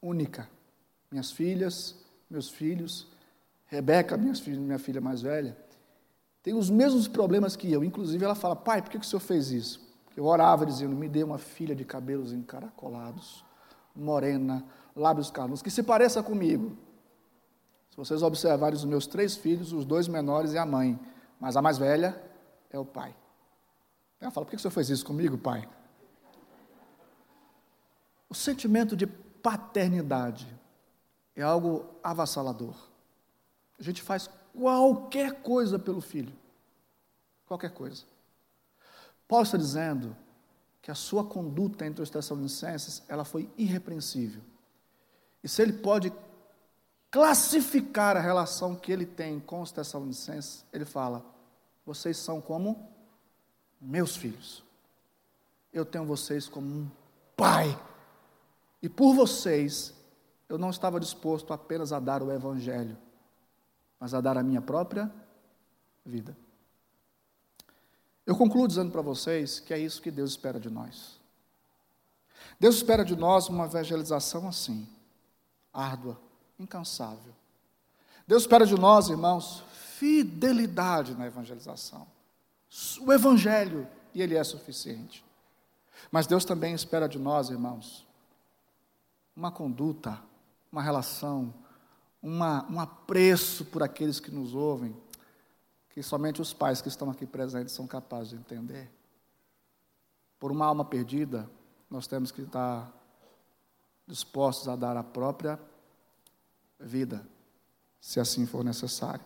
única. 0.02 0.50
Minhas 1.12 1.30
filhas, 1.30 1.94
meus 2.30 2.50
filhos, 2.50 3.08
Rebeca, 3.66 4.16
minha 4.16 4.36
filha, 4.36 4.60
minha 4.62 4.80
filha 4.80 5.02
mais 5.02 5.22
velha, 5.22 5.58
tem 6.42 6.54
os 6.54 6.70
mesmos 6.70 7.10
problemas 7.10 7.58
que 7.58 7.70
eu. 7.70 7.84
Inclusive, 7.84 8.24
ela 8.24 8.36
fala: 8.36 8.56
Pai, 8.56 8.82
por 8.82 8.90
que 8.90 8.98
o 8.98 9.04
senhor 9.04 9.20
fez 9.20 9.52
isso? 9.52 9.86
Eu 10.16 10.24
orava 10.24 10.66
dizendo: 10.66 10.96
Me 10.96 11.10
dê 11.10 11.24
uma 11.24 11.38
filha 11.38 11.76
de 11.76 11.84
cabelos 11.84 12.32
encaracolados 12.32 13.51
morena, 13.96 14.64
lábios 14.96 15.30
carnudos, 15.32 15.62
que 15.62 15.72
se 15.72 15.84
pareça 15.84 16.22
comigo. 16.24 16.76
Se 17.90 17.98
vocês 17.98 18.22
observarem 18.22 18.76
os 18.76 18.86
meus 18.86 19.06
três 19.06 19.36
filhos, 19.36 19.74
os 19.74 19.86
dois 19.86 20.08
menores 20.08 20.54
e 20.54 20.58
a 20.58 20.66
mãe, 20.66 21.00
mas 21.40 21.58
a 21.58 21.62
mais 21.62 21.78
velha 21.78 22.22
é 22.70 22.80
o 22.80 22.86
pai. 22.86 23.16
Ela 24.20 24.32
fala: 24.32 24.46
por 24.46 24.52
que 24.52 24.58
o 24.58 24.60
senhor 24.60 24.72
fez 24.72 24.90
isso 24.90 25.06
comigo, 25.06 25.38
pai? 25.38 25.68
O 28.30 28.36
sentimento 28.36 28.96
de 28.96 29.06
paternidade 29.06 30.48
é 31.36 31.42
algo 31.42 31.86
avassalador. 32.02 32.76
A 33.78 33.84
gente 33.84 34.02
faz 34.02 34.30
qualquer 34.58 35.42
coisa 35.42 35.78
pelo 35.78 36.00
filho. 36.00 36.34
Qualquer 37.46 37.72
coisa. 37.72 38.04
Paulo 39.28 39.44
está 39.44 39.58
dizendo 39.58 40.16
que 40.82 40.90
a 40.90 40.96
sua 40.96 41.24
conduta 41.24 41.86
entre 41.86 42.02
os 42.02 42.10
Tessalonicenses, 42.10 43.04
ela 43.08 43.24
foi 43.24 43.50
irrepreensível. 43.58 44.42
E 45.44 45.48
se 45.48 45.62
ele 45.62 45.74
pode 45.74 46.12
classificar 47.10 48.18
a 48.18 48.22
relação 48.22 48.76
que 48.76 48.92
ele 48.92 49.06
tem 49.06 49.40
com 49.40 49.62
os 49.62 49.72
Tessalonicenses, 49.72 50.66
ele 50.74 50.86
fala: 50.86 51.24
vocês 51.86 52.18
são 52.18 52.42
como 52.42 52.90
meus 53.80 54.16
filhos. 54.16 54.64
Eu 55.74 55.86
tenho 55.86 56.06
vocês 56.06 56.48
como 56.48 56.68
um 56.68 56.92
pai. 57.36 57.78
E 58.82 58.90
por 58.90 59.14
vocês, 59.14 59.94
eu 60.50 60.58
não 60.58 60.70
estava 60.70 61.00
disposto 61.00 61.54
apenas 61.54 61.94
a 61.94 62.00
dar 62.00 62.22
o 62.24 62.32
evangelho, 62.32 62.98
mas 64.00 64.14
a 64.14 64.22
dar 64.22 64.38
a 64.38 64.44
minha 64.44 64.62
própria 64.62 65.12
vida. 66.06 66.36
Eu 68.32 68.38
concluo 68.38 68.66
dizendo 68.66 68.94
para 68.94 69.02
vocês 69.02 69.60
que 69.60 69.74
é 69.74 69.78
isso 69.78 70.02
que 70.02 70.10
Deus 70.10 70.30
espera 70.30 70.58
de 70.58 70.70
nós. 70.70 71.20
Deus 72.58 72.78
espera 72.78 73.04
de 73.04 73.14
nós 73.14 73.50
uma 73.50 73.66
evangelização 73.66 74.48
assim, 74.48 74.88
árdua, 75.74 76.18
incansável. 76.58 77.34
Deus 78.26 78.44
espera 78.44 78.66
de 78.66 78.74
nós, 78.76 79.10
irmãos, 79.10 79.66
fidelidade 79.98 81.14
na 81.14 81.28
evangelização. 81.28 82.08
O 83.02 83.12
evangelho, 83.12 83.86
e 84.14 84.22
ele 84.22 84.38
é 84.38 84.44
suficiente. 84.46 85.26
Mas 86.10 86.26
Deus 86.26 86.46
também 86.46 86.74
espera 86.74 87.10
de 87.10 87.20
nós, 87.20 87.50
irmãos, 87.50 88.08
uma 89.36 89.52
conduta, 89.52 90.18
uma 90.72 90.82
relação, 90.82 91.54
uma, 92.24 92.66
um 92.72 92.80
apreço 92.80 93.66
por 93.66 93.84
aqueles 93.84 94.22
que 94.22 94.32
nos 94.32 94.56
ouvem, 94.56 94.96
que 95.94 96.02
somente 96.02 96.42
os 96.42 96.54
pais 96.54 96.82
que 96.82 96.88
estão 96.88 97.10
aqui 97.10 97.26
presentes 97.26 97.74
são 97.74 97.86
capazes 97.86 98.30
de 98.30 98.36
entender. 98.36 98.90
Por 100.40 100.52
uma 100.52 100.66
alma 100.66 100.86
perdida, 100.86 101.50
nós 101.90 102.08
temos 102.08 102.32
que 102.32 102.42
estar 102.42 102.92
dispostos 104.08 104.68
a 104.68 104.76
dar 104.76 104.98
a 104.98 105.04
própria 105.04 105.60
vida, 106.80 107.26
se 108.00 108.20
assim 108.20 108.46
for 108.46 108.64
necessário. 108.64 109.24